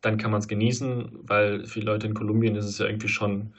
dann 0.00 0.16
kann 0.18 0.30
man 0.30 0.40
es 0.40 0.48
genießen, 0.48 1.20
weil 1.22 1.66
für 1.66 1.80
Leute 1.80 2.06
in 2.06 2.14
Kolumbien 2.14 2.56
ist 2.56 2.64
es 2.64 2.78
ja 2.78 2.86
irgendwie 2.86 3.08
schon 3.08 3.52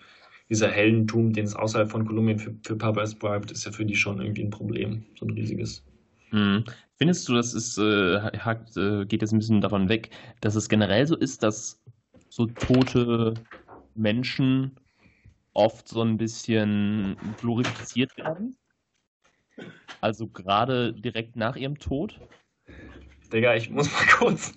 dieser 0.49 0.69
Heldentum, 0.69 1.33
den 1.33 1.45
es 1.45 1.55
außerhalb 1.55 1.89
von 1.89 2.05
Kolumbien 2.05 2.39
für, 2.39 2.53
für 2.63 2.75
Pablo 2.75 3.01
Escobar 3.01 3.39
gibt, 3.39 3.51
ist 3.51 3.65
ja 3.65 3.71
für 3.71 3.85
die 3.85 3.95
schon 3.95 4.21
irgendwie 4.21 4.43
ein 4.43 4.49
Problem, 4.49 5.05
so 5.17 5.25
ein 5.25 5.31
riesiges. 5.31 5.83
Hm. 6.29 6.63
Findest 6.97 7.27
du, 7.27 7.33
das 7.33 7.53
ist, 7.53 7.77
äh, 7.77 8.15
äh, 8.15 9.05
geht 9.05 9.21
jetzt 9.21 9.31
ein 9.31 9.39
bisschen 9.39 9.61
davon 9.61 9.89
weg, 9.89 10.09
dass 10.41 10.55
es 10.55 10.67
generell 10.67 11.07
so 11.07 11.15
ist, 11.15 11.43
dass 11.43 11.81
so 12.29 12.45
tote 12.47 13.33
Menschen 13.95 14.71
oft 15.53 15.87
so 15.87 16.01
ein 16.01 16.17
bisschen 16.17 17.17
glorifiziert 17.39 18.17
werden. 18.17 18.57
Also 20.01 20.27
gerade 20.27 20.93
direkt 20.93 21.35
nach 21.35 21.55
ihrem 21.55 21.77
Tod. 21.77 22.19
Digga, 23.31 23.55
ich 23.55 23.69
muss 23.69 23.91
mal 23.91 24.05
kurz. 24.17 24.53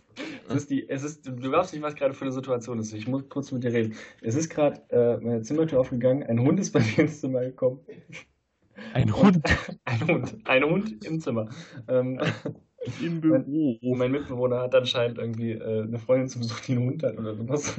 Es 0.49 0.55
ist 0.55 0.71
die, 0.71 0.89
es 0.89 1.03
ist, 1.03 1.27
du 1.27 1.35
glaubst 1.35 1.73
nicht, 1.73 1.83
was 1.83 1.95
gerade 1.95 2.15
für 2.15 2.25
eine 2.25 2.33
Situation 2.33 2.79
ist. 2.79 2.93
Ich 2.93 3.09
muss 3.09 3.29
kurz 3.29 3.51
mit 3.53 3.65
dir 3.65 3.73
reden. 3.73 3.97
Es 4.23 4.35
ist 4.35 4.49
gerade 4.49 4.83
äh, 4.91 5.17
meine 5.19 5.43
Zimmertür 5.43 5.81
aufgegangen. 5.81 6.23
Ein 6.23 6.41
Hund 6.41 6.61
ist 6.61 6.73
bei 6.73 6.81
mir 6.81 6.99
ins 7.01 7.21
Zimmer 7.21 7.41
gekommen. 7.41 7.81
Ein 8.93 9.15
Hund? 9.15 9.43
ein 9.85 10.07
Hund. 10.07 10.37
Ein 10.45 10.65
Hund 10.65 11.05
im 11.05 11.21
Zimmer. 11.21 11.49
Ähm, 11.89 12.21
Im 13.01 13.21
Büro. 13.21 13.79
Mein, 13.83 13.99
mein, 13.99 14.11
Mitbewohner 14.13 14.61
hat 14.61 14.75
anscheinend 14.75 15.19
irgendwie 15.19 15.53
äh, 15.53 15.83
eine 15.83 15.99
Freundin 15.99 16.29
zum 16.29 16.43
Besuch, 16.43 16.61
die 16.61 16.73
einen 16.73 16.87
Hund 16.87 17.03
hat 17.03 17.19
oder 17.19 17.35
sowas. 17.35 17.75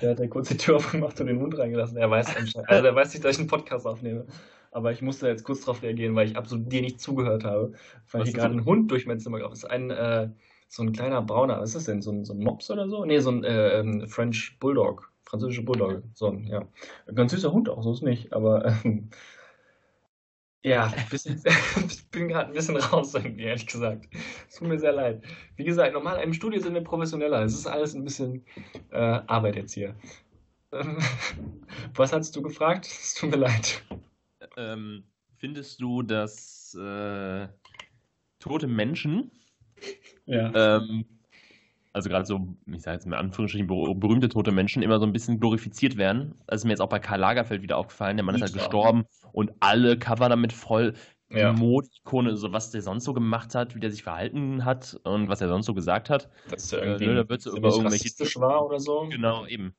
Der 0.00 0.10
hat 0.10 0.20
ja 0.20 0.26
kurz 0.26 0.48
die 0.48 0.56
Tür 0.56 0.76
aufgemacht 0.76 1.20
und 1.20 1.26
den 1.26 1.40
Hund 1.40 1.56
reingelassen. 1.58 1.96
Er 1.96 2.10
weiß 2.10 2.36
anscheinend, 2.36 2.68
also 2.68 2.86
er 2.86 2.94
weiß 2.94 3.12
nicht, 3.12 3.24
dass 3.24 3.32
ich 3.32 3.40
einen 3.40 3.48
Podcast 3.48 3.86
aufnehme. 3.86 4.26
Aber 4.70 4.90
ich 4.90 5.02
musste 5.02 5.28
jetzt 5.28 5.44
kurz 5.44 5.60
darauf 5.60 5.82
reagieren, 5.82 6.14
weil 6.14 6.26
ich 6.26 6.36
absolut 6.36 6.72
dir 6.72 6.80
nicht 6.80 7.00
zugehört 7.00 7.44
habe. 7.44 7.72
Weil 8.10 8.24
hier 8.24 8.32
gerade 8.32 8.54
ein 8.54 8.64
Hund 8.64 8.90
durch 8.90 9.06
mein 9.06 9.20
Zimmer 9.20 9.38
gelaufen 9.38 9.54
ist. 9.54 9.64
Ein, 9.64 9.90
äh, 9.90 10.30
so 10.68 10.82
ein 10.82 10.92
kleiner 10.92 11.20
brauner, 11.20 11.60
was 11.60 11.70
ist 11.70 11.76
das 11.76 11.84
denn? 11.84 12.00
So 12.00 12.10
ein, 12.10 12.24
so 12.24 12.32
ein 12.32 12.38
Mops 12.38 12.70
oder 12.70 12.88
so? 12.88 13.04
Nee, 13.04 13.18
so 13.18 13.30
ein 13.30 13.44
äh, 13.44 13.80
ähm, 13.80 14.08
French 14.08 14.56
Bulldog. 14.58 15.12
Französische 15.24 15.62
Bulldog. 15.62 16.02
So 16.14 16.28
ein, 16.28 16.46
ja. 16.46 16.66
Ganz 17.14 17.32
süßer 17.32 17.52
Hund 17.52 17.68
auch, 17.68 17.82
so 17.82 17.92
ist 17.92 18.02
nicht. 18.02 18.32
Aber 18.32 18.64
ähm, 18.84 19.10
ja, 20.64 20.92
bisschen, 21.10 21.42
ich 21.88 22.06
bin 22.10 22.28
gerade 22.28 22.48
ein 22.48 22.54
bisschen 22.54 22.76
raus 22.76 23.14
irgendwie, 23.14 23.44
ehrlich 23.44 23.66
gesagt. 23.66 24.08
Es 24.48 24.56
tut 24.56 24.68
mir 24.68 24.78
sehr 24.78 24.92
leid. 24.92 25.22
Wie 25.56 25.64
gesagt, 25.64 25.92
normal 25.92 26.22
im 26.22 26.32
Studio 26.32 26.60
sind 26.60 26.74
wir 26.74 26.82
professioneller. 26.82 27.42
Es 27.42 27.54
ist 27.54 27.66
alles 27.66 27.94
ein 27.94 28.04
bisschen 28.04 28.44
äh, 28.90 29.20
Arbeit 29.26 29.56
jetzt 29.56 29.74
hier. 29.74 29.96
Was 31.94 32.12
hast 32.12 32.34
du 32.36 32.42
gefragt? 32.42 32.86
Es 32.86 33.14
tut 33.14 33.30
mir 33.30 33.36
leid. 33.36 33.82
Ähm, 34.56 35.04
findest 35.36 35.80
du, 35.80 36.02
dass 36.02 36.74
äh, 36.74 37.48
tote 38.38 38.66
Menschen, 38.66 39.30
ja. 40.26 40.78
ähm, 40.78 41.04
also 41.92 42.08
gerade 42.08 42.24
so, 42.24 42.56
ich 42.66 42.82
sage 42.82 42.96
jetzt 42.96 43.06
in 43.06 43.12
Anführungsstrichen, 43.12 43.66
berühmte 43.66 44.28
tote 44.28 44.52
Menschen 44.52 44.82
immer 44.82 44.98
so 44.98 45.06
ein 45.06 45.12
bisschen 45.12 45.40
glorifiziert 45.40 45.96
werden? 45.96 46.34
Das 46.46 46.60
ist 46.60 46.64
mir 46.64 46.70
jetzt 46.70 46.80
auch 46.80 46.88
bei 46.88 46.98
Karl 46.98 47.20
Lagerfeld 47.20 47.62
wieder 47.62 47.76
aufgefallen. 47.76 48.16
Der 48.16 48.24
Mann 48.24 48.34
ist 48.34 48.42
halt 48.42 48.54
gestorben 48.54 49.04
und 49.32 49.52
alle 49.60 49.98
Cover 49.98 50.28
damit 50.28 50.52
voll 50.52 50.94
ja. 51.30 51.52
Modikone, 51.52 52.36
so 52.36 52.52
was 52.52 52.70
der 52.70 52.82
sonst 52.82 53.04
so 53.04 53.12
gemacht 53.12 53.54
hat, 53.54 53.74
wie 53.74 53.80
der 53.80 53.90
sich 53.90 54.02
verhalten 54.02 54.64
hat 54.64 54.98
und 55.04 55.28
was 55.28 55.40
er 55.40 55.48
sonst 55.48 55.66
so 55.66 55.74
gesagt 55.74 56.10
hat. 56.10 56.28
Dass 56.50 56.72
er 56.72 56.82
irgendwie 56.82 57.04
äh, 57.04 57.08
ne, 57.08 57.14
da 57.14 57.28
wird 57.28 57.42
so 57.42 57.56
über 57.56 57.70
irgendwelche 57.70 58.10
war 58.40 58.64
oder 58.64 58.80
so. 58.80 59.08
Genau, 59.08 59.46
eben. 59.46 59.74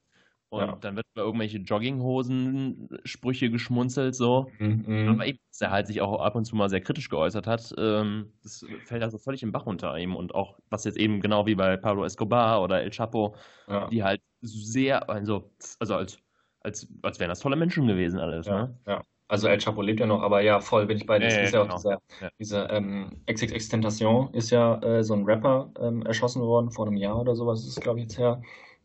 Und 0.54 0.68
ja. 0.68 0.78
dann 0.82 0.96
wird 0.96 1.08
über 1.16 1.26
irgendwelche 1.26 1.58
Jogginghosen-Sprüche 1.58 3.50
geschmunzelt, 3.50 4.14
so. 4.14 4.52
Mhm. 4.60 5.10
Aber 5.10 5.26
eben, 5.26 5.40
dass 5.50 5.62
er 5.62 5.72
halt 5.72 5.88
sich 5.88 6.00
auch 6.00 6.22
ab 6.22 6.36
und 6.36 6.46
zu 6.46 6.56
mal 6.56 6.70
sehr 6.70 6.80
kritisch 6.80 7.10
geäußert 7.10 7.48
hat, 7.48 7.74
ähm, 7.80 8.32
das 8.44 8.64
fällt 8.86 9.02
also 9.02 9.18
völlig 9.18 9.42
im 9.42 9.52
Bach 9.52 9.66
unter 9.66 9.98
ihm. 9.98 10.16
Und 10.16 10.36
auch, 10.36 10.60
was 10.70 10.84
jetzt 10.84 11.00
eben 11.00 11.22
genau 11.22 11.48
wie 11.48 11.56
bei 11.56 11.76
Pablo 11.76 12.06
Escobar 12.06 12.62
oder 12.62 12.84
El 12.84 12.92
Chapo, 12.92 13.36
ja. 13.68 13.88
die 13.88 14.04
halt 14.04 14.22
sehr, 14.42 15.10
also, 15.10 15.50
also 15.80 15.96
als, 15.96 16.20
als, 16.60 16.88
als 17.02 17.20
wären 17.20 17.30
das 17.30 17.40
tolle 17.40 17.56
Menschen 17.56 17.88
gewesen, 17.88 18.20
alles, 18.20 18.46
ja. 18.46 18.66
ne? 18.66 18.78
Ja. 18.86 19.02
Also 19.30 19.48
El 19.48 19.58
Chapo 19.58 19.82
lebt 19.82 20.02
ja 20.02 20.06
noch, 20.06 20.22
aber 20.22 20.42
ja, 20.42 20.60
voll 20.60 20.86
bin 20.86 20.98
ich 20.98 21.08
bei 21.08 21.18
dir. 21.18 21.30
Ja, 21.30 21.42
ist 21.42 21.54
ja, 21.54 21.64
genau. 21.64 21.74
auch 21.74 21.78
dieser, 21.78 22.02
ja. 22.22 22.30
dieser 22.38 22.70
ähm, 22.72 23.24
XXX 23.28 23.70
Tentation 23.70 24.32
ist 24.36 24.52
ja 24.52 24.80
äh, 24.84 25.04
so 25.04 25.16
ein 25.16 25.24
Rapper 25.24 25.72
ähm, 25.80 26.04
erschossen 26.04 26.44
worden 26.44 26.70
vor 26.70 26.86
einem 26.86 26.98
Jahr 26.98 27.20
oder 27.20 27.36
sowas, 27.36 27.62
ist 27.62 27.70
es 27.70 27.80
glaube 27.80 27.98
ich 27.98 28.04
jetzt 28.04 28.20
her. 28.20 28.40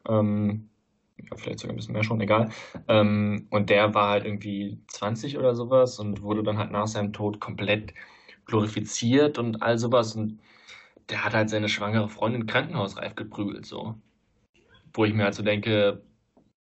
Ähm, 0.09 0.71
vielleicht 1.37 1.61
sogar 1.61 1.75
ein 1.75 1.77
bisschen 1.77 1.95
mehr 1.95 2.05
schon, 2.05 2.21
egal. 2.21 2.51
Ähm, 2.89 3.47
und 3.51 3.71
der 3.71 3.95
war 3.95 4.11
halt 4.11 4.25
irgendwie 4.25 4.81
20 4.89 5.39
oder 5.39 5.55
sowas 5.55 5.99
und 5.99 6.23
wurde 6.23 6.43
dann 6.43 6.59
halt 6.59 6.71
nach 6.71 6.87
seinem 6.87 7.13
Tod 7.13 7.41
komplett 7.41 7.95
glorifiziert 8.47 9.39
und 9.39 9.63
all 9.63 9.79
sowas. 9.79 10.15
Und 10.15 10.41
der 11.11 11.25
hat 11.25 11.35
halt 11.35 11.51
seine 11.51 11.69
schwangere 11.69 12.09
Freundin 12.09 12.47
krankenhausreif 12.47 13.15
geprügelt, 13.15 13.67
so. 13.67 13.95
Wo 14.93 15.05
ich 15.05 15.15
mir 15.15 15.25
halt 15.25 15.35
so 15.35 15.43
denke, 15.43 16.03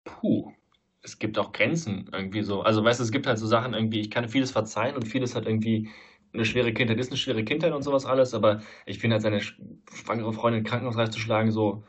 puh, 0.04 0.52
es 1.02 1.18
gibt 1.18 1.38
auch 1.38 1.52
Grenzen 1.52 2.08
irgendwie 2.12 2.42
so. 2.42 2.62
Also, 2.62 2.84
weißt 2.84 3.00
du, 3.00 3.04
es 3.04 3.12
gibt 3.12 3.26
halt 3.26 3.38
so 3.38 3.46
Sachen 3.46 3.74
irgendwie, 3.74 4.00
ich 4.00 4.10
kann 4.10 4.28
vieles 4.28 4.50
verzeihen 4.52 4.96
und 4.96 5.06
vieles 5.06 5.34
hat 5.34 5.46
irgendwie 5.46 5.90
eine 6.32 6.44
schwere 6.44 6.72
Kindheit, 6.72 6.98
ist 6.98 7.10
eine 7.10 7.18
schwere 7.18 7.44
Kindheit 7.44 7.72
und 7.72 7.82
sowas 7.82 8.06
alles, 8.06 8.34
aber 8.34 8.62
ich 8.86 8.98
finde 8.98 9.14
halt 9.14 9.22
seine 9.22 9.40
schwangere 9.40 10.32
Freundin 10.32 10.64
krankenhausreif 10.64 11.10
zu 11.10 11.20
schlagen, 11.20 11.52
so, 11.52 11.84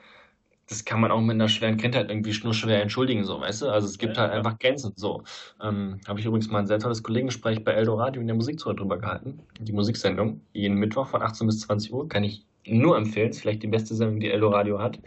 das 0.68 0.84
kann 0.84 1.00
man 1.00 1.12
auch 1.12 1.22
mit 1.22 1.36
einer 1.36 1.48
schweren 1.48 1.78
Kindheit 1.78 2.10
irgendwie 2.10 2.36
nur 2.44 2.54
schwer 2.54 2.82
entschuldigen, 2.82 3.24
so, 3.24 3.40
weißt 3.40 3.64
du? 3.64 3.70
Also 3.70 3.88
es 3.88 3.98
gibt 3.98 4.18
ja, 4.18 4.24
halt 4.24 4.32
ja. 4.32 4.38
einfach 4.38 4.58
Grenzen, 4.58 4.94
so. 4.96 5.24
Ähm, 5.62 6.00
Habe 6.08 6.20
ich 6.20 6.26
übrigens 6.26 6.50
mal 6.50 6.60
ein 6.60 6.68
sehr 6.68 6.80
tolles 6.80 7.04
Kollegengespräch 7.04 7.64
bei 7.64 7.74
Eldoradio 7.74 8.22
in 8.22 8.28
der 8.28 8.36
Musikzone 8.36 8.76
drüber 8.76 8.98
gehalten. 8.98 9.40
Die 9.60 9.74
Musiksendung, 9.74 10.42
jeden 10.54 10.78
Mittwoch 10.78 11.08
von 11.08 11.22
18 11.22 11.48
bis 11.48 11.62
20 11.62 11.94
Uhr, 11.94 12.10
kann 12.10 12.24
ich 12.24 12.46
nur 12.66 12.98
empfehlen. 12.98 13.30
Ist 13.30 13.42
vielleicht 13.42 13.64
die 13.64 13.68
beste 13.68 13.94
Sendung, 13.94 14.20
die 14.20 14.32
Eldoradio 14.32 14.80
hat. 14.80 15.00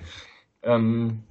Ähm, 0.63 1.25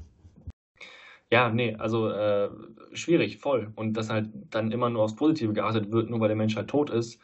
ja, 1.31 1.49
nee, 1.49 1.75
also 1.75 2.09
äh, 2.09 2.49
schwierig, 2.93 3.37
voll. 3.37 3.71
Und 3.75 3.93
dass 3.93 4.09
halt 4.09 4.29
dann 4.49 4.71
immer 4.71 4.89
nur 4.89 5.03
aufs 5.03 5.15
Positive 5.15 5.53
geachtet 5.53 5.91
wird, 5.91 6.09
nur 6.09 6.19
weil 6.19 6.29
der 6.29 6.37
Mensch 6.37 6.55
halt 6.55 6.69
tot 6.69 6.89
ist, 6.89 7.19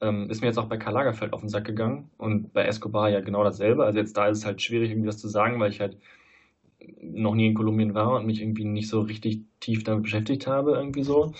ähm, 0.00 0.30
ist 0.30 0.40
mir 0.40 0.48
jetzt 0.48 0.58
auch 0.58 0.68
bei 0.68 0.76
Karl 0.76 0.94
Lagerfeld 0.94 1.32
auf 1.32 1.40
den 1.40 1.48
Sack 1.48 1.64
gegangen 1.64 2.10
und 2.18 2.52
bei 2.52 2.64
Escobar 2.64 3.10
ja 3.10 3.20
genau 3.20 3.42
dasselbe. 3.44 3.84
Also 3.84 3.98
jetzt 3.98 4.16
da 4.16 4.28
ist 4.28 4.38
es 4.38 4.46
halt 4.46 4.62
schwierig, 4.62 4.90
irgendwie 4.90 5.06
das 5.06 5.18
zu 5.18 5.28
sagen, 5.28 5.58
weil 5.60 5.70
ich 5.70 5.80
halt 5.80 5.98
noch 7.00 7.34
nie 7.34 7.46
in 7.46 7.54
Kolumbien 7.54 7.94
war 7.94 8.16
und 8.16 8.26
mich 8.26 8.40
irgendwie 8.40 8.64
nicht 8.64 8.88
so 8.88 9.00
richtig 9.00 9.42
tief 9.60 9.84
damit 9.84 10.04
beschäftigt 10.04 10.46
habe, 10.46 10.72
irgendwie 10.72 11.02
so. 11.02 11.34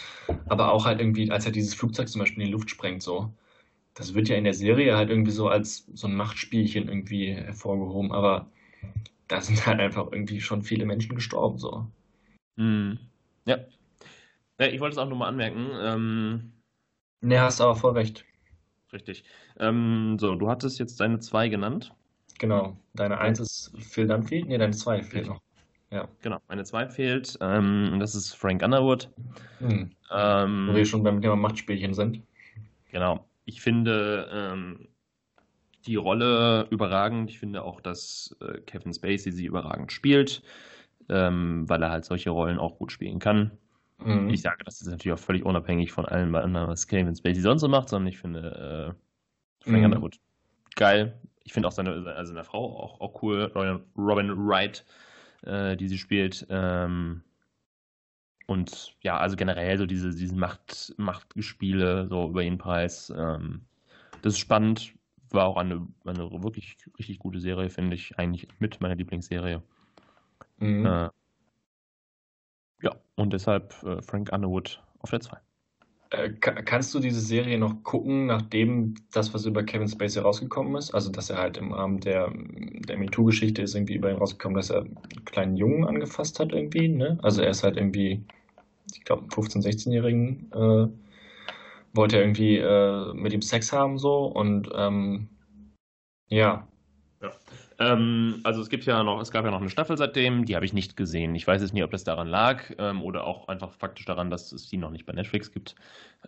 Aber 0.49 0.72
auch 0.72 0.84
halt 0.86 1.01
irgendwie, 1.01 1.30
als 1.30 1.47
er 1.47 1.53
dieses 1.53 1.74
Flugzeug 1.74 2.09
zum 2.09 2.20
Beispiel 2.20 2.43
in 2.43 2.47
die 2.47 2.53
Luft 2.53 2.70
sprengt, 2.70 3.03
so. 3.03 3.32
Das 3.95 4.14
wird 4.14 4.28
ja 4.28 4.36
in 4.36 4.45
der 4.45 4.55
Serie 4.55 4.97
halt 4.97 5.11
irgendwie 5.11 5.32
so 5.32 5.49
als 5.49 5.86
so 5.95 6.07
ein 6.07 6.14
Machtspielchen 6.14 6.89
irgendwie 6.89 7.34
hervorgehoben, 7.34 8.12
aber 8.12 8.49
da 9.28 9.41
sind 9.41 9.66
halt 9.66 9.80
einfach 9.80 10.11
irgendwie 10.12 10.41
schon 10.41 10.62
viele 10.62 10.86
Menschen 10.86 11.14
gestorben, 11.14 11.59
so. 11.59 11.86
Mhm. 12.57 12.99
Ja. 13.45 13.59
ja. 14.59 14.66
Ich 14.66 14.80
wollte 14.80 14.95
es 14.95 14.99
auch 14.99 15.09
nur 15.09 15.18
mal 15.18 15.28
anmerken. 15.28 15.68
Ähm, 15.80 16.53
ne, 17.20 17.41
hast 17.41 17.61
aber 17.61 17.76
voll 17.76 17.93
recht. 17.93 18.24
Richtig. 18.93 19.24
Ähm, 19.59 20.16
so, 20.18 20.34
du 20.34 20.49
hattest 20.49 20.78
jetzt 20.78 21.01
deine 21.01 21.20
zwei 21.20 21.49
genannt. 21.49 21.95
Genau. 22.39 22.76
Deine 22.95 23.18
eins 23.18 23.41
ist 23.41 23.72
Phil 23.78 24.07
Dunphy. 24.07 24.45
Ne, 24.45 24.59
deine 24.59 24.72
zwei 24.72 25.03
fehlt 25.03 25.26
noch. 25.26 25.41
Ja. 25.91 26.09
Genau, 26.22 26.39
meine 26.49 26.64
zwei 26.64 26.89
fehlt. 26.89 27.39
Ähm, 27.41 27.97
das 27.99 28.14
ist 28.14 28.34
Frank 28.34 28.62
Underwood. 28.62 29.11
Hm. 29.59 29.91
Ähm, 30.11 30.68
Wo 30.68 30.74
wir 30.74 30.84
schon 30.84 31.03
beim 31.03 31.20
Thema 31.20 31.36
Machtspielchen 31.36 31.95
sind. 31.95 32.22
Genau. 32.91 33.24
Ich 33.45 33.61
finde 33.61 34.28
ähm, 34.32 34.89
die 35.86 35.97
Rolle 35.97 36.66
überragend. 36.70 37.30
Ich 37.30 37.39
finde 37.39 37.62
auch, 37.62 37.80
dass 37.80 38.36
äh, 38.41 38.61
Kevin 38.61 38.93
Spacey 38.93 39.32
sie 39.32 39.47
überragend 39.47 39.93
spielt 39.93 40.43
ähm, 41.09 41.68
weil 41.68 41.82
er 41.82 41.91
halt 41.91 42.05
solche 42.05 42.30
Rollen 42.30 42.59
auch 42.59 42.78
gut 42.78 42.93
spielen 42.93 43.18
kann. 43.18 43.53
Mhm. 43.99 44.28
Ich 44.30 44.43
sage, 44.43 44.62
das 44.64 44.80
ist 44.80 44.89
natürlich 44.89 45.18
auch 45.18 45.22
völlig 45.22 45.45
unabhängig 45.45 45.93
von 45.93 46.05
allem 46.05 46.34
anderen, 46.34 46.68
was 46.68 46.86
Kevin 46.86 47.16
Spacey 47.16 47.41
sonst 47.41 47.62
so 47.62 47.68
macht, 47.68 47.89
sondern 47.89 48.09
ich 48.09 48.18
finde 48.18 48.95
äh, 49.64 49.64
Frank 49.64 49.78
mhm. 49.78 49.84
Underwood 49.84 50.18
geil. 50.76 51.20
Ich 51.49 51.55
finde 51.55 51.66
auch 51.66 51.72
seine, 51.72 51.92
also 52.14 52.34
seine 52.34 52.44
Frau 52.44 52.78
auch, 52.78 53.01
auch 53.01 53.22
cool, 53.22 53.51
Robin 53.96 54.34
Wright, 54.36 54.84
äh, 55.44 55.78
die 55.78 55.88
sie 55.88 55.96
spielt. 55.96 56.46
Ähm, 56.51 57.22
und 58.46 58.94
ja, 59.01 59.16
also 59.16 59.34
generell 59.34 59.78
so 59.78 59.86
diese, 59.86 60.11
diese 60.14 60.36
Macht, 60.36 60.92
Machtgespiele 60.99 62.07
so 62.07 62.28
über 62.28 62.42
jeden 62.42 62.59
Preis. 62.59 63.11
Ähm, 63.16 63.62
das 64.20 64.34
ist 64.34 64.40
spannend. 64.40 64.92
War 65.30 65.46
auch 65.46 65.57
eine, 65.57 65.88
eine 66.05 66.30
wirklich 66.42 66.76
richtig 66.99 67.18
gute 67.18 67.40
Serie, 67.40 67.70
finde 67.70 67.96
ich. 67.96 68.18
Eigentlich 68.18 68.46
mit 68.59 68.82
meiner 68.82 68.96
Lieblingsserie. 68.96 69.62
Mhm. 70.59 70.84
Äh, 70.84 71.09
ja, 72.82 72.94
und 73.16 73.32
deshalb 73.32 73.72
äh, 73.84 74.03
Frank 74.03 74.30
Underwood 74.34 74.82
auf 74.99 75.09
der 75.09 75.20
2. 75.20 75.38
Äh, 76.11 76.31
kannst 76.31 76.95
du 76.95 77.01
diese 77.01 77.21
Serie 77.21 77.59
noch 77.59 77.83
gucken, 77.83 78.27
nachdem 78.27 78.95
das, 79.13 79.35
was 79.35 79.45
über 79.45 79.63
Kevin 79.63 79.89
Spacey 79.89 80.23
rausgekommen 80.23 80.75
ist? 80.77 80.95
Also, 80.95 81.11
dass 81.11 81.29
er 81.29 81.37
halt 81.39 81.59
im 81.59 81.73
Rahmen 81.73 82.01
der, 82.01 82.33
der 82.35 82.97
MeToo-Geschichte 82.97 83.63
ist 83.63 83.75
irgendwie 83.75 83.97
über 83.97 84.11
ihn 84.11 84.17
rausgekommen, 84.17 84.57
dass 84.57 84.71
er 84.71 84.83
einen 84.83 85.25
kleinen 85.27 85.57
Jungen 85.57 85.85
angefasst 85.85 86.41
hat 86.41 86.53
irgendwie, 86.53 86.89
ne? 86.89 87.19
Also, 87.23 87.43
er 87.43 87.51
ist 87.51 87.63
halt 87.63 87.77
irgendwie, 87.77 88.25
ich 88.95 89.05
glaube, 89.05 89.27
15-, 89.27 89.63
16-Jährigen, 89.63 90.51
äh, 90.53 90.89
wollte 91.95 92.17
er 92.17 92.23
irgendwie 92.23 92.57
äh, 92.57 93.13
mit 93.15 93.33
ihm 93.35 93.43
Sex 93.43 93.73
haben 93.73 93.99
so 93.99 94.27
und 94.27 94.71
ähm, 94.75 95.29
ja, 96.29 96.67
ähm, 97.79 98.41
also 98.43 98.61
es 98.61 98.68
gibt 98.68 98.85
ja 98.87 99.03
noch, 99.05 99.20
es 99.20 99.31
gab 99.31 99.45
ja 99.45 99.53
noch 99.53 99.61
eine 99.61 99.70
Staffel 99.70 99.97
seitdem, 99.97 100.45
die 100.45 100.57
habe 100.57 100.64
ich 100.64 100.72
nicht 100.72 100.97
gesehen. 100.97 101.35
Ich 101.37 101.47
weiß 101.47 101.62
jetzt 101.62 101.72
nicht, 101.72 101.85
ob 101.85 101.93
das 101.93 102.03
daran 102.03 102.26
lag 102.26 102.64
ähm, 102.79 103.03
oder 103.03 103.24
auch 103.24 103.47
einfach 103.47 103.72
faktisch 103.72 104.05
daran, 104.05 104.31
dass 104.31 104.51
es 104.51 104.68
die 104.68 104.76
noch 104.76 104.91
nicht 104.91 105.07
bei 105.07 105.12
Netflix 105.12 105.53
gibt. 105.53 105.76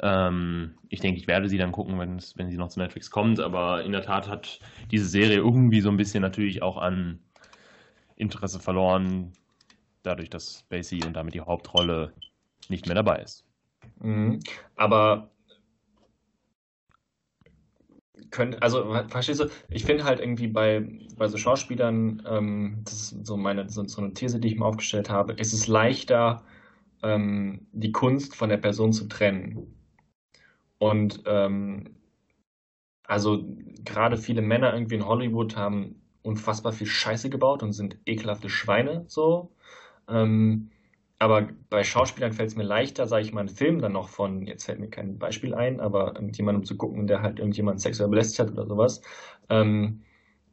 Ähm, 0.00 0.74
ich 0.88 1.00
denke, 1.00 1.18
ich 1.18 1.26
werde 1.26 1.48
sie 1.48 1.58
dann 1.58 1.72
gucken, 1.72 1.98
wenn, 1.98 2.20
sie 2.20 2.56
noch 2.56 2.68
zu 2.68 2.78
Netflix 2.78 3.10
kommt, 3.10 3.40
aber 3.40 3.82
in 3.82 3.90
der 3.90 4.02
Tat 4.02 4.28
hat 4.28 4.60
diese 4.92 5.06
Serie 5.06 5.38
irgendwie 5.38 5.80
so 5.80 5.90
ein 5.90 5.96
bisschen 5.96 6.22
natürlich 6.22 6.62
auch 6.62 6.76
an 6.76 7.18
Interesse 8.14 8.60
verloren, 8.60 9.32
dadurch, 10.04 10.30
dass 10.30 10.60
Spacey 10.60 11.04
und 11.04 11.14
damit 11.14 11.34
die 11.34 11.40
Hauptrolle 11.40 12.12
nicht 12.68 12.86
mehr 12.86 12.94
dabei 12.94 13.22
ist. 13.22 13.44
Mhm. 13.98 14.38
Aber 14.76 15.30
können, 18.30 18.56
also 18.60 18.94
verstehst 19.08 19.40
du, 19.40 19.46
ich 19.68 19.84
finde 19.84 20.04
halt 20.04 20.20
irgendwie 20.20 20.48
bei, 20.48 20.86
bei 21.16 21.28
so 21.28 21.36
Schauspielern, 21.36 22.22
ähm, 22.28 22.80
das 22.84 22.94
ist 22.94 23.26
so 23.26 23.36
meine, 23.36 23.68
so, 23.68 23.86
so 23.86 24.02
eine 24.02 24.14
These, 24.14 24.40
die 24.40 24.48
ich 24.48 24.56
mir 24.56 24.64
aufgestellt 24.64 25.10
habe, 25.10 25.32
ist 25.34 25.52
es 25.52 25.66
leichter, 25.66 26.44
ähm, 27.02 27.66
die 27.72 27.92
Kunst 27.92 28.36
von 28.36 28.48
der 28.50 28.58
Person 28.58 28.92
zu 28.92 29.06
trennen. 29.08 29.74
Und 30.78 31.22
ähm, 31.26 31.96
also 33.04 33.44
gerade 33.84 34.16
viele 34.16 34.42
Männer 34.42 34.72
irgendwie 34.72 34.94
in 34.94 35.06
Hollywood 35.06 35.56
haben 35.56 36.00
unfassbar 36.22 36.72
viel 36.72 36.86
Scheiße 36.86 37.30
gebaut 37.30 37.62
und 37.62 37.72
sind 37.72 37.98
ekelhafte 38.06 38.48
Schweine 38.48 39.04
so. 39.08 39.52
Ähm, 40.08 40.70
aber 41.20 41.48
bei 41.68 41.84
Schauspielern 41.84 42.32
fällt 42.32 42.48
es 42.48 42.56
mir 42.56 42.64
leichter, 42.64 43.06
sage 43.06 43.22
ich 43.22 43.32
mal, 43.32 43.40
einen 43.40 43.50
Film 43.50 43.80
dann 43.80 43.92
noch 43.92 44.08
von, 44.08 44.46
jetzt 44.46 44.64
fällt 44.64 44.80
mir 44.80 44.88
kein 44.88 45.18
Beispiel 45.18 45.54
ein, 45.54 45.78
aber 45.78 46.14
irgendjemandem 46.14 46.64
zu 46.64 46.78
gucken, 46.78 47.06
der 47.06 47.20
halt 47.20 47.38
irgendjemand 47.38 47.80
sexuell 47.82 48.08
belästigt 48.08 48.40
hat 48.40 48.52
oder 48.52 48.66
sowas, 48.66 49.02
ähm, 49.50 50.00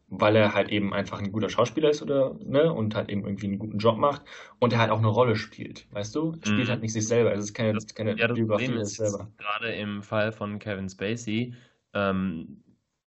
weil 0.09 0.35
er 0.35 0.53
halt 0.53 0.69
eben 0.69 0.93
einfach 0.93 1.21
ein 1.21 1.31
guter 1.31 1.49
Schauspieler 1.49 1.89
ist 1.89 2.01
oder, 2.01 2.35
ne, 2.43 2.71
und 2.71 2.95
halt 2.95 3.09
eben 3.09 3.23
irgendwie 3.23 3.47
einen 3.47 3.59
guten 3.59 3.77
Job 3.77 3.97
macht 3.97 4.23
und 4.59 4.73
er 4.73 4.79
halt 4.79 4.91
auch 4.91 4.97
eine 4.97 5.07
Rolle 5.07 5.37
spielt, 5.37 5.87
weißt 5.91 6.13
du? 6.15 6.33
Er 6.41 6.47
spielt 6.47 6.67
mhm. 6.67 6.71
halt 6.71 6.81
nicht 6.81 6.93
sich 6.93 7.07
selber, 7.07 7.33
es 7.33 7.45
ist 7.45 7.53
keine, 7.53 7.71
das, 7.71 7.95
keine 7.95 8.17
ja, 8.17 8.27
das 8.27 8.35
Biografie 8.35 8.73
ist 8.73 8.95
selber. 8.95 9.31
Gerade 9.37 9.73
im 9.73 10.03
Fall 10.03 10.33
von 10.33 10.59
Kevin 10.59 10.89
Spacey, 10.89 11.53
ähm, 11.93 12.61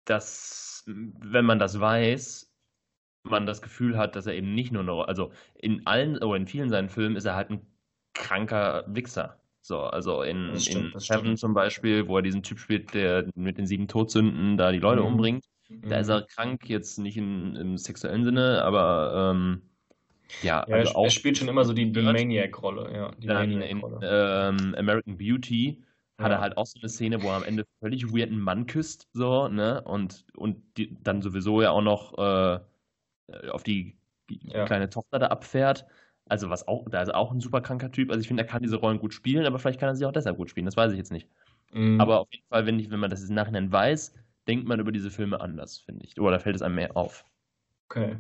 dass, 0.06 0.82
wenn 0.86 1.44
man 1.44 1.60
das 1.60 1.78
weiß, 1.78 2.43
man 3.24 3.46
das 3.46 3.62
Gefühl 3.62 3.96
hat, 3.96 4.16
dass 4.16 4.26
er 4.26 4.34
eben 4.34 4.54
nicht 4.54 4.72
nur 4.72 4.82
eine, 4.82 5.08
also 5.08 5.32
in 5.54 5.86
allen 5.86 6.18
oder 6.18 6.36
in 6.36 6.46
vielen 6.46 6.70
seinen 6.70 6.88
Filmen 6.88 7.16
ist 7.16 7.24
er 7.24 7.34
halt 7.34 7.50
ein 7.50 7.66
kranker 8.12 8.84
Wichser. 8.86 9.40
So, 9.62 9.80
also 9.80 10.22
in, 10.22 10.58
stimmt, 10.60 10.94
in 10.94 11.00
Seven 11.00 11.36
zum 11.38 11.54
Beispiel, 11.54 12.06
wo 12.06 12.18
er 12.18 12.22
diesen 12.22 12.42
Typ 12.42 12.58
spielt, 12.58 12.92
der 12.92 13.26
mit 13.34 13.56
den 13.56 13.66
sieben 13.66 13.88
Todsünden 13.88 14.58
da 14.58 14.70
die 14.72 14.78
Leute 14.78 15.00
mhm. 15.00 15.06
umbringt. 15.06 15.44
Da 15.70 15.98
ist 15.98 16.08
er 16.08 16.20
mhm. 16.20 16.26
krank, 16.28 16.68
jetzt 16.68 16.98
nicht 16.98 17.16
in, 17.16 17.56
im 17.56 17.78
sexuellen 17.78 18.24
Sinne, 18.24 18.62
aber 18.62 19.32
ähm, 19.32 19.62
ja, 20.42 20.64
ja 20.68 20.76
also 20.76 20.92
er, 20.92 20.96
auch, 20.98 21.04
er 21.04 21.10
spielt 21.10 21.38
schon 21.38 21.48
immer 21.48 21.64
so 21.64 21.72
die, 21.72 21.90
die 21.90 22.02
Maniac-Rolle, 22.02 22.94
ja. 22.94 23.10
Die 23.18 23.26
Maniac-Rolle. 23.26 24.00
Ähm, 24.02 24.74
American 24.76 25.16
Beauty 25.16 25.82
hat 26.18 26.30
ja. 26.30 26.36
er 26.36 26.40
halt 26.42 26.56
auch 26.58 26.66
so 26.66 26.78
eine 26.78 26.90
Szene, 26.90 27.22
wo 27.22 27.28
er 27.28 27.36
am 27.36 27.44
Ende 27.44 27.64
völlig 27.80 28.12
weirden 28.12 28.38
Mann 28.38 28.66
küsst, 28.66 29.08
so, 29.14 29.48
ne? 29.48 29.82
Und, 29.82 30.26
und 30.36 30.58
die, 30.76 30.94
dann 31.02 31.22
sowieso 31.22 31.62
ja 31.62 31.70
auch 31.70 31.82
noch 31.82 32.18
äh, 32.18 32.60
auf 33.50 33.62
die 33.62 33.96
ja. 34.28 34.64
kleine 34.64 34.90
Tochter 34.90 35.18
da 35.18 35.26
abfährt. 35.28 35.86
Also 36.26 36.48
was 36.48 36.66
auch, 36.66 36.88
da 36.88 37.02
ist 37.02 37.14
auch 37.14 37.32
ein 37.32 37.40
super 37.40 37.60
kranker 37.60 37.92
Typ. 37.92 38.10
Also 38.10 38.20
ich 38.20 38.28
finde, 38.28 38.44
er 38.44 38.46
kann 38.46 38.62
diese 38.62 38.76
Rollen 38.76 38.98
gut 38.98 39.12
spielen, 39.12 39.44
aber 39.44 39.58
vielleicht 39.58 39.80
kann 39.80 39.90
er 39.90 39.96
sie 39.96 40.06
auch 40.06 40.12
deshalb 40.12 40.38
gut 40.38 40.50
spielen. 40.50 40.66
Das 40.66 40.76
weiß 40.76 40.92
ich 40.92 40.98
jetzt 40.98 41.12
nicht. 41.12 41.28
Mhm. 41.72 42.00
Aber 42.00 42.20
auf 42.20 42.28
jeden 42.32 42.46
Fall, 42.48 42.66
wenn, 42.66 42.78
ich, 42.78 42.90
wenn 42.90 43.00
man 43.00 43.10
das 43.10 43.28
im 43.28 43.34
Nachhinein 43.34 43.70
weiß, 43.70 44.14
denkt 44.46 44.66
man 44.66 44.80
über 44.80 44.92
diese 44.92 45.10
Filme 45.10 45.40
anders, 45.40 45.78
finde 45.78 46.04
ich. 46.06 46.18
Oder 46.18 46.40
fällt 46.40 46.56
es 46.56 46.62
einem 46.62 46.76
mehr 46.76 46.96
auf. 46.96 47.24
Okay. 47.88 48.16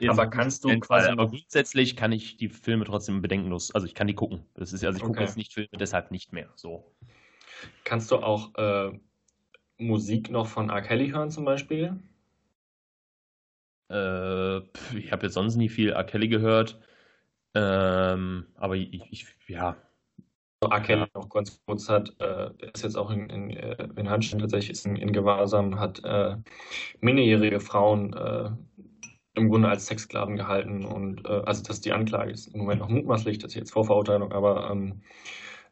Jetzt 0.00 0.10
aber 0.10 0.28
kannst 0.28 0.64
du 0.64 0.78
quasi. 0.80 1.10
Aber 1.10 1.28
grundsätzlich 1.28 1.96
kann 1.96 2.12
ich 2.12 2.36
die 2.38 2.48
Filme 2.48 2.84
trotzdem 2.84 3.20
bedenkenlos, 3.20 3.74
also 3.74 3.86
ich 3.86 3.94
kann 3.94 4.06
die 4.06 4.14
gucken. 4.14 4.44
Das 4.54 4.72
ist, 4.72 4.84
also 4.84 4.96
ich 4.96 5.02
okay. 5.02 5.12
gucke 5.12 5.22
jetzt 5.22 5.36
nicht 5.36 5.52
Filme, 5.52 5.68
deshalb 5.78 6.10
nicht 6.10 6.32
mehr. 6.32 6.48
So. 6.54 6.94
Kannst 7.84 8.10
du 8.10 8.16
auch 8.16 8.54
äh, 8.54 8.98
Musik 9.78 10.30
noch 10.30 10.46
von 10.46 10.70
R. 10.70 10.80
Kelly 10.80 11.10
hören 11.10 11.30
zum 11.30 11.44
Beispiel? 11.44 11.98
Äh, 13.90 14.58
ich 14.96 15.12
habe 15.12 15.26
jetzt 15.26 15.34
sonst 15.34 15.56
nie 15.56 15.68
viel 15.68 15.90
R. 15.90 16.04
Kelly 16.04 16.28
gehört. 16.28 16.78
Ähm, 17.54 18.46
aber 18.56 18.76
ich, 18.76 19.02
ich, 19.10 19.26
ja. 19.48 19.76
R. 20.62 20.80
Kelly 20.80 21.06
noch 21.14 21.28
ganz 21.28 21.60
kurz 21.66 21.88
hat, 21.88 22.14
äh, 22.20 22.50
ist 22.74 22.82
jetzt 22.82 22.96
auch 22.96 23.10
in, 23.10 23.30
in, 23.30 23.50
äh, 23.50 23.88
in 23.96 24.10
Handstand 24.10 24.42
tatsächlich 24.42 24.84
in, 24.84 24.96
in 24.96 25.12
Gewahrsam, 25.12 25.78
hat 25.78 26.02
äh, 26.04 26.36
minderjährige 27.00 27.60
Frauen 27.60 28.12
äh, 28.14 28.50
im 29.34 29.50
Grunde 29.50 29.68
als 29.68 29.86
Sexsklaven 29.86 30.36
gehalten 30.36 30.84
und 30.84 31.26
äh, 31.26 31.42
also 31.44 31.62
dass 31.62 31.82
die 31.82 31.92
Anklage 31.92 32.32
ist 32.32 32.48
im 32.48 32.60
Moment 32.60 32.80
noch 32.80 32.88
mutmaßlich, 32.88 33.38
das 33.38 33.52
ist 33.52 33.56
jetzt 33.56 33.72
Vorverurteilung, 33.72 34.32
aber 34.32 34.70
ähm, 34.70 35.02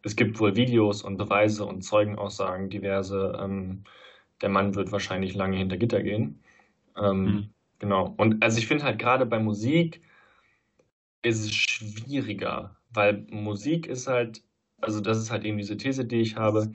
es 0.03 0.17
gibt 0.17 0.39
wohl 0.39 0.55
Videos 0.55 1.03
und 1.03 1.17
Beweise 1.17 1.65
und 1.65 1.83
Zeugenaussagen 1.83 2.69
diverse. 2.69 3.39
Ähm, 3.41 3.85
der 4.43 4.51
Mann 4.51 4.75
wird 4.75 4.93
wahrscheinlich 4.93 5.35
lange 5.35 5.57
hinter 5.57 5.79
Gitter 5.79 6.03
gehen. 6.03 6.43
Ähm, 6.97 7.25
mhm. 7.25 7.54
Genau. 7.79 8.15
Und 8.17 8.43
also 8.43 8.59
ich 8.59 8.67
finde 8.67 8.85
halt 8.85 8.99
gerade 8.99 9.27
bei 9.27 9.39
Musik 9.39 10.01
ist 11.23 11.41
es 11.41 11.55
schwieriger, 11.55 12.77
weil 12.91 13.27
Musik 13.31 13.87
ist 13.87 14.07
halt, 14.07 14.43
also 14.81 15.01
das 15.01 15.19
ist 15.19 15.31
halt 15.31 15.45
eben 15.45 15.59
diese 15.59 15.77
These, 15.77 16.05
die 16.05 16.21
ich 16.21 16.37
habe. 16.37 16.73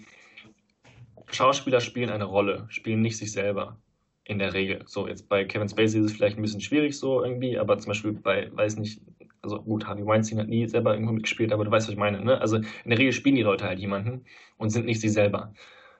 Schauspieler 1.32 1.80
spielen 1.80 2.10
eine 2.10 2.26
Rolle, 2.26 2.66
spielen 2.70 3.02
nicht 3.02 3.18
sich 3.18 3.32
selber 3.32 3.78
in 4.24 4.39
der 4.39 4.54
Regel. 4.54 4.84
So, 4.86 5.08
jetzt 5.08 5.30
bei 5.30 5.45
Kevin 5.45 5.70
Spacey 5.70 6.00
ist 6.00 6.06
es 6.06 6.14
vielleicht 6.14 6.38
ein 6.38 6.41
bisschen 6.41 6.62
schwierig 6.62 6.97
so 6.97 7.24
irgendwie, 7.24 7.58
aber 7.58 7.78
zum 7.78 7.89
Beispiel 7.89 8.14
bei, 8.14 8.50
weiß 8.56 8.78
nicht, 8.78 9.02
also 9.41 9.62
gut, 9.62 9.88
Harvey 9.88 10.06
Weinstein 10.06 10.39
hat 10.39 10.47
nie 10.47 10.68
selber 10.68 10.93
irgendwo 10.93 11.14
mitgespielt, 11.14 11.54
aber 11.54 11.66
du 11.66 11.72
weißt, 11.72 11.88
was 11.88 11.93
ich 11.93 12.00
meine, 12.00 12.24
ne? 12.24 12.41
Also 12.41 12.58
in 12.58 12.89
der 12.89 12.97
Regel 12.97 13.14
spielen 13.14 13.36
die 13.36 13.41
Leute 13.41 13.66
halt 13.66 13.80
jemanden 13.80 14.26
und 14.58 14.70
sind 14.70 14.86
nicht 14.86 15.02
sie 15.02 15.10
selber. 15.10 15.54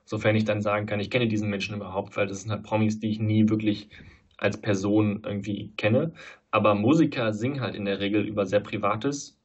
Sofern 0.06 0.36
ich 0.36 0.46
dann 0.46 0.62
sagen 0.62 0.88
kann, 0.88 1.00
ich 1.00 1.10
kenne 1.10 1.28
diesen 1.28 1.50
Menschen 1.50 1.76
überhaupt, 1.76 2.18
weil 2.18 2.28
das 2.28 2.42
sind 2.42 2.52
halt 2.52 2.64
Promis, 2.64 3.00
die 3.00 3.12
ich 3.12 3.20
nie 3.20 3.48
wirklich 3.50 3.90
als 4.40 4.60
Person 4.60 5.22
irgendwie 5.26 5.74
kenne. 5.78 6.14
Aber 6.52 6.76
Musiker 6.76 7.34
singen 7.34 7.62
halt 7.62 7.76
in 7.76 7.86
der 7.86 8.00
Regel 8.00 8.26
über 8.26 8.46
sehr 8.46 8.60
Privates 8.60 9.38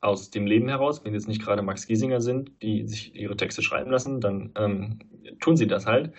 aus 0.00 0.30
dem 0.30 0.46
Leben 0.46 0.68
heraus. 0.68 1.04
Wenn 1.04 1.14
jetzt 1.14 1.28
nicht 1.28 1.42
gerade 1.42 1.62
Max 1.62 1.86
Giesinger 1.86 2.20
sind, 2.20 2.50
die 2.62 2.86
sich 2.86 3.14
ihre 3.14 3.36
Texte 3.36 3.62
schreiben 3.62 3.90
lassen, 3.90 4.20
dann 4.20 4.50
ähm, 4.56 4.98
tun 5.40 5.56
sie 5.56 5.66
das 5.66 5.86
halt 5.86 6.12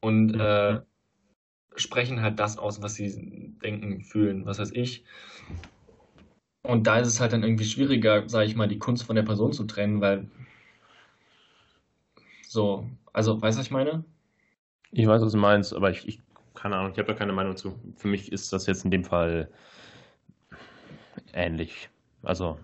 und 0.00 0.38
äh, 0.38 0.80
sprechen 1.76 2.22
halt 2.22 2.38
das 2.38 2.58
aus, 2.58 2.82
was 2.82 2.94
sie 2.94 3.56
denken, 3.62 4.02
fühlen, 4.02 4.46
was 4.46 4.58
weiß 4.58 4.70
ich. 4.72 5.04
Und 6.62 6.86
da 6.86 6.98
ist 6.98 7.08
es 7.08 7.20
halt 7.20 7.32
dann 7.32 7.42
irgendwie 7.42 7.64
schwieriger, 7.64 8.28
sage 8.28 8.46
ich 8.46 8.56
mal, 8.56 8.68
die 8.68 8.78
Kunst 8.78 9.04
von 9.04 9.16
der 9.16 9.22
Person 9.22 9.52
zu 9.52 9.64
trennen, 9.64 10.00
weil 10.00 10.28
so, 12.46 12.88
also, 13.12 13.42
weißt 13.42 13.56
du, 13.56 13.60
was 13.60 13.66
ich 13.66 13.72
meine? 13.72 14.04
Ich 14.92 15.06
weiß, 15.06 15.20
was 15.20 15.32
du 15.32 15.38
meinst, 15.38 15.74
aber 15.74 15.90
ich, 15.90 16.06
ich 16.06 16.23
keine 16.64 16.76
Ahnung, 16.76 16.92
ich 16.92 16.98
habe 16.98 17.08
da 17.08 17.12
keine 17.12 17.34
Meinung 17.34 17.58
zu. 17.58 17.78
Für 17.94 18.08
mich 18.08 18.32
ist 18.32 18.50
das 18.50 18.66
jetzt 18.66 18.86
in 18.86 18.90
dem 18.90 19.04
Fall 19.04 19.50
ähnlich. 21.34 21.90
Also. 22.22 22.58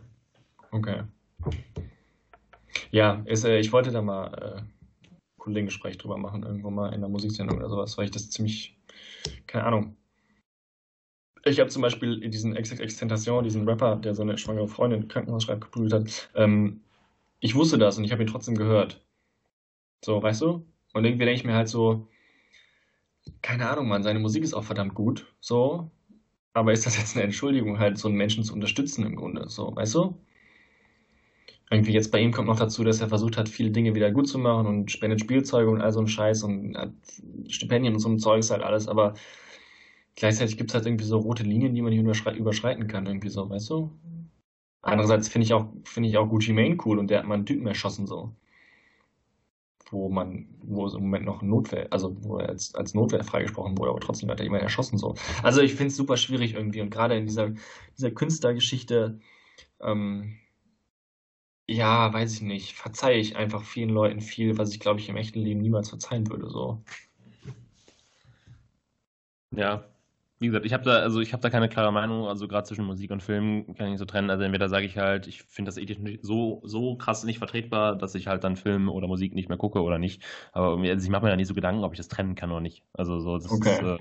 Okay. 0.71 1.03
Ja, 2.91 3.21
ist, 3.27 3.45
äh, 3.45 3.59
ich 3.59 3.71
wollte 3.73 3.91
da 3.91 4.01
mal 4.01 4.33
äh, 4.33 4.63
Kollegengespräch 5.37 5.99
drüber 5.99 6.17
machen, 6.17 6.45
irgendwo 6.45 6.71
mal 6.71 6.95
in 6.95 7.03
der 7.03 7.11
Musiksendung 7.11 7.59
oder 7.59 7.69
sowas, 7.69 7.99
weil 7.99 8.07
ich 8.07 8.11
das 8.11 8.31
ziemlich, 8.31 8.75
keine 9.47 9.65
Ahnung. 9.65 9.97
Ich 11.45 11.61
habe 11.61 11.69
zum 11.69 11.83
Beispiel 11.83 12.27
diesen 12.31 12.55
XXX 12.55 12.97
diesen 13.45 13.69
Rapper, 13.69 13.97
der 13.97 14.15
seine 14.15 14.39
schwangere 14.39 14.69
Freundin 14.69 15.03
im 15.03 15.09
Krankenhaus 15.09 15.43
schreibt, 15.43 15.61
geprügelt 15.61 15.93
hat. 15.93 16.31
Ähm, 16.35 16.81
ich 17.41 17.55
wusste 17.55 17.77
das 17.77 17.99
und 17.99 18.05
ich 18.05 18.13
habe 18.13 18.23
ihn 18.23 18.29
trotzdem 18.29 18.57
gehört. 18.57 19.05
So, 20.03 20.23
weißt 20.23 20.41
du? 20.41 20.67
Und 20.95 21.05
irgendwie 21.05 21.27
denke 21.27 21.41
ich 21.41 21.45
mir 21.45 21.55
halt 21.55 21.69
so, 21.69 22.09
keine 23.43 23.69
Ahnung, 23.69 23.89
Mann, 23.89 24.03
seine 24.03 24.19
Musik 24.19 24.43
ist 24.43 24.55
auch 24.55 24.65
verdammt 24.65 24.95
gut, 24.95 25.27
so. 25.41 25.91
Aber 26.53 26.73
ist 26.73 26.87
das 26.87 26.99
jetzt 26.99 27.17
eine 27.17 27.25
Entschuldigung, 27.25 27.79
halt 27.79 27.99
so 27.99 28.09
einen 28.09 28.17
Menschen 28.17 28.45
zu 28.45 28.53
unterstützen 28.53 29.05
im 29.05 29.17
Grunde, 29.17 29.49
so, 29.49 29.75
weißt 29.75 29.95
du? 29.95 30.19
Irgendwie 31.71 31.93
jetzt 31.93 32.11
bei 32.11 32.21
ihm 32.21 32.33
kommt 32.33 32.49
noch 32.49 32.59
dazu, 32.59 32.83
dass 32.83 33.01
er 33.01 33.09
versucht 33.09 33.37
hat, 33.37 33.49
viele 33.49 33.71
Dinge 33.71 33.95
wieder 33.95 34.11
gut 34.11 34.29
zu 34.29 34.39
machen 34.39 34.67
und 34.67 34.91
spendet 34.91 35.21
Spielzeuge 35.21 35.71
und 35.71 35.81
all 35.81 35.93
so 35.93 36.01
ein 36.01 36.09
Scheiß 36.09 36.43
und 36.43 36.77
hat 36.77 36.93
Stipendien 37.49 37.95
und 37.95 38.01
so 38.01 38.09
ein 38.09 38.19
Zeugs 38.19 38.51
halt 38.51 38.63
alles, 38.63 38.89
aber 38.89 39.15
gleichzeitig 40.17 40.57
gibt 40.57 40.71
es 40.71 40.75
halt 40.75 40.87
irgendwie 40.87 41.05
so 41.05 41.19
rote 41.19 41.45
Linien, 41.45 41.75
die 41.75 41.83
man 41.83 41.93
nicht 41.93 42.27
überschreiten 42.37 42.89
kann, 42.89 43.07
irgendwie 43.07 43.29
so, 43.29 43.49
weißt 43.49 43.71
du? 43.71 43.93
Andererseits 44.83 45.29
finde 45.29 45.45
ich 45.45 45.53
auch, 45.55 45.69
ich 46.01 46.19
auch 46.19 46.29
Gucci 46.29 46.53
Mane 46.53 46.77
cool 46.85 46.99
und 46.99 47.09
der 47.09 47.21
hat 47.21 47.27
mal 47.27 47.35
einen 47.35 47.47
Typen 47.47 47.67
erschossen, 47.67 48.07
so 48.07 48.35
wo 49.91 50.09
man, 50.09 50.47
wo 50.63 50.87
es 50.87 50.95
im 50.95 51.03
Moment 51.03 51.25
noch 51.25 51.43
Notwehr, 51.43 51.89
also 51.91 52.17
wo 52.23 52.39
er 52.39 52.49
als, 52.49 52.75
als 52.75 52.95
Notwehr 52.95 53.25
freigesprochen 53.25 53.77
wurde, 53.79 53.91
aber 53.91 54.01
trotzdem 54.01 54.31
hat 54.31 54.41
er 54.41 54.45
jemand 54.45 54.63
erschossen 54.63 54.99
so. 54.99 55.15
Also 55.43 55.61
ich 55.61 55.75
finde 55.75 55.89
es 55.89 55.97
super 55.97 56.17
schwierig 56.17 56.55
irgendwie 56.55 56.81
und 56.81 56.91
gerade 56.91 57.17
in 57.17 57.27
dieser, 57.27 57.53
dieser 57.97 58.11
Künstlergeschichte, 58.11 59.21
ähm, 59.81 60.39
ja, 61.69 62.13
weiß 62.13 62.35
ich 62.35 62.43
nicht, 62.43 62.75
verzeihe 62.75 63.19
ich 63.19 63.37
einfach 63.37 63.65
vielen 63.65 63.91
Leuten 63.91 64.21
viel, 64.21 64.59
was 64.59 64.73
ich 64.73 64.81
glaube 64.81 65.01
ich 65.01 65.09
im 65.09 65.17
echten 65.17 65.41
Leben 65.41 65.61
niemals 65.61 65.89
verzeihen 65.89 66.29
würde 66.29 66.49
so. 66.51 66.83
Ja, 69.53 69.85
wie 70.41 70.47
gesagt, 70.47 70.65
ich 70.65 70.73
habe 70.73 70.85
da, 70.85 71.01
also 71.01 71.21
ich 71.21 71.33
habe 71.35 71.43
da 71.43 71.51
keine 71.51 71.69
klare 71.69 71.93
Meinung, 71.93 72.27
also 72.27 72.49
gerade 72.49 72.67
zwischen 72.67 72.85
Musik 72.87 73.11
und 73.11 73.23
Film 73.23 73.67
kann 73.77 73.87
ich 73.87 73.91
nicht 73.93 73.99
so 73.99 74.07
trennen. 74.07 74.31
Also 74.31 74.43
entweder 74.43 74.69
sage 74.71 74.87
ich 74.87 74.97
halt, 74.99 75.27
ich 75.27 75.43
finde 75.43 75.69
das 75.69 75.77
ethisch 75.77 75.99
so, 76.23 76.63
so 76.65 76.97
krass 76.97 77.25
nicht 77.25 77.39
vertretbar, 77.39 77.97
dass 77.97 78.15
ich 78.15 78.27
halt 78.27 78.43
dann 78.45 78.57
Film 78.57 78.89
oder 78.89 79.07
Musik 79.07 79.35
nicht 79.35 79.49
mehr 79.51 79.59
gucke 79.59 79.83
oder 79.83 79.99
nicht. 79.99 80.23
Aber 80.53 80.79
also 80.83 81.05
ich 81.05 81.11
mache 81.11 81.25
mir 81.25 81.31
da 81.31 81.37
nicht 81.37 81.49
so 81.49 81.55
Gedanken, 81.55 81.85
ob 81.85 81.93
ich 81.93 81.99
das 81.99 82.09
trennen 82.09 82.35
kann 82.37 82.51
oder 82.51 82.61
nicht. 82.63 82.85
Also 82.95 83.21
so, 83.21 83.39
das 83.39 83.51
okay. 83.53 83.75
ist, 83.75 83.83
äh, 83.83 83.99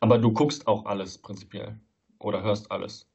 Aber 0.00 0.18
du 0.18 0.32
guckst 0.32 0.66
auch 0.66 0.86
alles 0.86 1.18
prinzipiell. 1.18 1.78
Oder 2.18 2.42
hörst 2.42 2.70
alles. 2.72 3.08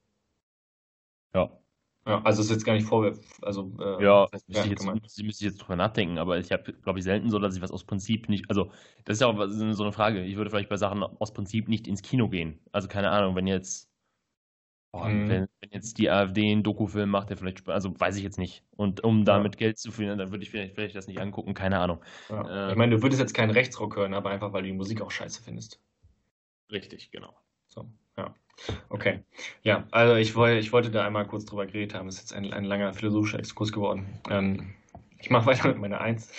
Ja. 1.33 1.60
Ja, 2.05 2.19
also 2.23 2.41
ist 2.41 2.49
jetzt 2.49 2.65
gar 2.65 2.73
nicht 2.73 2.87
vorwärts. 2.87 3.19
Also, 3.43 3.71
äh, 3.79 4.03
ja, 4.03 4.27
das 4.31 4.47
müsste, 4.47 4.63
ich 4.63 4.71
jetzt, 4.71 4.85
müsste, 4.85 5.23
müsste 5.23 5.45
ich 5.45 5.51
jetzt 5.51 5.61
drüber 5.61 5.75
nachdenken, 5.75 6.17
aber 6.17 6.39
ich 6.39 6.51
habe, 6.51 6.73
glaube 6.73 6.97
ich, 6.97 7.05
selten 7.05 7.29
so, 7.29 7.37
dass 7.37 7.55
ich 7.55 7.61
was 7.61 7.71
aus 7.71 7.83
Prinzip 7.83 8.27
nicht. 8.27 8.49
Also, 8.49 8.71
das 9.05 9.15
ist 9.15 9.21
ja 9.21 9.27
auch 9.27 9.47
so 9.47 9.83
eine 9.83 9.91
Frage. 9.91 10.23
Ich 10.23 10.35
würde 10.35 10.49
vielleicht 10.49 10.69
bei 10.69 10.77
Sachen 10.77 11.03
aus 11.03 11.31
Prinzip 11.31 11.67
nicht 11.67 11.87
ins 11.87 12.01
Kino 12.01 12.27
gehen. 12.27 12.59
Also, 12.71 12.87
keine 12.87 13.11
Ahnung, 13.11 13.35
wenn 13.35 13.45
jetzt. 13.45 13.87
Oh, 14.93 15.05
mhm. 15.05 15.29
wenn, 15.29 15.47
wenn, 15.59 15.69
jetzt 15.71 15.99
die 15.99 16.09
AfD 16.09 16.51
einen 16.51 16.63
Dokufilm 16.63 17.09
macht, 17.09 17.29
der 17.29 17.37
vielleicht. 17.37 17.69
Also, 17.69 17.97
weiß 17.97 18.17
ich 18.17 18.23
jetzt 18.23 18.39
nicht. 18.39 18.63
Und 18.75 19.03
um 19.03 19.23
damit 19.23 19.57
Geld 19.57 19.77
zu 19.77 19.91
verdienen, 19.91 20.17
dann 20.17 20.31
würde 20.31 20.43
ich 20.43 20.49
vielleicht, 20.49 20.73
vielleicht 20.73 20.95
das 20.95 21.07
nicht 21.07 21.21
angucken. 21.21 21.53
Keine 21.53 21.77
Ahnung. 21.77 21.99
Ja. 22.29 22.69
Äh, 22.69 22.71
ich 22.71 22.77
meine, 22.77 22.95
du 22.95 23.03
würdest 23.03 23.21
jetzt 23.21 23.33
keinen 23.33 23.51
Rechtsrock 23.51 23.95
hören, 23.95 24.15
aber 24.15 24.31
einfach, 24.31 24.53
weil 24.53 24.63
du 24.63 24.69
die 24.69 24.73
Musik 24.75 25.01
auch 25.01 25.11
scheiße 25.11 25.43
findest. 25.43 25.79
Richtig, 26.71 27.11
genau. 27.11 27.35
So, 27.67 27.81
ja. 27.81 28.00
Okay. 28.89 29.23
Ja, 29.63 29.87
also 29.91 30.15
ich, 30.15 30.35
wollte, 30.35 30.59
ich 30.59 30.71
wollte 30.71 30.91
da 30.91 31.05
einmal 31.05 31.25
kurz 31.25 31.45
drüber 31.45 31.65
geredet 31.65 31.95
haben. 31.95 32.05
Das 32.07 32.15
ist 32.15 32.21
jetzt 32.21 32.33
ein, 32.33 32.51
ein 32.53 32.65
langer 32.65 32.93
philosophischer 32.93 33.39
Exkurs 33.39 33.71
geworden. 33.71 34.05
Ähm, 34.29 34.73
ich 35.19 35.29
mache 35.29 35.45
weiter 35.45 35.67
mit 35.69 35.79
meiner 35.79 36.01
Eins. 36.01 36.31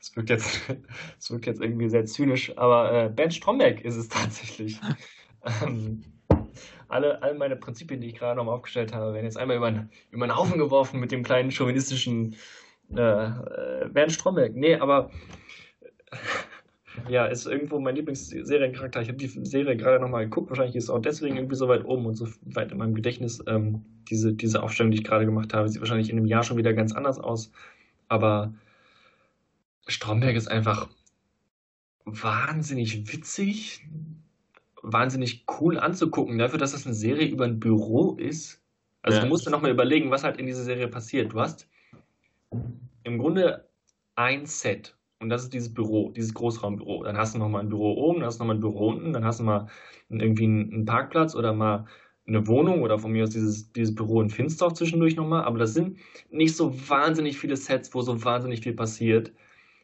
Es 0.00 0.14
wirkt 0.16 0.30
jetzt, 0.30 0.60
es 1.18 1.30
wirkt 1.30 1.46
jetzt 1.46 1.60
irgendwie 1.60 1.88
sehr 1.88 2.06
zynisch, 2.06 2.56
aber 2.56 2.92
äh, 2.92 3.08
Bernd 3.08 3.34
Stromberg 3.34 3.80
ist 3.82 3.96
es 3.96 4.08
tatsächlich. 4.08 4.80
ähm, 5.62 6.04
alle, 6.88 7.22
all 7.22 7.34
meine 7.34 7.56
Prinzipien, 7.56 8.00
die 8.00 8.08
ich 8.08 8.14
gerade 8.14 8.36
nochmal 8.36 8.54
aufgestellt 8.54 8.94
habe, 8.94 9.12
werden 9.12 9.24
jetzt 9.24 9.36
einmal 9.36 9.56
über, 9.56 9.88
über 10.10 10.24
einen 10.24 10.36
Haufen 10.36 10.58
geworfen 10.58 11.00
mit 11.00 11.10
dem 11.10 11.24
kleinen 11.24 11.50
chauvinistischen 11.50 12.36
äh, 12.94 13.00
äh, 13.00 13.88
Bernd 13.88 14.12
Stromberg. 14.12 14.54
Nee, 14.54 14.76
aber 14.76 15.10
ja, 17.08 17.26
ist 17.26 17.46
irgendwo 17.46 17.78
mein 17.78 17.94
Lieblingsseriencharakter. 17.96 19.02
Ich 19.02 19.08
habe 19.08 19.18
die 19.18 19.28
Serie 19.28 19.76
gerade 19.76 20.00
nochmal 20.00 20.24
geguckt. 20.24 20.50
Wahrscheinlich 20.50 20.76
ist 20.76 20.84
es 20.84 20.90
auch 20.90 21.00
deswegen 21.00 21.36
irgendwie 21.36 21.56
so 21.56 21.68
weit 21.68 21.84
oben 21.84 22.06
und 22.06 22.14
so 22.14 22.28
weit 22.42 22.72
in 22.72 22.78
meinem 22.78 22.94
Gedächtnis. 22.94 23.42
Ähm, 23.46 23.84
diese, 24.08 24.32
diese 24.32 24.62
Aufstellung, 24.62 24.90
die 24.90 24.98
ich 24.98 25.04
gerade 25.04 25.26
gemacht 25.26 25.54
habe, 25.54 25.68
sieht 25.68 25.80
wahrscheinlich 25.80 26.10
in 26.10 26.16
einem 26.16 26.26
Jahr 26.26 26.42
schon 26.42 26.56
wieder 26.56 26.72
ganz 26.72 26.92
anders 26.92 27.18
aus. 27.18 27.52
Aber 28.08 28.54
Stromberg 29.86 30.36
ist 30.36 30.48
einfach 30.48 30.88
wahnsinnig 32.04 33.12
witzig, 33.12 33.84
wahnsinnig 34.82 35.44
cool 35.60 35.78
anzugucken. 35.78 36.38
Dafür, 36.38 36.58
dass 36.58 36.72
das 36.72 36.86
eine 36.86 36.94
Serie 36.94 37.28
über 37.28 37.44
ein 37.44 37.60
Büro 37.60 38.14
ist. 38.14 38.62
Also 39.02 39.18
ja. 39.18 39.24
du 39.24 39.28
musst 39.28 39.46
dir 39.46 39.50
nochmal 39.50 39.70
überlegen, 39.70 40.10
was 40.10 40.24
halt 40.24 40.38
in 40.38 40.46
dieser 40.46 40.64
Serie 40.64 40.88
passiert. 40.88 41.32
Du 41.32 41.40
hast 41.40 41.68
im 43.04 43.18
Grunde 43.18 43.68
ein 44.14 44.46
Set 44.46 44.95
und 45.20 45.30
das 45.30 45.44
ist 45.44 45.54
dieses 45.54 45.72
Büro, 45.72 46.10
dieses 46.10 46.34
Großraumbüro. 46.34 47.04
Dann 47.04 47.16
hast 47.16 47.34
du 47.34 47.38
nochmal 47.38 47.62
ein 47.62 47.68
Büro 47.68 47.92
oben, 47.92 48.20
dann 48.20 48.26
hast 48.26 48.38
du 48.38 48.44
nochmal 48.44 48.56
ein 48.56 48.60
Büro 48.60 48.88
unten, 48.88 49.12
dann 49.12 49.24
hast 49.24 49.40
du 49.40 49.44
mal 49.44 49.66
irgendwie 50.08 50.44
einen 50.44 50.84
Parkplatz 50.84 51.34
oder 51.34 51.52
mal 51.52 51.86
eine 52.26 52.46
Wohnung 52.46 52.82
oder 52.82 52.98
von 52.98 53.12
mir 53.12 53.22
aus 53.22 53.30
dieses, 53.30 53.72
dieses 53.72 53.94
Büro 53.94 54.20
in 54.20 54.30
Finstorf 54.30 54.74
zwischendurch 54.74 55.16
nochmal. 55.16 55.44
Aber 55.44 55.58
das 55.58 55.74
sind 55.74 55.98
nicht 56.30 56.56
so 56.56 56.74
wahnsinnig 56.88 57.38
viele 57.38 57.56
Sets, 57.56 57.94
wo 57.94 58.02
so 58.02 58.24
wahnsinnig 58.24 58.60
viel 58.60 58.74
passiert. 58.74 59.32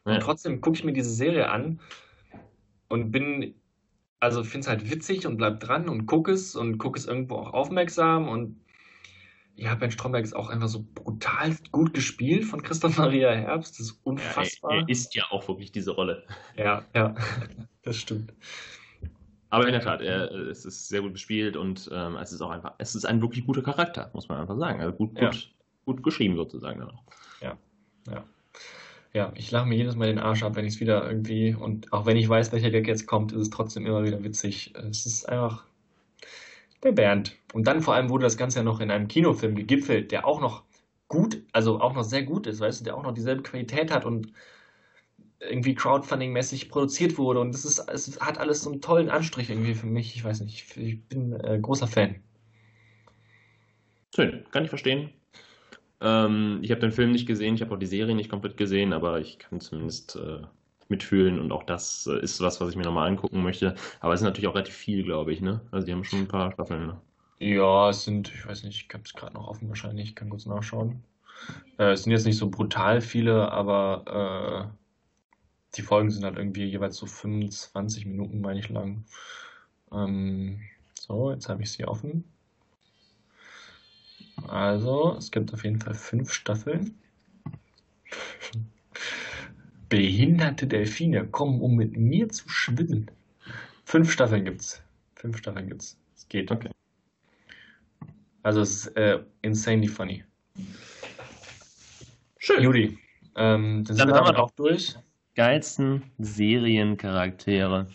Ja. 0.05 0.15
Und 0.15 0.19
trotzdem 0.21 0.61
gucke 0.61 0.77
ich 0.77 0.83
mir 0.83 0.93
diese 0.93 1.13
Serie 1.13 1.49
an 1.49 1.79
und 2.89 3.11
bin, 3.11 3.55
also 4.19 4.43
finde 4.43 4.59
es 4.59 4.67
halt 4.67 4.91
witzig 4.91 5.25
und 5.25 5.37
bleib 5.37 5.61
dran 5.61 5.89
und 5.89 6.05
gucke 6.05 6.31
es 6.31 6.55
und 6.55 6.77
gucke 6.77 6.99
es 6.99 7.07
irgendwo 7.07 7.35
auch 7.35 7.53
aufmerksam 7.53 8.27
und 8.27 8.59
ja, 9.55 9.75
Ben 9.75 9.91
Stromberg 9.91 10.23
ist 10.23 10.35
auch 10.35 10.49
einfach 10.49 10.67
so 10.67 10.85
brutal 10.95 11.55
gut 11.71 11.93
gespielt 11.93 12.45
von 12.45 12.63
Christoph 12.63 12.97
Maria 12.97 13.31
Herbst. 13.31 13.79
Das 13.79 13.87
ist 13.87 13.99
unfassbar. 14.03 14.71
Ja, 14.71 14.77
er, 14.77 14.83
er, 14.83 14.89
ist 14.89 15.15
ja 15.15 15.23
auch 15.29 15.47
wirklich 15.47 15.71
diese 15.71 15.91
Rolle. 15.91 16.23
Ja, 16.57 16.83
ja, 16.95 17.15
das 17.83 17.97
stimmt. 17.97 18.33
Aber 19.49 19.67
in 19.67 19.73
der 19.73 19.81
Tat, 19.81 20.01
er, 20.01 20.31
es 20.31 20.65
ist 20.65 20.87
sehr 20.87 21.01
gut 21.01 21.13
gespielt 21.13 21.55
und 21.55 21.87
ähm, 21.93 22.15
es 22.15 22.31
ist 22.31 22.41
auch 22.41 22.49
einfach, 22.49 22.73
es 22.79 22.95
ist 22.95 23.05
ein 23.05 23.21
wirklich 23.21 23.45
guter 23.45 23.61
Charakter, 23.61 24.09
muss 24.13 24.27
man 24.27 24.39
einfach 24.39 24.57
sagen. 24.57 24.81
Also 24.81 24.93
gut, 24.93 25.13
gut, 25.13 25.21
ja. 25.21 25.31
gut 25.85 26.01
geschrieben 26.01 26.35
sozusagen 26.35 26.79
dann 26.79 26.89
auch. 26.89 27.03
Ja, 27.39 27.57
ja. 28.09 28.23
Ja, 29.13 29.31
ich 29.35 29.51
lache 29.51 29.67
mir 29.67 29.75
jedes 29.75 29.95
Mal 29.95 30.07
den 30.07 30.17
Arsch 30.17 30.41
ab, 30.41 30.55
wenn 30.55 30.65
ich 30.65 30.73
es 30.73 30.79
wieder 30.79 31.07
irgendwie, 31.07 31.53
und 31.53 31.93
auch 31.93 32.07
wenn 32.07 32.17
ich 32.17 32.27
weiß, 32.27 32.51
welcher 32.51 32.71
Gag 32.71 32.87
jetzt 32.87 33.05
kommt, 33.05 33.31
ist 33.31 33.41
es 33.41 33.49
trotzdem 33.51 33.85
immer 33.85 34.03
wieder 34.03 34.23
witzig. 34.23 34.73
Es 34.75 35.05
ist 35.05 35.29
einfach, 35.29 35.65
der 36.83 36.91
Bernd. 36.91 37.37
Und 37.53 37.67
dann 37.67 37.81
vor 37.81 37.95
allem 37.95 38.09
wurde 38.09 38.23
das 38.23 38.37
Ganze 38.37 38.59
ja 38.59 38.63
noch 38.63 38.79
in 38.79 38.91
einem 38.91 39.07
Kinofilm 39.07 39.55
gegipfelt, 39.55 40.11
der 40.11 40.27
auch 40.27 40.41
noch 40.41 40.63
gut, 41.07 41.41
also 41.51 41.79
auch 41.79 41.93
noch 41.93 42.03
sehr 42.03 42.23
gut 42.23 42.47
ist, 42.47 42.59
weißt 42.59 42.81
du, 42.81 42.83
der 42.85 42.97
auch 42.97 43.03
noch 43.03 43.13
dieselbe 43.13 43.43
Qualität 43.43 43.91
hat 43.91 44.05
und 44.05 44.33
irgendwie 45.39 45.75
Crowdfunding-mäßig 45.75 46.69
produziert 46.69 47.17
wurde. 47.17 47.39
Und 47.39 47.53
das 47.53 47.65
ist, 47.65 47.79
es 47.89 48.19
hat 48.19 48.37
alles 48.37 48.63
so 48.63 48.71
einen 48.71 48.81
tollen 48.81 49.09
Anstrich 49.09 49.49
irgendwie 49.49 49.75
für 49.75 49.87
mich. 49.87 50.15
Ich 50.15 50.23
weiß 50.23 50.41
nicht, 50.41 50.77
ich 50.77 51.03
bin 51.03 51.33
äh, 51.33 51.59
großer 51.61 51.87
Fan. 51.87 52.15
Schön, 54.15 54.45
kann 54.51 54.63
ich 54.63 54.69
verstehen. 54.69 55.09
Ähm, 56.01 56.59
ich 56.61 56.71
habe 56.71 56.81
den 56.81 56.91
Film 56.91 57.11
nicht 57.11 57.25
gesehen, 57.25 57.55
ich 57.55 57.61
habe 57.61 57.73
auch 57.73 57.79
die 57.79 57.85
Serie 57.85 58.15
nicht 58.15 58.29
komplett 58.29 58.57
gesehen, 58.57 58.93
aber 58.93 59.19
ich 59.19 59.39
kann 59.39 59.59
zumindest 59.59 60.15
äh, 60.15 60.41
mitfühlen 60.89 61.39
und 61.39 61.51
auch 61.51 61.63
das 61.63 62.07
äh, 62.07 62.19
ist 62.19 62.41
was, 62.41 62.61
was 62.61 62.69
ich 62.69 62.75
mir 62.75 62.83
nochmal 62.83 63.07
angucken 63.07 63.41
möchte. 63.43 63.75
Aber 63.99 64.13
es 64.13 64.21
ist 64.21 64.25
natürlich 64.25 64.47
auch 64.47 64.55
relativ 64.55 64.75
viel, 64.75 65.03
glaube 65.03 65.33
ich, 65.33 65.41
ne? 65.41 65.61
Also 65.71 65.85
die 65.85 65.93
haben 65.93 66.03
schon 66.03 66.19
ein 66.19 66.27
paar 66.27 66.51
Staffeln, 66.51 66.87
ne? 66.87 67.01
Ja, 67.39 67.89
es 67.89 68.03
sind, 68.03 68.33
ich 68.33 68.45
weiß 68.45 68.63
nicht, 68.63 68.85
ich 68.87 68.93
habe 68.93 69.03
es 69.05 69.13
gerade 69.13 69.33
noch 69.33 69.47
offen 69.47 69.67
wahrscheinlich, 69.69 70.09
ich 70.09 70.15
kann 70.15 70.29
kurz 70.29 70.45
nachschauen. 70.45 71.03
Äh, 71.77 71.91
es 71.91 72.03
sind 72.03 72.11
jetzt 72.11 72.25
nicht 72.25 72.37
so 72.37 72.49
brutal 72.49 73.01
viele, 73.01 73.51
aber 73.51 74.69
äh, 74.71 74.77
die 75.75 75.81
Folgen 75.81 76.11
sind 76.11 76.23
halt 76.23 76.37
irgendwie 76.37 76.65
jeweils 76.65 76.97
so 76.97 77.05
25 77.05 78.05
Minuten, 78.05 78.41
meine 78.41 78.59
ich, 78.59 78.69
lang. 78.69 79.03
Ähm, 79.91 80.61
so, 80.93 81.31
jetzt 81.31 81.49
habe 81.49 81.63
ich 81.63 81.71
sie 81.71 81.85
offen. 81.85 82.23
Also, 84.47 85.15
es 85.17 85.31
gibt 85.31 85.53
auf 85.53 85.63
jeden 85.63 85.79
Fall 85.79 85.95
fünf 85.95 86.31
Staffeln. 86.31 86.97
Behinderte 89.93 90.65
Delfine 90.65 91.27
kommen, 91.27 91.61
um 91.61 91.75
mit 91.75 91.95
mir 91.95 92.27
zu 92.27 92.49
schwimmen. 92.49 93.11
Fünf 93.85 94.11
Staffeln 94.11 94.43
gibt's. 94.43 94.81
Fünf 95.13 95.37
Staffeln 95.37 95.67
gibt's. 95.67 95.99
Es 96.15 96.27
geht. 96.27 96.49
Okay. 96.49 96.71
Also 98.41 98.61
es 98.61 98.87
ist 98.87 98.97
äh, 98.97 99.19
insanely 99.43 99.87
funny. 99.87 100.23
Schön. 102.39 102.63
Judy, 102.63 102.97
ähm, 103.35 103.83
dann, 103.83 103.83
dann 103.83 103.95
sind 103.95 104.07
wir 104.07 104.13
damit 104.15 104.35
auch 104.37 104.49
durch. 104.49 104.95
Geilsten 105.35 106.01
Seriencharaktere. 106.17 107.85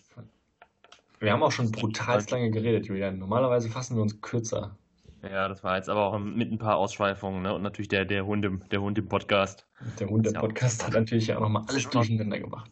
Wir 1.19 1.33
haben 1.33 1.43
auch 1.43 1.51
schon 1.51 1.73
brutal 1.73 2.25
lange 2.31 2.53
geredet, 2.53 2.87
Julian. 2.87 3.19
Normalerweise 3.19 3.71
fassen 3.71 3.97
wir 3.97 4.03
uns 4.03 4.21
kürzer. 4.21 4.78
Ja, 5.23 5.49
das 5.49 5.65
war 5.65 5.77
jetzt 5.77 5.89
aber 5.89 6.07
auch 6.07 6.19
mit 6.19 6.53
ein 6.53 6.59
paar 6.59 6.77
Ausschweifungen, 6.77 7.43
ne? 7.43 7.55
Und 7.55 7.63
natürlich 7.63 7.89
der, 7.89 8.05
der 8.05 8.25
Hund 8.25 8.45
im, 8.45 8.63
der 8.71 8.81
Hund 8.81 8.99
im 8.99 9.09
Podcast. 9.09 9.67
Der 9.99 10.09
Hund 10.09 10.27
im 10.27 10.35
Podcast 10.35 10.87
hat 10.87 10.95
natürlich 10.95 11.35
auch 11.35 11.41
nochmal 11.41 11.65
alles 11.69 11.91
durcheinander 11.91 12.39
gemacht. 12.39 12.71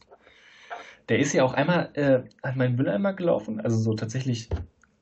Der 1.09 1.19
ist 1.19 1.33
ja 1.33 1.45
auch 1.45 1.55
einmal 1.55 1.91
äh, 1.95 2.23
an 2.43 2.57
meinen 2.57 2.77
Mülleimer 2.77 3.13
gelaufen, 3.13 3.61
also 3.61 3.77
so 3.79 3.95
tatsächlich 3.95 4.49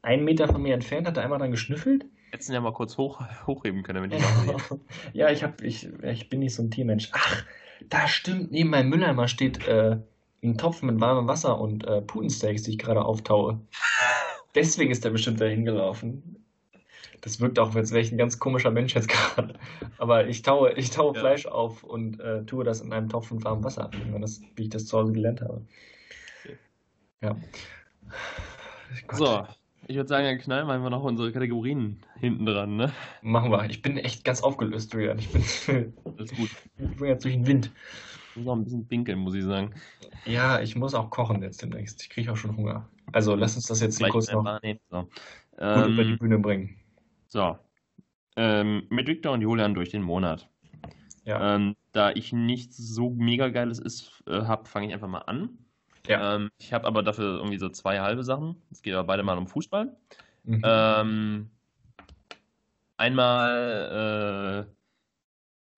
einen 0.03 0.25
Meter 0.25 0.49
von 0.49 0.63
mir 0.63 0.75
entfernt, 0.75 1.07
hat 1.07 1.17
er 1.17 1.23
einmal 1.23 1.39
dann 1.39 1.51
geschnüffelt. 1.51 2.07
Hättest 2.31 2.49
du 2.49 2.55
ja 2.55 2.61
mal 2.61 2.73
kurz 2.73 2.97
hoch, 2.99 3.23
hochheben 3.47 3.83
können, 3.83 4.03
damit 4.03 4.19
ich 4.19 4.25
auch 4.25 4.61
sehe. 4.61 4.81
ja, 5.13 5.31
ich, 5.31 5.43
hab, 5.43 5.63
ich, 5.63 5.89
ich 6.03 6.29
bin 6.29 6.41
nicht 6.41 6.55
so 6.55 6.63
ein 6.63 6.71
Tiermensch. 6.71 7.11
Ach, 7.13 7.45
da 7.89 8.09
stimmt, 8.09 8.53
neben 8.53 8.71
meinem 8.71 8.89
Mülleimer 8.89 9.29
steht 9.29 9.67
äh, 9.67 9.99
ein 10.43 10.59
Topf 10.59 10.83
mit 10.83 11.01
warmem 11.01 11.27
Wasser 11.27 11.61
und 11.61 11.87
äh, 11.87 12.03
Putensteaks, 12.03 12.63
die 12.63 12.73
ich 12.73 12.79
gerade 12.79 13.05
auftaue. 13.05 13.61
Deswegen 14.55 14.91
ist 14.91 15.05
der 15.05 15.11
bestimmt 15.11 15.41
da 15.41 15.47
hingelaufen. 15.47 16.44
Das 17.21 17.41
wirkt 17.41 17.59
auch, 17.59 17.75
als 17.75 17.91
wäre 17.91 18.03
ich 18.03 18.13
ein 18.13 18.19
ganz 18.19 18.39
komischer 18.39 18.71
Mensch 18.71 18.95
jetzt 18.95 19.09
gerade. 19.35 19.55
Aber 19.99 20.27
ich 20.27 20.43
taue, 20.43 20.73
ich 20.73 20.91
taue 20.91 21.15
ja. 21.15 21.21
Fleisch 21.21 21.47
auf 21.47 21.83
und 21.85 22.21
äh, 22.21 22.45
tue 22.45 22.65
das 22.65 22.81
in 22.81 22.93
einem 22.93 23.09
Topf 23.09 23.31
mit 23.31 23.45
warmem 23.45 23.65
Wasser, 23.65 23.91
das, 24.21 24.41
wie 24.57 24.65
ich 24.65 24.71
das 24.71 24.87
zu 24.87 24.99
Hause 24.99 25.13
gelernt 25.13 25.41
habe. 25.41 25.63
Okay. 26.45 26.57
Ja. 27.23 27.37
Gott. 29.07 29.19
So, 29.19 29.47
ich 29.87 29.97
würde 29.97 30.09
sagen, 30.09 30.25
Herr 30.25 30.39
Knall, 30.39 30.65
machen 30.65 30.83
wir 30.83 30.91
noch 30.91 31.03
unsere 31.03 31.33
Kategorien 31.33 31.99
hinten 32.19 32.47
dran, 32.47 32.77
ne? 32.77 32.93
Machen 33.23 33.51
wir. 33.51 33.69
Ich 33.69 33.83
bin 33.83 33.99
echt 33.99 34.25
ganz 34.25 34.43
aufgelöst, 34.43 34.93
Julian. 34.95 35.19
Ich 35.19 35.31
bin. 35.31 35.93
Alles 36.05 36.35
gut. 36.35 36.51
Ich 36.79 36.97
bin 36.97 37.09
jetzt 37.09 37.25
durch 37.25 37.35
den 37.35 37.47
Wind. 37.47 37.71
Ich 38.31 38.37
muss 38.37 38.49
auch 38.49 38.57
ein 38.57 38.65
bisschen 38.65 38.87
pinkeln, 38.87 39.19
muss 39.19 39.35
ich 39.35 39.45
sagen. 39.45 39.75
Ja, 40.25 40.61
ich 40.61 40.75
muss 40.75 40.95
auch 40.95 41.11
kochen 41.11 41.43
jetzt 41.43 41.63
demnächst. 41.63 42.03
Ich 42.03 42.11
kriege 42.11 42.33
auch 42.33 42.37
schon 42.37 42.57
Hunger. 42.57 42.89
Also 43.13 43.35
lass 43.35 43.57
uns 43.57 43.67
das 43.67 43.81
jetzt 43.81 43.99
hier 43.99 44.09
kurz 44.09 44.33
noch 44.33 44.43
gut 44.43 44.81
ähm, 45.59 45.93
über 45.93 46.05
die 46.05 46.17
Bühne 46.17 46.39
bringen. 46.39 46.77
So. 47.35 47.59
Ähm, 48.37 48.87
mit 48.91 49.09
Victor 49.09 49.33
und 49.33 49.43
Julian 49.43 49.75
durch 49.75 49.91
den 49.91 50.03
Monat. 50.03 50.49
Ja. 51.25 51.57
Ähm, 51.57 51.75
da 51.91 52.13
ich 52.13 52.33
nichts 52.33 52.77
so 52.77 53.11
mega 53.11 53.49
Geiles 53.49 53.81
ist, 53.81 54.23
äh, 54.29 54.43
habe, 54.43 54.69
fange 54.69 54.87
ich 54.87 54.95
einfach 54.95 55.09
mal 55.09 55.23
an. 55.23 55.59
Ja. 56.07 56.37
Ähm, 56.37 56.51
ich 56.59 56.73
habe 56.73 56.87
aber 56.87 57.03
dafür 57.03 57.39
irgendwie 57.39 57.59
so 57.59 57.69
zwei 57.71 57.99
halbe 57.99 58.23
Sachen. 58.23 58.63
Es 58.71 58.83
geht 58.83 58.95
aber 58.95 59.05
beide 59.05 59.25
mal 59.25 59.37
um 59.37 59.49
Fußball. 59.49 59.97
Mhm. 60.45 60.63
Ähm, 60.65 61.51
einmal 62.99 64.69
äh, 64.69 64.73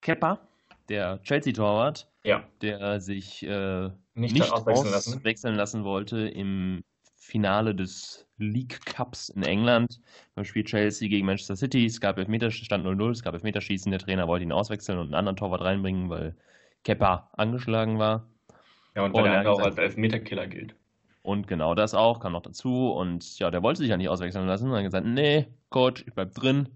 Kepper, 0.02 0.46
der 0.90 1.22
Chelsea-Torwart, 1.22 2.07
ja. 2.22 2.44
der 2.61 3.00
sich 3.00 3.42
äh, 3.46 3.88
nicht, 4.12 4.34
nicht 4.34 4.52
auswechseln 4.52 4.90
lassen. 4.90 5.54
lassen 5.54 5.84
wollte 5.84 6.28
im 6.28 6.84
Finale 7.14 7.74
des 7.74 8.26
League 8.39 8.84
Cups 8.84 9.28
in 9.30 9.43
England. 9.43 10.01
Beim 10.34 10.45
Spiel 10.45 10.64
Chelsea 10.64 11.09
gegen 11.09 11.26
Manchester 11.26 11.57
City. 11.57 11.87
Es 11.87 12.01
gab 12.01 12.18
Elfmeterschießen, 12.18 12.64
stand 12.64 12.87
0-0, 12.87 13.11
es 13.11 13.22
gab 13.22 13.34
Elfmeterschießen. 13.34 13.91
Der 13.91 14.01
Trainer 14.01 14.28
wollte 14.28 14.45
ihn 14.45 14.53
auswechseln 14.53 14.99
und 14.99 15.07
einen 15.07 15.14
anderen 15.14 15.37
Torwart 15.37 15.62
reinbringen, 15.62 16.11
weil 16.11 16.37
Keppa 16.84 17.30
angeschlagen 17.37 17.99
war. 17.99 18.28
Ja, 18.95 19.05
und 19.05 19.14
weil 19.14 19.24
und 19.24 19.30
der 19.30 19.51
auch 19.51 19.61
als 19.61 19.78
Elfmeterkiller 19.78 20.47
gilt. 20.47 20.74
Und 21.22 21.49
genau 21.49 21.74
das 21.74 21.93
auch, 21.93 22.20
kam 22.20 22.32
noch 22.32 22.43
dazu. 22.43 22.93
Und 22.93 23.39
ja, 23.39 23.51
der 23.51 23.62
wollte 23.62 23.78
sich 23.78 23.89
ja 23.89 23.97
nicht 23.97 24.09
auswechseln 24.09 24.47
lassen. 24.47 24.70
Und 24.70 24.76
hat 24.76 24.84
gesagt, 24.84 25.07
nee, 25.07 25.49
Coach, 25.70 26.05
ich 26.07 26.14
bleib 26.14 26.32
drin. 26.34 26.68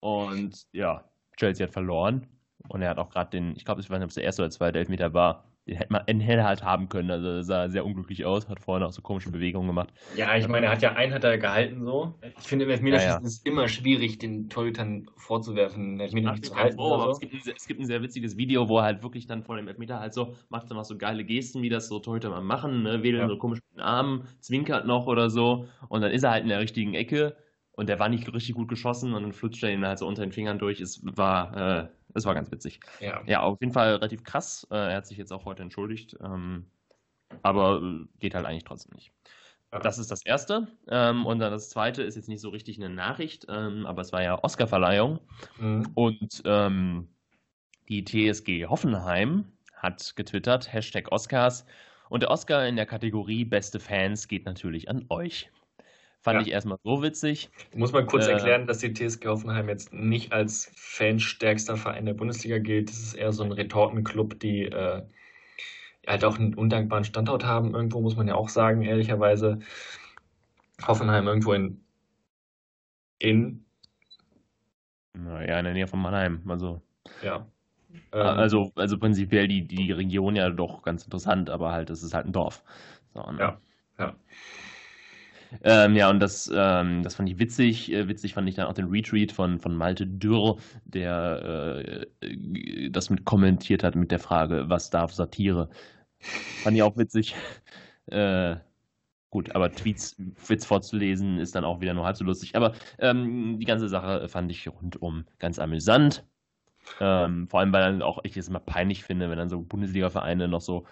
Und 0.00 0.66
ja, 0.72 1.04
Chelsea 1.36 1.66
hat 1.66 1.72
verloren. 1.72 2.26
Und 2.68 2.82
er 2.82 2.90
hat 2.90 2.98
auch 2.98 3.10
gerade 3.10 3.30
den, 3.30 3.54
ich 3.56 3.64
glaube, 3.64 3.80
ich 3.80 3.90
weiß 3.90 3.98
nicht, 3.98 4.04
ob 4.04 4.08
es 4.10 4.14
der 4.14 4.24
erste 4.24 4.42
oder 4.42 4.50
zweite 4.50 4.78
Elfmeter 4.78 5.12
war, 5.12 5.44
den 5.68 5.76
hätte 5.76 5.92
man 5.92 6.02
in 6.06 6.20
Hände 6.20 6.44
halt 6.44 6.64
haben 6.64 6.88
können. 6.88 7.10
Also 7.10 7.42
sah 7.42 7.68
sehr 7.68 7.84
unglücklich 7.84 8.24
aus, 8.24 8.48
hat 8.48 8.60
vorhin 8.60 8.82
auch 8.84 8.92
so 8.92 9.02
komische 9.02 9.30
Bewegungen 9.30 9.66
gemacht. 9.66 9.92
Ja, 10.16 10.34
ich 10.36 10.48
meine, 10.48 10.66
er 10.66 10.72
hat 10.72 10.82
ja 10.82 10.94
einen 10.94 11.12
hat 11.12 11.24
er 11.24 11.36
gehalten 11.38 11.84
so. 11.84 12.14
Ich 12.40 12.46
finde 12.46 12.64
im 12.64 12.70
Elfmeterschießen 12.70 13.12
ja, 13.12 13.20
ja. 13.20 13.26
ist 13.26 13.46
immer 13.46 13.68
schwierig, 13.68 14.18
den 14.18 14.48
Torhütern 14.48 15.10
vorzuwerfen, 15.16 16.00
Elfmeter 16.00 16.32
nicht 16.32 16.46
zu 16.46 16.56
halten. 16.56 16.76
Oh, 16.78 16.98
so. 16.98 17.10
es, 17.10 17.20
gibt 17.20 17.34
ein, 17.34 17.40
es, 17.54 17.66
gibt 17.66 17.80
ein, 17.80 17.86
sehr 17.86 18.02
witziges 18.02 18.36
Video, 18.36 18.68
wo 18.68 18.78
er 18.78 18.84
halt 18.84 19.02
wirklich 19.02 19.26
dann 19.26 19.42
vor 19.42 19.56
dem 19.56 19.68
Elfmeter 19.68 20.00
halt 20.00 20.14
so, 20.14 20.34
macht 20.48 20.70
dann 20.70 20.78
auch 20.78 20.84
so 20.84 20.96
geile 20.96 21.24
Gesten, 21.24 21.62
wie 21.62 21.68
das 21.68 21.88
so 21.88 21.98
Torhüter 21.98 22.30
mal 22.30 22.42
machen, 22.42 22.82
ne? 22.82 23.02
wedeln 23.02 23.22
ja. 23.22 23.28
so 23.28 23.36
komisch 23.36 23.60
mit 23.68 23.76
den 23.76 23.84
Armen, 23.84 24.24
zwinkert 24.40 24.86
noch 24.86 25.06
oder 25.06 25.28
so. 25.28 25.66
Und 25.88 26.00
dann 26.00 26.10
ist 26.10 26.22
er 26.22 26.30
halt 26.30 26.44
in 26.44 26.48
der 26.48 26.60
richtigen 26.60 26.94
Ecke 26.94 27.36
und 27.72 27.88
der 27.88 28.00
war 28.00 28.08
nicht 28.08 28.32
richtig 28.32 28.54
gut 28.54 28.68
geschossen 28.68 29.12
und 29.12 29.22
dann 29.22 29.32
flutscht 29.32 29.62
er 29.62 29.70
ihn 29.70 29.86
halt 29.86 29.98
so 29.98 30.06
unter 30.06 30.22
den 30.22 30.32
Fingern 30.32 30.58
durch. 30.58 30.80
Es 30.80 31.00
war, 31.04 31.56
äh, 31.56 31.88
es 32.18 32.26
war 32.26 32.34
ganz 32.34 32.50
witzig. 32.50 32.80
Ja. 33.00 33.22
ja, 33.26 33.40
auf 33.40 33.60
jeden 33.60 33.72
Fall 33.72 33.94
relativ 33.94 34.24
krass. 34.24 34.66
Äh, 34.70 34.76
er 34.76 34.96
hat 34.96 35.06
sich 35.06 35.18
jetzt 35.18 35.32
auch 35.32 35.44
heute 35.44 35.62
entschuldigt, 35.62 36.16
ähm, 36.22 36.66
aber 37.42 37.80
äh, 37.82 38.06
geht 38.18 38.34
halt 38.34 38.46
eigentlich 38.46 38.64
trotzdem 38.64 38.94
nicht. 38.94 39.12
Ja. 39.72 39.80
Das 39.80 39.98
ist 39.98 40.10
das 40.10 40.24
Erste. 40.24 40.68
Ähm, 40.88 41.26
und 41.26 41.38
dann 41.40 41.52
das 41.52 41.70
Zweite 41.70 42.02
ist 42.02 42.16
jetzt 42.16 42.28
nicht 42.28 42.40
so 42.40 42.48
richtig 42.48 42.78
eine 42.78 42.88
Nachricht, 42.88 43.46
ähm, 43.48 43.86
aber 43.86 44.02
es 44.02 44.12
war 44.12 44.22
ja 44.22 44.42
Oscarverleihung. 44.42 45.20
Mhm. 45.58 45.88
Und 45.94 46.42
die 47.88 48.04
TSG 48.04 48.66
Hoffenheim 48.66 49.50
hat 49.74 50.14
getwittert, 50.16 50.72
Hashtag 50.72 51.10
Oscars. 51.10 51.64
Und 52.10 52.22
der 52.22 52.30
Oscar 52.30 52.66
in 52.66 52.76
der 52.76 52.86
Kategorie 52.86 53.44
Beste 53.44 53.80
Fans 53.80 54.28
geht 54.28 54.44
natürlich 54.44 54.88
an 54.88 55.06
euch. 55.08 55.50
Fand 56.20 56.40
ja. 56.40 56.46
ich 56.46 56.52
erstmal 56.52 56.78
so 56.82 57.02
witzig. 57.02 57.48
Muss 57.74 57.92
man 57.92 58.06
kurz 58.06 58.26
äh, 58.26 58.32
erklären, 58.32 58.66
dass 58.66 58.78
die 58.78 58.92
TSG 58.92 59.26
Hoffenheim 59.26 59.68
jetzt 59.68 59.92
nicht 59.92 60.32
als 60.32 60.70
fanstärkster 60.74 61.76
Verein 61.76 62.06
der 62.06 62.14
Bundesliga 62.14 62.58
gilt. 62.58 62.90
Das 62.90 62.98
ist 62.98 63.14
eher 63.14 63.32
so 63.32 63.44
ein 63.44 63.52
Retortenclub, 63.52 64.38
die 64.40 64.64
äh, 64.64 65.02
halt 66.06 66.24
auch 66.24 66.38
einen 66.38 66.54
undankbaren 66.54 67.04
Standort 67.04 67.44
haben. 67.44 67.74
Irgendwo 67.74 68.00
muss 68.00 68.16
man 68.16 68.26
ja 68.26 68.34
auch 68.34 68.48
sagen, 68.48 68.82
ehrlicherweise. 68.82 69.60
Hoffenheim 70.86 71.26
irgendwo 71.26 71.52
in. 71.52 71.84
in 73.18 73.64
naja, 75.12 75.58
in 75.58 75.64
der 75.64 75.74
Nähe 75.74 75.86
von 75.86 76.00
Mannheim. 76.00 76.42
Also. 76.48 76.80
Ja. 77.22 77.46
Ähm, 78.12 78.20
also, 78.20 78.72
also 78.76 78.98
prinzipiell 78.98 79.48
die, 79.48 79.66
die 79.66 79.92
Region 79.92 80.36
ja 80.36 80.50
doch 80.50 80.82
ganz 80.82 81.04
interessant, 81.04 81.50
aber 81.50 81.72
halt, 81.72 81.90
es 81.90 82.02
ist 82.02 82.14
halt 82.14 82.26
ein 82.26 82.32
Dorf. 82.32 82.62
So, 83.14 83.22
ne? 83.30 83.38
Ja, 83.38 83.60
ja. 83.98 84.14
Ähm, 85.62 85.96
ja, 85.96 86.10
und 86.10 86.20
das, 86.20 86.50
ähm, 86.54 87.02
das 87.02 87.14
fand 87.14 87.28
ich 87.28 87.38
witzig. 87.38 87.92
Äh, 87.92 88.08
witzig 88.08 88.34
fand 88.34 88.48
ich 88.48 88.54
dann 88.54 88.66
auch 88.66 88.74
den 88.74 88.88
Retweet 88.88 89.32
von, 89.32 89.58
von 89.58 89.74
Malte 89.74 90.06
Dürr, 90.06 90.58
der 90.84 92.06
äh, 92.20 92.90
das 92.90 93.10
mit 93.10 93.24
kommentiert 93.24 93.82
hat 93.82 93.94
mit 93.94 94.10
der 94.10 94.18
Frage, 94.18 94.68
was 94.68 94.90
darf 94.90 95.12
Satire? 95.12 95.70
Fand 96.62 96.76
ich 96.76 96.82
auch 96.82 96.96
witzig. 96.96 97.34
Äh, 98.10 98.56
gut, 99.30 99.54
aber 99.54 99.72
Tweets 99.72 100.16
Witz 100.46 100.64
vorzulesen 100.66 101.38
ist 101.38 101.54
dann 101.54 101.64
auch 101.64 101.80
wieder 101.82 101.94
nur 101.94 102.06
halb 102.06 102.16
so 102.16 102.24
lustig. 102.24 102.56
Aber 102.56 102.72
ähm, 102.98 103.58
die 103.58 103.66
ganze 103.66 103.88
Sache 103.88 104.28
fand 104.28 104.50
ich 104.50 104.66
rundum 104.68 105.26
ganz 105.38 105.58
amüsant. 105.58 106.24
Ähm, 107.00 107.48
vor 107.48 107.60
allem, 107.60 107.72
weil 107.72 107.82
dann 107.82 108.02
auch 108.02 108.20
ich 108.24 108.36
es 108.36 108.48
immer 108.48 108.60
peinlich 108.60 109.04
finde, 109.04 109.30
wenn 109.30 109.38
dann 109.38 109.48
so 109.48 109.60
Bundesliga-Vereine 109.60 110.48
noch 110.48 110.60
so 110.60 110.86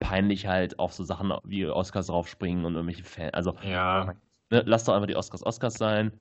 peinlich 0.00 0.46
halt 0.46 0.78
auf 0.78 0.92
so 0.92 1.04
Sachen 1.04 1.32
wie 1.44 1.66
Oscars 1.66 2.06
draufspringen 2.06 2.64
und 2.64 2.74
irgendwelche 2.74 3.04
Fans. 3.04 3.34
Also, 3.34 3.56
ja. 3.62 4.14
ne, 4.50 4.62
lass 4.66 4.84
doch 4.84 4.94
einfach 4.94 5.06
die 5.06 5.16
Oscars 5.16 5.44
Oscars 5.44 5.74
sein. 5.74 6.12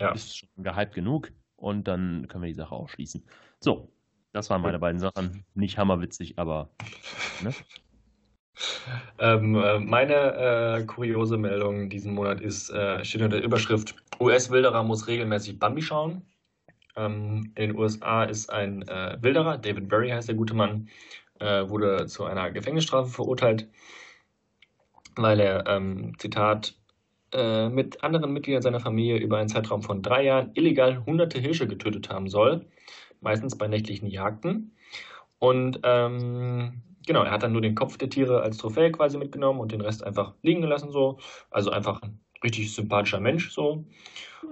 Ja. 0.00 0.10
Ist 0.10 0.38
schon 0.38 0.48
gehypt 0.56 0.94
genug 0.94 1.30
und 1.56 1.86
dann 1.86 2.26
können 2.28 2.42
wir 2.42 2.48
die 2.48 2.54
Sache 2.54 2.74
auch 2.74 2.88
schließen. 2.88 3.24
So, 3.60 3.92
das 4.32 4.50
waren 4.50 4.62
meine 4.62 4.80
beiden 4.80 4.98
Sachen. 4.98 5.44
Nicht 5.54 5.78
hammerwitzig, 5.78 6.38
aber. 6.38 6.70
Ne? 7.42 7.52
Ähm, 9.18 9.56
äh, 9.56 9.80
meine 9.80 10.14
äh, 10.14 10.84
kuriose 10.84 11.36
Meldung 11.36 11.90
diesen 11.90 12.14
Monat 12.14 12.40
ist, 12.40 12.70
äh, 12.70 13.04
steht 13.04 13.22
unter 13.22 13.38
der 13.38 13.44
Überschrift: 13.44 13.96
US-Wilderer 14.20 14.84
muss 14.84 15.08
regelmäßig 15.08 15.58
Bambi 15.58 15.82
schauen. 15.82 16.22
Ähm, 16.96 17.52
in 17.56 17.70
den 17.70 17.76
USA 17.76 18.22
ist 18.22 18.50
ein 18.50 18.82
äh, 18.86 19.18
Wilderer, 19.20 19.58
David 19.58 19.88
Berry 19.88 20.10
heißt 20.10 20.28
der 20.28 20.36
gute 20.36 20.54
Mann, 20.54 20.88
äh, 21.40 21.68
wurde 21.68 22.06
zu 22.06 22.24
einer 22.24 22.50
Gefängnisstrafe 22.50 23.10
verurteilt, 23.10 23.68
weil 25.16 25.40
er, 25.40 25.66
ähm, 25.66 26.18
Zitat, 26.18 26.74
äh, 27.32 27.68
mit 27.68 28.02
anderen 28.04 28.32
Mitgliedern 28.32 28.62
seiner 28.62 28.80
Familie 28.80 29.18
über 29.18 29.38
einen 29.38 29.48
Zeitraum 29.48 29.82
von 29.82 30.02
drei 30.02 30.24
Jahren 30.24 30.52
illegal 30.54 31.04
hunderte 31.04 31.40
Hirsche 31.40 31.66
getötet 31.66 32.08
haben 32.10 32.28
soll, 32.28 32.66
meistens 33.20 33.58
bei 33.58 33.68
nächtlichen 33.68 34.08
Jagden. 34.08 34.76
Und 35.38 35.80
ähm, 35.82 36.82
genau, 37.06 37.22
er 37.24 37.30
hat 37.32 37.42
dann 37.42 37.52
nur 37.52 37.62
den 37.62 37.74
Kopf 37.74 37.98
der 37.98 38.10
Tiere 38.10 38.42
als 38.42 38.58
Trophäe 38.58 38.92
quasi 38.92 39.18
mitgenommen 39.18 39.60
und 39.60 39.72
den 39.72 39.80
Rest 39.80 40.04
einfach 40.04 40.34
liegen 40.42 40.62
gelassen, 40.62 40.90
so. 40.90 41.18
Also 41.50 41.70
einfach 41.70 42.02
ein 42.02 42.23
richtig 42.44 42.74
sympathischer 42.74 43.20
Mensch, 43.20 43.50
so. 43.50 43.84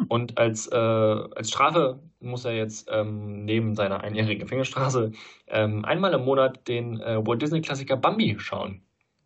Und 0.08 0.38
als, 0.38 0.66
äh, 0.68 0.76
als 0.76 1.50
Strafe 1.50 2.00
muss 2.20 2.44
er 2.44 2.54
jetzt 2.54 2.88
ähm, 2.90 3.44
neben 3.44 3.74
seiner 3.74 4.02
einjährigen 4.02 4.40
Gefängnisstraße 4.40 5.12
ähm, 5.48 5.84
einmal 5.84 6.14
im 6.14 6.24
Monat 6.24 6.66
den 6.66 7.00
äh, 7.00 7.24
Walt 7.26 7.42
Disney-Klassiker 7.42 7.96
Bambi 7.96 8.36
schauen. 8.38 8.82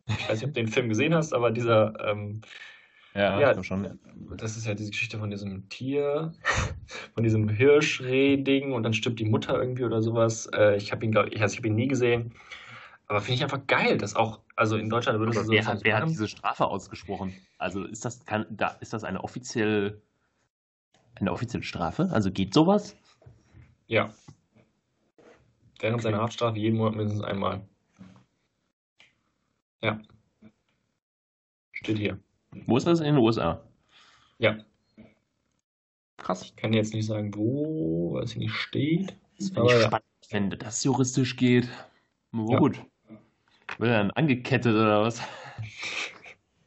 Ich 0.08 0.28
weiß 0.28 0.40
nicht, 0.40 0.48
ob 0.48 0.54
du 0.54 0.60
den 0.60 0.68
Film 0.68 0.88
gesehen 0.88 1.14
hast, 1.14 1.32
aber 1.32 1.50
dieser. 1.50 1.94
Ähm, 2.04 2.40
ja, 3.14 3.40
ja 3.40 3.62
schon. 3.64 3.98
Das 4.36 4.56
ist 4.56 4.66
ja 4.66 4.74
diese 4.74 4.90
Geschichte 4.90 5.18
von 5.18 5.30
diesem 5.30 5.68
Tier, 5.70 6.34
von 7.14 7.24
diesem 7.24 7.48
Hirschreh-Ding 7.48 8.72
und 8.72 8.82
dann 8.82 8.92
stirbt 8.92 9.18
die 9.18 9.24
Mutter 9.24 9.58
irgendwie 9.58 9.84
oder 9.84 10.02
sowas. 10.02 10.46
Äh, 10.54 10.76
ich 10.76 10.92
habe 10.92 11.04
ihn, 11.04 11.12
glaube 11.12 11.30
ich, 11.30 11.40
also 11.40 11.54
ich 11.54 11.58
habe 11.58 11.68
ihn 11.68 11.76
nie 11.76 11.88
gesehen. 11.88 12.34
Aber 13.06 13.20
finde 13.20 13.36
ich 13.36 13.42
einfach 13.42 13.66
geil, 13.66 13.98
dass 13.98 14.16
auch, 14.16 14.40
also 14.56 14.76
in 14.76 14.88
Deutschland 14.88 15.18
würde 15.18 15.38
es 15.38 15.46
so. 15.46 15.52
Wer, 15.52 15.66
hat, 15.66 15.84
wer 15.84 15.98
hat 15.98 16.08
diese 16.08 16.28
Strafe 16.28 16.66
ausgesprochen? 16.66 17.34
Also 17.58 17.84
ist 17.84 18.04
das, 18.04 18.24
kann, 18.24 18.46
da, 18.50 18.68
ist 18.80 18.92
das 18.92 19.04
eine 19.04 19.22
offiziell 19.22 20.02
eine 21.20 21.32
offizielle 21.32 21.64
Strafe? 21.64 22.08
Also 22.12 22.30
geht 22.30 22.54
sowas? 22.54 22.96
Ja. 23.86 24.12
Während 25.80 26.02
seiner 26.02 26.18
Haftstrafe 26.18 26.58
jeden 26.58 26.78
Monat 26.78 26.96
mindestens 26.96 27.22
einmal. 27.22 27.66
Ja. 29.82 30.00
Steht 31.72 31.98
hier. 31.98 32.18
Wo 32.66 32.76
ist 32.76 32.86
das 32.86 33.00
in 33.00 33.06
den 33.06 33.18
USA? 33.18 33.62
Ja. 34.38 34.58
Krass. 36.16 36.42
Ich 36.42 36.56
kann 36.56 36.72
jetzt 36.72 36.94
nicht 36.94 37.06
sagen, 37.06 37.34
wo, 37.34 38.14
weil 38.14 38.24
es 38.24 38.32
hier 38.32 38.42
nicht 38.42 38.54
steht. 38.54 39.14
Das 39.38 39.54
wäre 39.54 39.80
ja. 39.80 39.86
spannend, 39.86 40.06
wenn 40.30 40.50
das 40.50 40.82
juristisch 40.82 41.36
geht. 41.36 41.68
Ja. 42.32 42.58
Gut. 42.58 42.82
Wird 43.78 43.90
er 43.90 43.98
dann 43.98 44.10
angekettet 44.12 44.74
oder 44.74 45.02
was? 45.02 45.20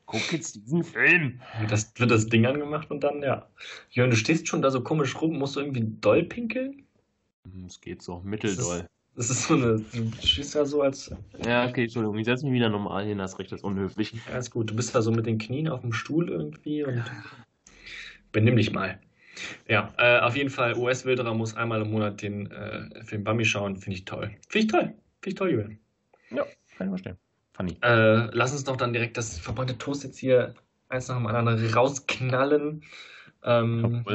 Guck 0.05 0.31
jetzt 0.33 0.55
diesen 0.55 0.83
Film. 0.83 1.39
Das 1.69 1.93
wird 1.97 2.09
das 2.09 2.27
Ding 2.27 2.45
angemacht 2.45 2.89
und 2.89 3.03
dann, 3.03 3.21
ja. 3.21 3.47
Jörn, 3.91 4.09
du 4.09 4.15
stehst 4.15 4.47
schon 4.47 4.61
da 4.61 4.71
so 4.71 4.81
komisch 4.81 5.19
rum. 5.21 5.37
Musst 5.37 5.55
du 5.55 5.59
irgendwie 5.59 5.85
doll 6.01 6.23
pinkeln? 6.23 6.83
Hm, 7.43 7.65
es 7.65 7.79
geht 7.79 8.01
so, 8.01 8.19
mitteldoll. 8.21 8.87
Das 9.15 9.29
ist 9.29 9.43
so 9.43 9.55
eine. 9.55 9.79
Du 9.79 10.11
stehst 10.21 10.55
ja 10.55 10.65
so 10.65 10.81
als. 10.81 11.13
Ja, 11.45 11.67
okay, 11.67 11.83
Entschuldigung. 11.83 12.17
Ich 12.17 12.25
setze 12.25 12.45
mich 12.45 12.53
wieder 12.53 12.69
normal 12.69 13.05
hin, 13.05 13.17
das 13.17 13.33
ist 13.33 13.39
recht, 13.39 13.51
das 13.51 13.59
ist 13.59 13.63
unhöflich. 13.63 14.13
Ja, 14.29 14.37
ist 14.37 14.51
gut. 14.51 14.69
Du 14.69 14.75
bist 14.75 14.95
da 14.95 15.01
so 15.01 15.11
mit 15.11 15.25
den 15.25 15.37
Knien 15.37 15.67
auf 15.67 15.81
dem 15.81 15.93
Stuhl 15.93 16.29
irgendwie 16.29 16.83
und. 16.83 17.03
Benimm 18.31 18.55
dich 18.55 18.71
mal. 18.71 18.99
Ja, 19.67 19.93
äh, 19.97 20.19
auf 20.19 20.35
jeden 20.35 20.49
Fall, 20.49 20.75
US-Wilderer 20.75 21.33
muss 21.33 21.55
einmal 21.55 21.81
im 21.81 21.91
Monat 21.91 22.21
den 22.21 22.51
äh, 22.51 23.03
Film 23.03 23.23
Bambi 23.23 23.45
schauen. 23.45 23.77
Finde 23.77 23.97
ich 23.97 24.05
toll. 24.05 24.31
Finde 24.47 24.65
ich 24.65 24.71
toll. 24.71 24.81
Finde 24.81 24.95
ich 25.25 25.35
toll, 25.35 25.51
Julian. 25.51 25.79
Ja, 26.31 26.45
kann 26.79 26.87
ich 26.87 26.91
verstehen. 26.91 27.17
Funny. 27.53 27.77
Äh, 27.81 28.29
lass 28.31 28.53
uns 28.53 28.63
doch 28.63 28.77
dann 28.77 28.93
direkt 28.93 29.17
das 29.17 29.37
verbrannte 29.37 29.77
Toast 29.77 30.03
jetzt 30.05 30.17
hier 30.17 30.55
eins 30.87 31.09
nach 31.09 31.17
dem 31.17 31.27
anderen 31.27 31.73
rausknallen. 31.73 32.83
Ähm, 33.43 34.05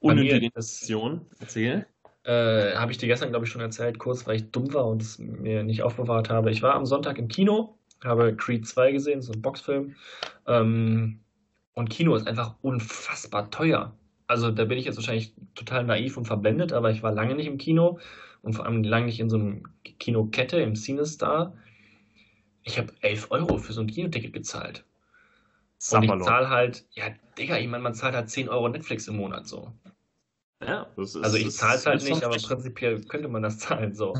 Unnötige 0.00 0.46
Intention. 0.46 1.26
Erzähl. 1.38 1.86
Äh, 2.24 2.74
habe 2.74 2.90
ich 2.90 2.98
dir 2.98 3.06
gestern, 3.06 3.30
glaube 3.30 3.44
ich, 3.44 3.52
schon 3.52 3.60
erzählt, 3.60 3.98
kurz, 4.00 4.26
weil 4.26 4.36
ich 4.36 4.50
dumm 4.50 4.74
war 4.74 4.86
und 4.86 5.00
es 5.00 5.18
mir 5.18 5.62
nicht 5.62 5.82
aufbewahrt 5.82 6.28
habe. 6.28 6.50
Ich 6.50 6.60
war 6.60 6.74
am 6.74 6.86
Sonntag 6.86 7.18
im 7.18 7.28
Kino, 7.28 7.78
habe 8.02 8.34
Creed 8.34 8.66
2 8.66 8.92
gesehen, 8.92 9.22
so 9.22 9.32
ein 9.32 9.40
Boxfilm. 9.40 9.94
Ähm, 10.46 11.20
und 11.74 11.88
Kino 11.88 12.16
ist 12.16 12.26
einfach 12.26 12.56
unfassbar 12.62 13.50
teuer. 13.50 13.96
Also 14.26 14.50
da 14.50 14.64
bin 14.64 14.76
ich 14.76 14.86
jetzt 14.86 14.96
wahrscheinlich 14.96 15.34
total 15.54 15.84
naiv 15.84 16.16
und 16.16 16.24
verblendet, 16.24 16.72
aber 16.72 16.90
ich 16.90 17.04
war 17.04 17.12
lange 17.12 17.36
nicht 17.36 17.46
im 17.46 17.58
Kino 17.58 18.00
und 18.46 18.52
vor 18.52 18.64
allem 18.64 18.84
lange 18.84 19.06
nicht 19.06 19.18
in 19.18 19.28
so 19.28 19.38
einem 19.38 19.64
Kinokette, 19.98 20.58
im 20.58 20.76
CineStar. 20.76 21.52
Ich 22.62 22.78
habe 22.78 22.92
11 23.00 23.32
Euro 23.32 23.58
für 23.58 23.72
so 23.72 23.80
ein 23.80 23.88
Kinoticket 23.88 24.32
gezahlt. 24.32 24.84
Und 25.90 26.04
ich 26.04 26.10
zahle 26.22 26.48
halt, 26.48 26.86
ja, 26.92 27.06
Digga, 27.36 27.58
ich 27.58 27.66
meine, 27.66 27.82
man 27.82 27.94
zahlt 27.94 28.14
halt 28.14 28.30
10 28.30 28.48
Euro 28.48 28.68
Netflix 28.68 29.08
im 29.08 29.16
Monat 29.16 29.48
so. 29.48 29.72
Ja, 30.64 30.86
das 30.96 31.16
ist, 31.16 31.24
also 31.24 31.36
ich 31.36 31.50
zahle 31.50 31.74
es 31.74 31.86
halt 31.86 32.04
nicht, 32.04 32.22
aber 32.22 32.36
prinzipiell 32.36 33.00
könnte 33.02 33.26
man 33.26 33.42
das 33.42 33.58
zahlen 33.58 33.94
so. 33.94 34.14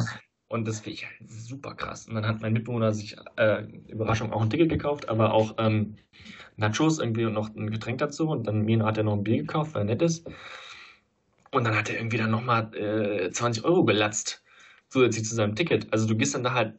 Und 0.48 0.66
das 0.66 0.80
finde 0.80 0.94
ich 0.94 1.06
halt 1.06 1.30
super 1.30 1.76
krass. 1.76 2.08
Und 2.08 2.16
dann 2.16 2.26
hat 2.26 2.40
mein 2.40 2.52
Mitbewohner 2.52 2.92
sich, 2.92 3.16
äh, 3.36 3.62
Überraschung, 3.86 4.32
auch 4.32 4.42
ein 4.42 4.50
Ticket 4.50 4.70
gekauft, 4.70 5.08
aber 5.08 5.34
auch 5.34 5.54
ähm, 5.58 5.98
Nachos 6.56 6.98
irgendwie 6.98 7.26
und 7.26 7.32
noch 7.32 7.54
ein 7.54 7.70
Getränk 7.70 7.98
dazu. 7.98 8.28
Und 8.28 8.48
dann 8.48 8.62
mir 8.62 8.84
hat 8.84 8.98
er 8.98 9.04
noch 9.04 9.14
ein 9.14 9.22
Bier 9.22 9.38
gekauft, 9.38 9.74
weil 9.74 9.82
er 9.82 9.86
nett 9.86 10.02
ist. 10.02 10.28
Und 11.52 11.64
dann 11.64 11.76
hat 11.76 11.88
er 11.88 11.96
irgendwie 11.96 12.18
dann 12.18 12.30
nochmal 12.30 12.74
äh, 12.74 13.30
20 13.30 13.64
Euro 13.64 13.84
gelatzt, 13.84 14.42
zusätzlich 14.88 15.24
zu 15.24 15.34
seinem 15.34 15.54
Ticket. 15.54 15.92
Also 15.92 16.06
du 16.06 16.16
gehst 16.16 16.34
dann 16.34 16.44
da 16.44 16.52
halt, 16.52 16.74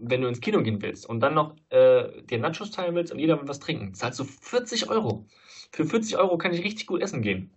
wenn 0.00 0.22
du 0.22 0.28
ins 0.28 0.40
Kino 0.40 0.62
gehen 0.62 0.80
willst 0.80 1.06
und 1.06 1.20
dann 1.20 1.34
noch 1.34 1.56
äh, 1.70 2.22
dir 2.22 2.38
Nachos 2.38 2.70
teilen 2.70 2.94
willst 2.94 3.12
und 3.12 3.18
jeder 3.18 3.40
will 3.40 3.48
was 3.48 3.60
trinken, 3.60 3.94
zahlst 3.94 4.18
du 4.18 4.24
40 4.24 4.88
Euro. 4.88 5.26
Für 5.72 5.84
40 5.84 6.16
Euro 6.16 6.38
kann 6.38 6.52
ich 6.52 6.64
richtig 6.64 6.86
gut 6.86 7.02
essen 7.02 7.22
gehen. 7.22 7.50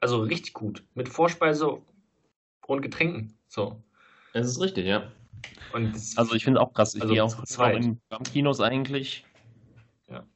Also 0.00 0.20
richtig 0.20 0.52
gut. 0.52 0.84
Mit 0.94 1.08
Vorspeise 1.08 1.80
und 2.66 2.82
Getränken. 2.82 3.34
So. 3.48 3.82
Das 4.32 4.46
ist 4.46 4.60
richtig, 4.60 4.86
ja. 4.86 5.10
also 5.72 6.34
ich 6.34 6.44
finde 6.44 6.60
auch 6.60 6.74
krass. 6.74 6.94
Ich 6.94 7.02
also 7.02 7.14
gehe 7.14 7.24
auch 7.24 7.44
zwei 7.44 7.74
in 7.74 8.00
Kinos 8.24 8.60
eigentlich. 8.60 9.24
Ja. 10.08 10.26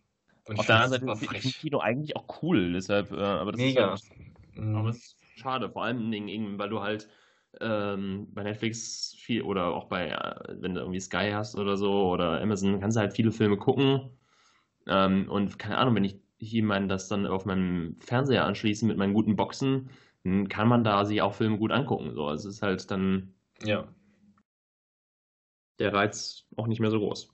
Und 0.48 0.58
Auf 0.58 0.66
der 0.66 0.76
anderen 0.80 1.06
Seite 1.06 1.16
finde 1.16 1.36
ich 1.36 1.58
Kino 1.58 1.80
eigentlich 1.80 2.16
auch 2.16 2.42
cool, 2.42 2.72
deshalb, 2.72 3.12
äh, 3.12 3.16
aber 3.16 3.52
das 3.52 3.60
Mega. 3.60 3.94
ist 3.94 4.10
halt, 4.10 4.29
aber 4.56 4.90
es 4.90 4.96
ist 4.98 5.16
schade, 5.36 5.70
vor 5.70 5.84
allem 5.84 6.10
Dingen, 6.10 6.58
weil 6.58 6.68
du 6.68 6.80
halt 6.80 7.08
ähm, 7.60 8.28
bei 8.32 8.42
Netflix 8.42 9.14
viel 9.18 9.42
oder 9.42 9.74
auch 9.74 9.86
bei, 9.86 10.08
äh, 10.08 10.54
wenn 10.60 10.74
du 10.74 10.80
irgendwie 10.80 11.00
Sky 11.00 11.30
hast 11.32 11.56
oder 11.56 11.76
so 11.76 12.10
oder 12.10 12.40
Amazon, 12.40 12.80
kannst 12.80 12.96
du 12.96 13.00
halt 13.00 13.12
viele 13.12 13.32
Filme 13.32 13.56
gucken. 13.56 14.10
Ähm, 14.86 15.28
und 15.28 15.58
keine 15.58 15.78
Ahnung, 15.78 15.94
wenn 15.96 16.04
ich 16.04 16.62
meine, 16.62 16.88
das 16.88 17.08
dann 17.08 17.26
auf 17.26 17.44
meinem 17.44 17.96
Fernseher 18.00 18.44
anschließen 18.44 18.86
mit 18.88 18.96
meinen 18.96 19.14
guten 19.14 19.36
Boxen, 19.36 19.90
dann 20.24 20.48
kann 20.48 20.68
man 20.68 20.84
da 20.84 21.04
sich 21.04 21.22
auch 21.22 21.34
Filme 21.34 21.58
gut 21.58 21.72
angucken. 21.72 22.14
So, 22.14 22.30
es 22.30 22.44
ist 22.44 22.62
halt 22.62 22.90
dann 22.90 23.34
ja. 23.62 23.86
der 25.78 25.92
Reiz 25.92 26.46
auch 26.56 26.66
nicht 26.66 26.80
mehr 26.80 26.90
so 26.90 26.98
groß. 26.98 27.30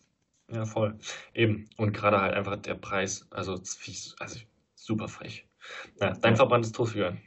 Ja, 0.53 0.65
voll. 0.65 0.99
Eben. 1.35 1.69
Und 1.77 1.93
gerade 1.93 2.21
halt 2.21 2.35
einfach 2.35 2.57
der 2.57 2.75
Preis, 2.75 3.27
also, 3.31 3.55
also 3.55 4.41
super 4.75 5.09
frech. 5.09 5.47
Ja, 6.01 6.13
dein 6.15 6.37
verbranntes 6.37 6.73
Toast, 6.73 6.95
Jörn. 6.95 7.21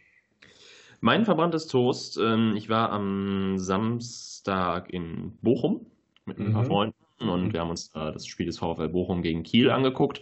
Mein 1.01 1.25
verbranntes 1.25 1.67
Toast, 1.67 2.17
ähm, 2.17 2.55
ich 2.57 2.69
war 2.69 2.91
am 2.91 3.57
Samstag 3.57 4.89
in 4.89 5.37
Bochum 5.41 5.85
mit 6.25 6.39
ein 6.39 6.51
paar 6.51 6.63
mhm. 6.63 6.67
Freunden 6.67 6.95
und 7.19 7.47
mhm. 7.47 7.53
wir 7.53 7.61
haben 7.61 7.69
uns 7.69 7.87
äh, 7.95 8.11
das 8.11 8.27
Spiel 8.27 8.45
des 8.45 8.59
VfL 8.59 8.89
Bochum 8.89 9.21
gegen 9.21 9.43
Kiel 9.43 9.71
angeguckt. 9.71 10.21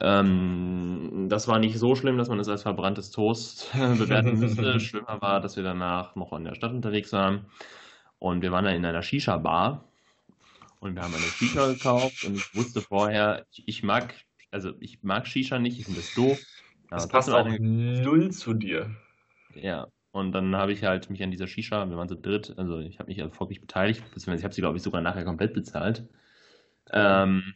Ähm, 0.00 1.26
das 1.28 1.48
war 1.48 1.58
nicht 1.58 1.78
so 1.78 1.94
schlimm, 1.94 2.18
dass 2.18 2.28
man 2.28 2.38
es 2.40 2.48
als 2.48 2.62
verbranntes 2.62 3.10
Toast 3.10 3.70
bewerten 3.72 4.38
müsste. 4.38 4.80
Schlimmer 4.80 5.20
war, 5.20 5.40
dass 5.40 5.56
wir 5.56 5.64
danach 5.64 6.14
noch 6.14 6.32
in 6.34 6.44
der 6.44 6.54
Stadt 6.54 6.72
unterwegs 6.72 7.12
waren 7.12 7.46
und 8.18 8.42
wir 8.42 8.52
waren 8.52 8.64
dann 8.64 8.74
in 8.74 8.84
einer 8.84 9.02
Shisha-Bar 9.02 9.84
und 10.80 10.94
wir 10.94 11.02
haben 11.02 11.14
eine 11.14 11.22
Shisha 11.22 11.72
gekauft 11.72 12.24
und 12.24 12.36
ich 12.36 12.54
wusste 12.54 12.80
vorher, 12.80 13.46
ich, 13.50 13.64
ich 13.66 13.82
mag, 13.82 14.14
also 14.50 14.72
ich 14.80 15.02
mag 15.02 15.26
Shisha 15.26 15.58
nicht, 15.58 15.78
ich 15.78 15.86
finde 15.86 16.00
das 16.00 16.14
doof. 16.14 16.38
Das 16.90 17.08
passt 17.08 17.30
auch 17.30 17.44
eine... 17.44 17.58
null 17.58 18.30
zu 18.30 18.54
dir. 18.54 18.90
Ja, 19.54 19.88
und 20.10 20.32
dann 20.32 20.56
habe 20.56 20.72
ich 20.72 20.84
halt 20.84 21.10
mich 21.10 21.22
an 21.22 21.30
dieser 21.30 21.46
Shisha, 21.46 21.88
wir 21.88 21.96
waren 21.96 22.08
zu 22.08 22.16
dritt, 22.16 22.54
also 22.56 22.80
ich 22.80 22.98
habe 22.98 23.08
mich 23.08 23.18
erfolgreich 23.18 23.60
beteiligt, 23.60 24.02
beziehungsweise 24.04 24.40
ich 24.40 24.44
habe 24.44 24.54
sie, 24.54 24.62
glaube 24.62 24.76
ich, 24.76 24.82
sogar 24.82 25.00
nachher 25.00 25.24
komplett 25.24 25.54
bezahlt. 25.54 26.08
Ähm, 26.92 27.54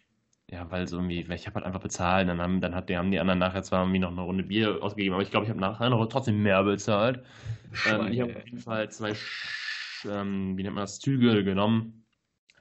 ja, 0.49 0.71
weil 0.71 0.87
so 0.87 0.97
irgendwie, 0.97 1.21
ich 1.21 1.47
habe 1.47 1.55
halt 1.55 1.65
einfach 1.65 1.81
bezahlt, 1.81 2.29
dann 2.29 2.41
haben, 2.41 2.61
dann 2.61 2.75
hat, 2.75 2.91
die, 2.91 2.99
haben 2.99 3.11
die 3.11 3.19
anderen 3.19 3.39
nachher 3.39 3.63
zwar 3.63 3.83
irgendwie 3.83 4.01
noch 4.01 4.11
eine 4.11 4.21
Runde 4.21 4.45
Bier 4.45 4.83
ausgegeben, 4.83 5.15
aber 5.15 5.23
ich 5.23 5.31
glaube, 5.31 5.45
ich 5.45 5.51
habe 5.51 5.61
nachher 5.61 5.89
noch 5.89 6.05
trotzdem 6.07 6.43
mehr 6.43 6.63
bezahlt. 6.63 7.25
Ähm, 7.89 8.13
ich 8.13 8.21
habe 8.21 8.37
auf 8.37 8.45
jeden 8.45 8.59
Fall 8.59 8.91
zwei, 8.91 9.15
ähm, 10.05 10.59
wie 10.59 10.63
nennt 10.63 10.75
man 10.75 10.83
das, 10.83 11.01
Züge 11.01 11.43
genommen. 11.43 12.05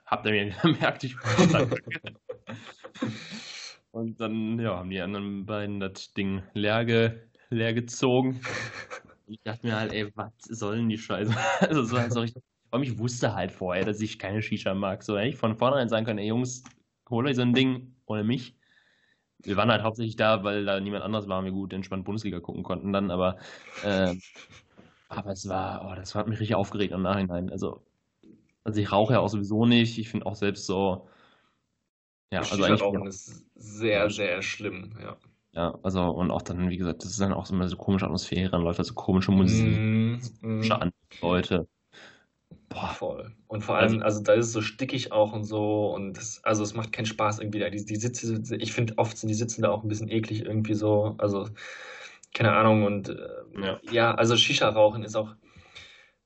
Habt 0.05 0.25
ihr 0.25 0.31
mir 0.31 0.55
gemerkt, 0.61 1.03
ich 1.03 1.17
Und 3.91 4.19
dann, 4.21 4.59
ja, 4.59 4.77
haben 4.77 4.89
die 4.89 5.01
anderen 5.01 5.45
beiden 5.45 5.79
das 5.79 6.13
Ding 6.13 6.43
leer, 6.53 6.85
ge, 6.85 7.11
leer 7.49 7.73
gezogen. 7.73 8.41
Ich 9.27 9.39
dachte 9.43 9.65
mir 9.65 9.77
halt, 9.77 9.93
ey, 9.93 10.11
was 10.13 10.33
sollen 10.43 10.89
die 10.89 10.97
Scheiße? 10.97 11.33
Also, 11.61 11.85
so, 11.85 11.95
also 11.95 12.21
ich, 12.23 12.33
allem 12.69 12.83
ich 12.83 12.97
wusste 12.97 13.33
halt 13.33 13.53
vorher, 13.53 13.85
dass 13.85 14.01
ich 14.01 14.19
keine 14.19 14.41
Shisha 14.41 14.73
mag. 14.73 15.03
So 15.03 15.17
hätte 15.17 15.29
ich 15.29 15.37
von 15.37 15.55
vornherein 15.55 15.87
sagen 15.87 16.05
können, 16.05 16.19
ey 16.19 16.27
Jungs, 16.27 16.63
hol 17.09 17.25
euch 17.25 17.37
so 17.37 17.41
ein 17.41 17.53
Ding 17.53 17.95
ohne 18.07 18.25
mich. 18.25 18.55
Wir 19.43 19.55
waren 19.55 19.71
halt 19.71 19.83
hauptsächlich 19.83 20.17
da, 20.17 20.43
weil 20.43 20.65
da 20.65 20.81
niemand 20.81 21.05
anders 21.05 21.29
war 21.29 21.39
und 21.39 21.45
wir 21.45 21.53
gut 21.53 21.71
entspannt 21.71 22.03
Bundesliga 22.03 22.41
gucken 22.41 22.63
konnten 22.63 22.91
dann, 22.91 23.09
aber 23.09 23.37
äh, 23.83 24.15
aber 25.09 25.31
es 25.31 25.47
war, 25.47 25.89
oh, 25.89 25.95
das 25.95 26.15
hat 26.15 26.27
mich 26.27 26.39
richtig 26.39 26.55
aufgeregt 26.55 26.93
im 26.93 27.01
Nachhinein. 27.03 27.49
Also, 27.51 27.81
also 28.63 28.79
ich 28.81 28.91
rauche 28.91 29.13
ja 29.13 29.19
auch 29.19 29.29
sowieso 29.29 29.65
nicht. 29.65 29.97
Ich 29.97 30.09
finde 30.09 30.25
auch 30.25 30.35
selbst 30.35 30.65
so, 30.65 31.07
ja, 32.31 32.39
also 32.39 32.63
eigentlich. 32.63 32.81
Rauchen 32.81 33.07
ist 33.07 33.45
sehr, 33.55 34.09
sehr 34.09 34.41
schlimm, 34.41 34.97
ja. 35.01 35.17
Ja, 35.53 35.77
also 35.83 36.09
und 36.11 36.31
auch 36.31 36.41
dann, 36.41 36.69
wie 36.69 36.77
gesagt, 36.77 37.03
das 37.03 37.11
ist 37.11 37.19
dann 37.19 37.33
auch 37.33 37.45
so 37.45 37.53
eine 37.53 37.67
so 37.67 37.75
komische 37.75 38.05
Atmosphäre, 38.05 38.51
dann 38.51 38.61
läuft 38.61 38.79
da 38.79 38.85
so 38.85 38.93
komische 38.93 39.33
Musik, 39.33 39.77
mm, 39.77 40.21
komische 40.41 40.75
mm. 40.75 40.91
Leute. 41.21 41.67
Boah. 42.69 42.87
Voll. 42.87 43.35
Und 43.47 43.63
vor 43.65 43.75
allem, 43.75 44.01
also, 44.01 44.21
da 44.21 44.33
ist 44.33 44.47
es 44.47 44.53
so 44.53 44.61
stickig 44.61 45.11
auch 45.11 45.33
und 45.33 45.43
so 45.43 45.93
und 45.93 46.13
das, 46.13 46.41
also 46.43 46.63
es 46.63 46.73
macht 46.73 46.93
keinen 46.93 47.05
Spaß 47.05 47.39
irgendwie 47.39 47.59
da. 47.59 47.69
Die, 47.69 47.85
die 47.85 47.95
Sitze, 47.97 48.41
ich 48.55 48.71
finde 48.71 48.97
oft 48.97 49.17
sind 49.17 49.27
die 49.27 49.35
Sitzen 49.35 49.61
da 49.61 49.69
auch 49.71 49.83
ein 49.83 49.89
bisschen 49.89 50.09
eklig 50.09 50.45
irgendwie 50.45 50.73
so, 50.73 51.15
also 51.17 51.49
keine 52.33 52.53
Ahnung 52.53 52.85
und 52.85 53.09
äh, 53.09 53.15
ja. 53.61 53.79
ja. 53.91 54.15
also 54.15 54.37
Shisha 54.37 54.69
rauchen 54.69 55.03
ist 55.03 55.17
auch, 55.17 55.35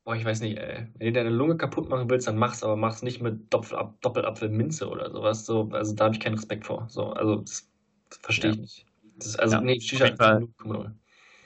boah, 0.05 0.15
ich 0.15 0.23
weiß 0.23 0.39
nicht, 0.41 0.57
ey. 0.57 0.87
wenn 0.97 1.07
du 1.07 1.13
deine 1.13 1.29
Lunge 1.29 1.57
kaputt 1.57 1.89
machen 1.89 2.09
willst, 2.09 2.27
dann 2.27 2.37
mach's, 2.37 2.63
aber 2.63 2.77
mach's 2.77 3.01
nicht 3.01 3.21
mit 3.21 3.53
Doppelap 3.53 3.99
Doppelapfelminze 4.01 4.87
oder 4.87 5.11
sowas, 5.11 5.45
so, 5.45 5.69
also 5.71 5.93
da 5.93 6.05
habe 6.05 6.15
ich 6.15 6.21
keinen 6.21 6.35
Respekt 6.35 6.65
vor, 6.65 6.87
so, 6.89 7.07
also 7.07 7.37
das, 7.37 7.69
das 8.09 8.19
verstehe 8.19 8.51
ich 8.51 8.57
nicht. 8.57 8.85
Das, 9.17 9.35
also 9.35 9.55
ja, 9.55 9.61
nee, 9.61 9.79
Shisha 9.79 10.05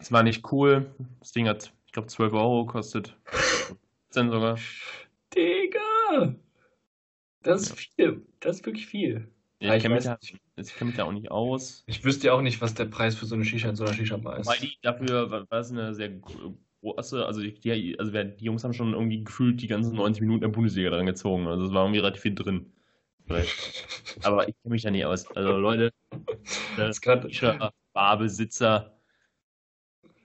es 0.01 0.11
war 0.11 0.23
nicht 0.23 0.51
cool, 0.51 0.93
das 1.19 1.31
Ding 1.31 1.47
hat, 1.47 1.73
ich 1.87 1.93
glaube, 1.93 2.07
12 2.07 2.33
Euro 2.33 2.65
gekostet. 2.65 3.17
15 4.11 4.31
sogar. 4.31 4.57
Digga! 5.35 6.35
Das 7.41 7.61
ist 7.63 7.79
viel. 7.79 8.25
Das 8.39 8.57
ist 8.57 8.65
wirklich 8.65 8.87
viel. 8.87 9.27
Ja, 9.59 9.75
ich, 9.75 9.81
kenne 9.81 9.95
mich, 9.95 10.05
da 10.95 11.03
auch 11.03 11.11
nicht 11.11 11.31
aus. 11.31 11.83
Ich 11.87 12.05
wüsste 12.05 12.27
ja 12.27 12.33
auch 12.33 12.41
nicht, 12.41 12.61
was 12.61 12.75
der 12.75 12.85
Preis 12.85 13.15
für 13.15 13.25
so 13.25 13.35
eine 13.35 13.43
Shisha 13.43 13.69
in 13.69 13.75
so 13.75 13.83
einer 13.83 13.93
Shisha-Bar 13.93 14.39
ist. 14.39 14.47
Weil 14.47 14.59
die 14.59 14.77
dafür 14.81 15.29
war 15.29 15.59
es 15.59 15.71
eine 15.71 15.93
sehr 15.93 16.09
große, 16.81 17.25
also 17.25 17.41
die, 17.41 17.99
also 17.99 18.11
die 18.11 18.45
Jungs 18.45 18.63
haben 18.63 18.73
schon 18.73 18.93
irgendwie 18.93 19.23
gefühlt 19.23 19.61
die 19.61 19.67
ganzen 19.67 19.95
90 19.95 20.21
Minuten 20.21 20.41
der 20.41 20.49
Bundesliga 20.49 20.89
dran 20.89 21.05
gezogen. 21.05 21.47
Also 21.47 21.65
es 21.65 21.73
war 21.73 21.83
irgendwie 21.85 21.99
relativ 21.99 22.21
viel 22.21 22.35
drin. 22.35 22.71
Aber 24.23 24.47
ich 24.47 24.55
kenne 24.61 24.73
mich 24.73 24.81
da 24.81 24.91
nicht 24.91 25.05
aus. 25.05 25.27
Also 25.35 25.57
Leute, 25.57 25.91
der 26.77 27.71
Barbesitzer 27.93 28.99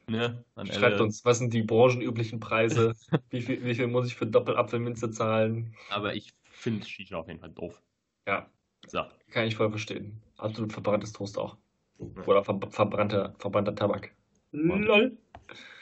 Ne, 0.07 0.45
Schreibt 0.71 1.01
uns, 1.01 1.25
was 1.25 1.39
sind 1.39 1.55
die 1.55 1.63
branchenüblichen 1.63 2.39
Preise? 2.39 2.95
wie, 3.31 3.41
viel, 3.41 3.65
wie 3.65 3.75
viel 3.75 3.87
muss 3.87 4.07
ich 4.07 4.15
für 4.15 4.27
Doppelapfelminze 4.27 5.11
zahlen? 5.11 5.75
Aber 5.91 6.15
ich 6.15 6.35
finde 6.51 6.87
Shisha 6.87 7.17
auf 7.17 7.29
jeden 7.29 7.41
Fall 7.41 7.51
doof. 7.51 7.83
Ja. 8.27 8.51
So. 8.87 9.03
Kann 9.31 9.47
ich 9.47 9.57
voll 9.57 9.71
verstehen. 9.71 10.21
Absolut 10.37 10.73
verbranntes 10.73 11.13
Toast 11.13 11.39
auch. 11.39 11.57
Oder 12.27 12.45
ver 12.45 12.61
verbrannter, 12.69 13.35
verbrannter 13.39 13.75
Tabak. 13.75 14.15
LOL. 14.55 15.17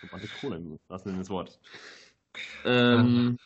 Verbrannte 0.01 0.29
Kohle, 0.41 0.79
was 0.89 1.05
denn 1.05 1.19
das 1.19 1.31
Wort? 1.31 1.61
Ähm, 2.65 3.39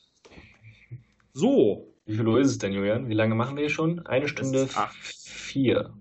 so. 1.33 1.93
Wie 2.07 2.15
viel 2.15 2.27
Uhr 2.27 2.41
ist 2.41 2.51
es 2.51 2.59
denn, 2.59 2.73
Julian? 2.73 3.09
Wie 3.09 3.15
lange 3.15 3.35
machen 3.35 3.57
wir 3.57 3.63
hier 3.63 3.71
schon? 3.71 4.07
Eine 4.07 4.29
Stunde 4.29 4.69
vier. 4.93 5.93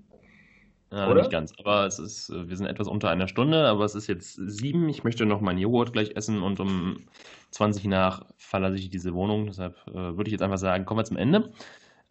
Ja, 0.92 1.10
Oder? 1.10 1.22
nicht 1.22 1.32
ganz. 1.32 1.52
Aber 1.58 1.88
es 1.88 1.98
ist, 1.98 2.30
äh, 2.30 2.48
wir 2.48 2.56
sind 2.56 2.68
etwas 2.68 2.88
unter 2.88 3.10
einer 3.10 3.28
Stunde, 3.28 3.68
aber 3.68 3.86
es 3.86 3.96
ist 3.96 4.08
jetzt 4.08 4.36
sieben. 4.36 4.88
Ich 4.88 5.04
möchte 5.04 5.26
noch 5.26 5.42
meinen 5.42 5.58
Joghurt 5.58 5.94
gleich 5.94 6.16
essen 6.16 6.44
und 6.44 6.60
um 6.60 7.08
20 7.52 7.86
nach 7.86 8.24
verlasse 8.38 8.78
ich 8.78 8.90
diese 8.90 9.14
Wohnung. 9.14 9.48
Deshalb 9.48 9.76
äh, 9.88 9.94
würde 9.94 10.28
ich 10.28 10.32
jetzt 10.32 10.44
einfach 10.44 10.60
sagen, 10.60 10.86
kommen 10.86 11.00
wir 11.00 11.06
zum 11.06 11.18
Ende. 11.18 11.52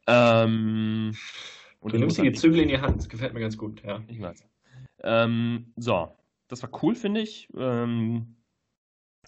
Ähm, 0.09 1.15
du 1.83 1.97
nimmst 1.97 2.19
die 2.19 2.33
Zügel 2.33 2.61
in 2.61 2.69
die 2.69 2.79
Hand, 2.79 2.99
das 2.99 3.09
gefällt 3.09 3.33
mir 3.33 3.41
ganz 3.41 3.57
gut, 3.57 3.83
ja. 3.85 4.03
Ich 4.09 4.21
weiß. 4.21 4.45
Ähm, 5.05 5.73
so, 5.77 6.09
das 6.55 6.63
war 6.63 6.83
cool, 6.83 6.95
finde 6.95 7.21
ich. 7.21 7.49
Ähm, 7.57 8.37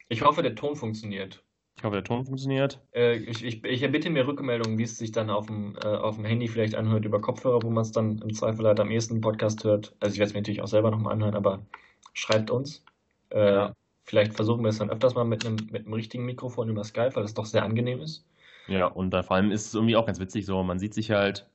ich 0.09 0.23
hoffe, 0.23 0.43
der 0.43 0.55
Ton 0.55 0.77
funktioniert. 0.77 1.43
Ich 1.77 1.83
hoffe, 1.83 1.97
der 1.97 2.05
Ton 2.05 2.25
funktioniert. 2.25 2.81
Äh, 2.95 3.17
ich, 3.17 3.45
ich, 3.45 3.65
ich 3.65 3.83
erbitte 3.83 4.11
mir 4.11 4.27
Rückmeldungen, 4.27 4.79
wie 4.79 4.85
es 4.85 4.97
sich 4.97 5.11
dann 5.11 5.29
auf 5.29 5.47
dem, 5.47 5.77
äh, 5.83 5.89
auf 5.89 6.17
dem 6.17 6.25
Handy 6.25 6.47
vielleicht 6.47 6.77
anhört 6.77 7.05
über 7.05 7.21
Kopfhörer, 7.21 7.63
wo 7.63 7.71
man 7.71 7.83
es 7.83 7.91
dann 7.91 8.19
im 8.19 8.33
Zweifel 8.33 8.65
halt 8.67 8.79
am 8.79 8.91
ehesten 8.91 9.21
Podcast 9.21 9.65
hört. 9.65 9.95
Also 9.99 10.15
ich 10.15 10.21
werde 10.21 10.29
es 10.29 10.35
mir 10.35 10.41
natürlich 10.41 10.63
auch 10.63 10.69
selber 10.69 10.93
nochmal 10.93 11.15
anhören, 11.15 11.35
aber 11.35 11.67
schreibt 12.15 12.51
uns. 12.51 12.85
Äh, 13.31 13.55
ja. 13.55 13.73
Vielleicht 14.05 14.35
versuchen 14.35 14.63
wir 14.63 14.69
es 14.69 14.79
dann 14.79 14.91
öfters 14.91 15.17
mal 15.17 15.25
mit 15.25 15.45
einem, 15.45 15.57
mit 15.73 15.85
einem 15.85 15.95
richtigen 15.95 16.25
Mikrofon 16.25 16.69
über 16.69 16.85
Skype, 16.85 17.17
weil 17.17 17.25
das 17.25 17.35
doch 17.35 17.47
sehr 17.47 17.65
angenehm 17.65 18.01
ist. 18.01 18.25
Ja, 18.69 18.87
und 18.87 19.11
da 19.11 19.25
vor 19.25 19.37
allem 19.37 19.51
ist 19.51 19.67
es 19.67 19.75
irgendwie 19.75 19.97
auch 19.97 20.07
ganz 20.07 20.21
witzig 20.21 20.47
so, 20.47 20.63
man 20.63 20.79
sieht 20.79 20.95
sich 20.95 21.11
halt 21.11 21.51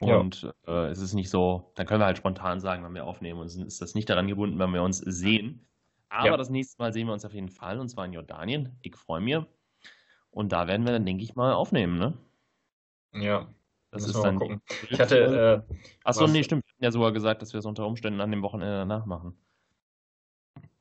Und 0.00 0.42
ja. 0.42 0.52
äh, 0.66 0.88
es 0.88 0.98
ist 0.98 1.12
nicht 1.12 1.28
so, 1.28 1.72
dann 1.74 1.86
können 1.86 2.00
wir 2.00 2.06
halt 2.06 2.16
spontan 2.16 2.58
sagen, 2.58 2.82
wenn 2.84 2.94
wir 2.94 3.04
aufnehmen 3.04 3.40
und 3.40 3.46
ist 3.46 3.82
das 3.82 3.94
nicht 3.94 4.08
daran 4.08 4.28
gebunden, 4.28 4.58
wenn 4.58 4.72
wir 4.72 4.82
uns 4.82 4.98
sehen. 4.98 5.66
Aber 6.08 6.26
ja. 6.26 6.36
das 6.36 6.50
nächste 6.50 6.82
Mal 6.82 6.92
sehen 6.92 7.06
wir 7.06 7.12
uns 7.12 7.24
auf 7.24 7.34
jeden 7.34 7.50
Fall 7.50 7.78
und 7.78 7.88
zwar 7.88 8.06
in 8.06 8.14
Jordanien. 8.14 8.78
Ich 8.82 8.96
freue 8.96 9.20
mich. 9.20 9.38
Und 10.30 10.52
da 10.52 10.66
werden 10.68 10.86
wir 10.86 10.92
dann, 10.92 11.04
denke 11.04 11.22
ich 11.22 11.34
mal, 11.36 11.52
aufnehmen, 11.52 11.98
ne? 11.98 12.16
Ja. 13.12 13.48
Das 13.90 14.06
ist 14.06 14.20
dann. 14.20 14.38
Gucken. 14.38 14.62
Ich 14.88 15.00
hatte. 15.00 15.66
Äh, 15.68 15.74
Achso, 16.04 16.26
nee, 16.26 16.44
stimmt. 16.44 16.64
Wir 16.64 16.72
hatten 16.74 16.84
ja 16.84 16.90
sogar 16.92 17.12
gesagt, 17.12 17.42
dass 17.42 17.52
wir 17.52 17.58
es 17.58 17.66
unter 17.66 17.86
Umständen 17.86 18.20
an 18.20 18.30
dem 18.30 18.42
Wochenende 18.42 18.76
danach 18.76 19.04
machen. 19.04 19.36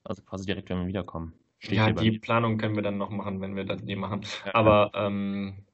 Also 0.03 0.21
quasi 0.21 0.45
direkt, 0.45 0.69
wenn 0.69 0.81
wir 0.81 0.87
wiederkommen. 0.87 1.33
Steht 1.57 1.77
ja, 1.77 1.91
die 1.91 2.19
Planung 2.19 2.57
können 2.57 2.75
wir 2.75 2.83
dann 2.83 2.97
noch 2.97 3.09
machen, 3.09 3.41
wenn 3.41 3.55
wir 3.55 3.65
das 3.65 3.83
die 3.83 3.95
machen. 3.95 4.21
Ja, 4.45 4.55
Aber 4.55 4.91
ähm, 4.93 5.65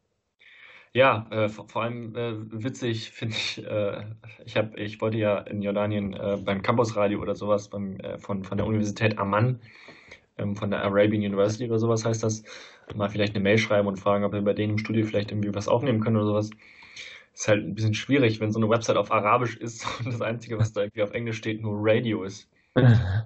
ja, 0.96 1.28
äh, 1.30 1.50
vor, 1.50 1.68
vor, 1.68 1.84
allem 1.84 2.16
äh, 2.16 2.64
witzig 2.64 3.12
finde 3.12 3.36
ich, 3.36 3.62
äh, 3.66 4.02
ich, 4.46 4.56
hab, 4.56 4.78
ich 4.78 5.02
wollte 5.02 5.18
ja 5.18 5.40
in 5.40 5.62
Jordanien 5.62 6.14
äh, 6.14 6.38
beim 6.38 6.62
Campusradio 6.62 7.22
oder 7.22 7.36
sowas 7.36 7.68
beim, 7.68 8.00
äh, 8.00 8.18
von, 8.18 8.46
von 8.46 8.58
der 8.58 8.66
Universität 8.66 9.20
Amman, 9.20 9.60
ähm, 10.38 10.56
von 10.56 10.72
der 10.72 10.84
Arabian 10.84 11.22
University 11.22 11.66
oder 11.66 11.80
sowas 11.80 12.06
heißt 12.06 12.24
das, 12.24 12.44
mal 12.96 13.10
vielleicht 13.10 13.36
eine 13.36 13.44
Mail 13.44 13.58
schreiben 13.58 13.90
und 13.90 13.98
fragen, 13.98 14.24
ob 14.24 14.32
wir 14.32 14.42
bei 14.42 14.54
denen 14.54 14.74
im 14.74 14.78
Studio 14.78 15.06
vielleicht 15.06 15.32
irgendwie 15.32 15.54
was 15.54 15.68
aufnehmen 15.68 16.00
können 16.00 16.16
oder 16.16 16.28
sowas. 16.28 16.50
Ist 17.34 17.50
halt 17.50 17.66
ein 17.66 17.76
bisschen 17.76 17.94
schwierig, 17.94 18.40
wenn 18.40 18.54
so 18.54 18.60
eine 18.60 18.70
Website 18.70 18.96
auf 18.96 19.12
Arabisch 19.12 19.58
ist 19.58 19.86
und 20.00 20.14
das 20.14 20.22
Einzige, 20.22 20.58
was 20.58 20.72
da 20.72 20.84
irgendwie 20.84 21.04
auf 21.04 21.12
Englisch 21.12 21.38
steht, 21.38 21.62
nur 21.62 21.76
Radio 21.78 22.24
ist. 22.24 22.50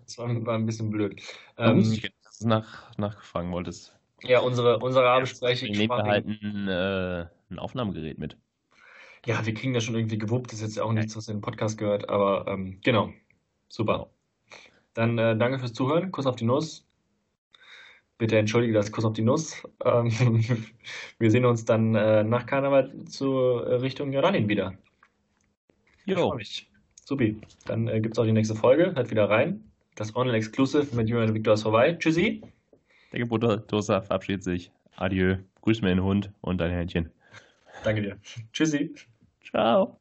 Das 0.05 0.17
war, 0.17 0.27
war 0.45 0.55
ein 0.55 0.65
bisschen 0.65 0.89
blöd. 0.89 1.21
Ähm, 1.57 1.79
ich, 1.79 2.11
dass 2.23 2.39
du 2.39 2.47
nach, 2.47 2.97
nachfragen 2.97 3.51
wolltest. 3.51 3.95
Ja, 4.23 4.39
unsere, 4.39 4.79
unsere 4.79 5.07
arabischsprachige 5.07 5.71
Wir 5.71 5.87
nehmen 5.87 6.03
halt 6.03 7.29
ein, 7.49 7.59
Aufnahmegerät 7.59 8.17
mit. 8.17 8.37
Ja, 9.25 9.45
wir 9.45 9.53
kriegen 9.53 9.73
das 9.73 9.83
schon 9.83 9.95
irgendwie 9.95 10.17
gewuppt. 10.17 10.51
Das 10.51 10.61
ist 10.61 10.75
jetzt 10.75 10.79
auch 10.79 10.93
nichts, 10.93 11.15
was 11.17 11.27
in 11.27 11.37
den 11.37 11.41
Podcast 11.41 11.77
gehört, 11.77 12.09
aber 12.09 12.47
ähm, 12.47 12.79
genau. 12.83 13.13
Super. 13.67 14.09
Dann 14.93 15.17
äh, 15.17 15.37
danke 15.37 15.59
fürs 15.59 15.73
Zuhören. 15.73 16.11
Kuss 16.11 16.25
auf 16.25 16.35
die 16.35 16.45
Nuss. 16.45 16.85
Bitte 18.17 18.37
entschuldige 18.37 18.73
das 18.73 18.91
Kuss 18.91 19.05
auf 19.05 19.13
die 19.13 19.21
Nuss. 19.21 19.63
Ähm, 19.85 20.11
wir 21.19 21.31
sehen 21.31 21.45
uns 21.45 21.65
dann 21.65 21.95
äh, 21.95 22.23
nach 22.23 22.45
Karneval 22.45 23.05
zur 23.05 23.67
äh, 23.67 23.75
Richtung 23.75 24.11
Jordanien 24.11 24.49
wieder. 24.49 24.73
Jo. 26.05 26.37
Supi. 27.05 27.39
Dann 27.65 27.87
äh, 27.87 28.01
gibt 28.01 28.15
es 28.15 28.19
auch 28.19 28.25
die 28.25 28.31
nächste 28.31 28.55
Folge. 28.55 28.93
Hört 28.95 29.09
wieder 29.09 29.29
rein. 29.29 29.63
Das 29.95 30.15
Online 30.15 30.37
Exclusive 30.37 30.95
mit 30.95 31.09
Julian 31.09 31.29
und 31.29 31.35
Victor 31.35 31.53
ist 31.53 31.63
vorbei. 31.63 31.93
Tschüssi. 31.93 32.41
Der 33.11 33.19
Geburtstag 33.19 34.05
verabschiedet 34.05 34.43
sich. 34.43 34.71
Adieu. 34.95 35.37
Grüß 35.61 35.81
mir 35.81 35.89
den 35.89 36.03
Hund 36.03 36.31
und 36.41 36.59
dein 36.59 36.71
Händchen. 36.71 37.11
Danke 37.83 38.01
dir. 38.01 38.19
Tschüssi. 38.53 38.93
Ciao. 39.43 39.98